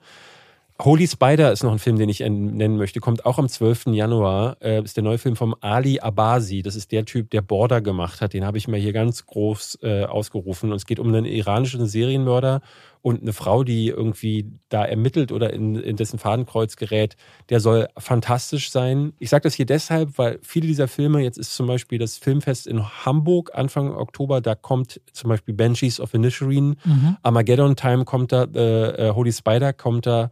[0.82, 3.00] Holy Spider ist noch ein Film, den ich en- nennen möchte.
[3.00, 3.94] Kommt auch am 12.
[3.94, 4.58] Januar.
[4.60, 6.60] Äh, ist der neue Film vom Ali Abasi.
[6.62, 8.34] Das ist der Typ, der Border gemacht hat.
[8.34, 10.70] Den habe ich mal hier ganz groß äh, ausgerufen.
[10.70, 12.60] Und es geht um einen iranischen Serienmörder
[13.06, 17.14] und eine Frau, die irgendwie da ermittelt oder in, in dessen Fadenkreuz gerät.
[17.50, 19.12] Der soll fantastisch sein.
[19.20, 22.66] Ich sage das hier deshalb, weil viele dieser Filme, jetzt ist zum Beispiel das Filmfest
[22.66, 26.78] in Hamburg Anfang Oktober, da kommt zum Beispiel Banshees of Inisherin.
[26.84, 27.16] Mhm.
[27.22, 30.30] Armageddon Time kommt da, äh, äh, Holy Spider kommt da.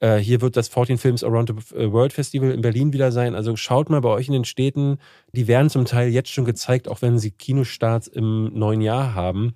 [0.00, 3.34] Äh, hier wird das 14 Films Around the äh, World Festival in Berlin wieder sein.
[3.34, 4.98] Also schaut mal bei euch in den Städten.
[5.32, 9.54] Die werden zum Teil jetzt schon gezeigt, auch wenn sie Kinostarts im neuen Jahr haben.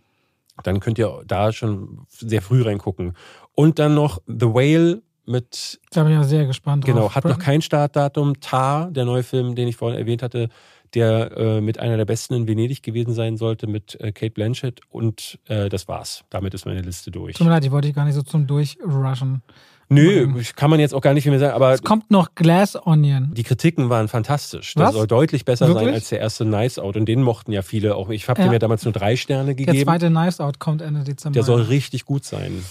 [0.62, 3.14] Dann könnt ihr da schon sehr früh reingucken.
[3.54, 6.94] Und dann noch The Whale mit, Da bin ich auch sehr gespannt drauf.
[6.94, 8.40] genau, hat noch kein Startdatum.
[8.40, 10.48] Tar, der neue Film, den ich vorhin erwähnt hatte,
[10.92, 14.80] der äh, mit einer der besten in Venedig gewesen sein sollte, mit äh, Kate Blanchett.
[14.90, 16.24] Und äh, das war's.
[16.30, 17.36] Damit ist meine Liste durch.
[17.36, 19.42] Tut mir leid, ich wollte dich gar nicht so zum Durchrushen.
[19.88, 22.74] Nö, kann man jetzt auch gar nicht viel mehr sagen, aber Es kommt noch Glass
[22.86, 23.32] Onion.
[23.34, 24.74] die Kritiken waren fantastisch.
[24.74, 24.94] Das Was?
[24.94, 25.94] soll deutlich besser sein Wirklich?
[25.94, 26.96] als der erste Nice Out.
[26.96, 28.08] Und den mochten ja viele auch.
[28.08, 28.46] Ich habe Ja.
[28.48, 29.84] dem ja damals nur drei Sterne Der gegeben.
[29.84, 31.34] zweite Nice Out kommt Ende Dezember.
[31.34, 32.64] Der soll richtig gut sein.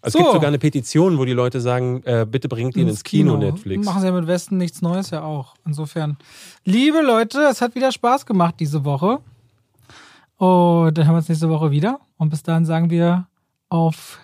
[0.00, 0.20] Es So.
[0.20, 3.84] gibt sogar eine Petition, wo die Leute sagen, äh, bitte bringt ihn ins Kino, Netflix.
[3.84, 5.54] Machen sie ja mit Westen nichts Neues ja auch.
[5.66, 6.16] Insofern,
[6.64, 9.18] liebe Leute, es hat wieder Spaß gemacht diese Woche.
[10.36, 11.98] Und dann haben wir uns nächste Woche wieder.
[12.16, 13.26] Und bis dahin sagen wir
[13.68, 14.18] auf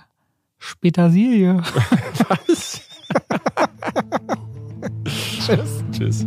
[0.66, 1.56] Spätersilie.
[2.28, 2.80] Was?
[5.04, 5.84] Tschüss.
[5.92, 6.26] Tschüss.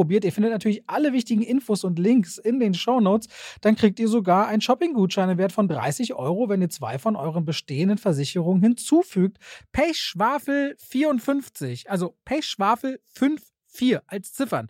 [0.01, 3.27] ausprobiert, ihr findet natürlich alle wichtigen Infos und Links in den Show Notes,
[3.61, 7.15] dann kriegt ihr sogar einen Shopping-Gutschein im Wert von 30 Euro, wenn ihr zwei von
[7.15, 9.37] euren bestehenden Versicherungen hinzufügt.
[9.71, 14.69] Pechschwafel 54, also Pechschwafel 54 als Ziffern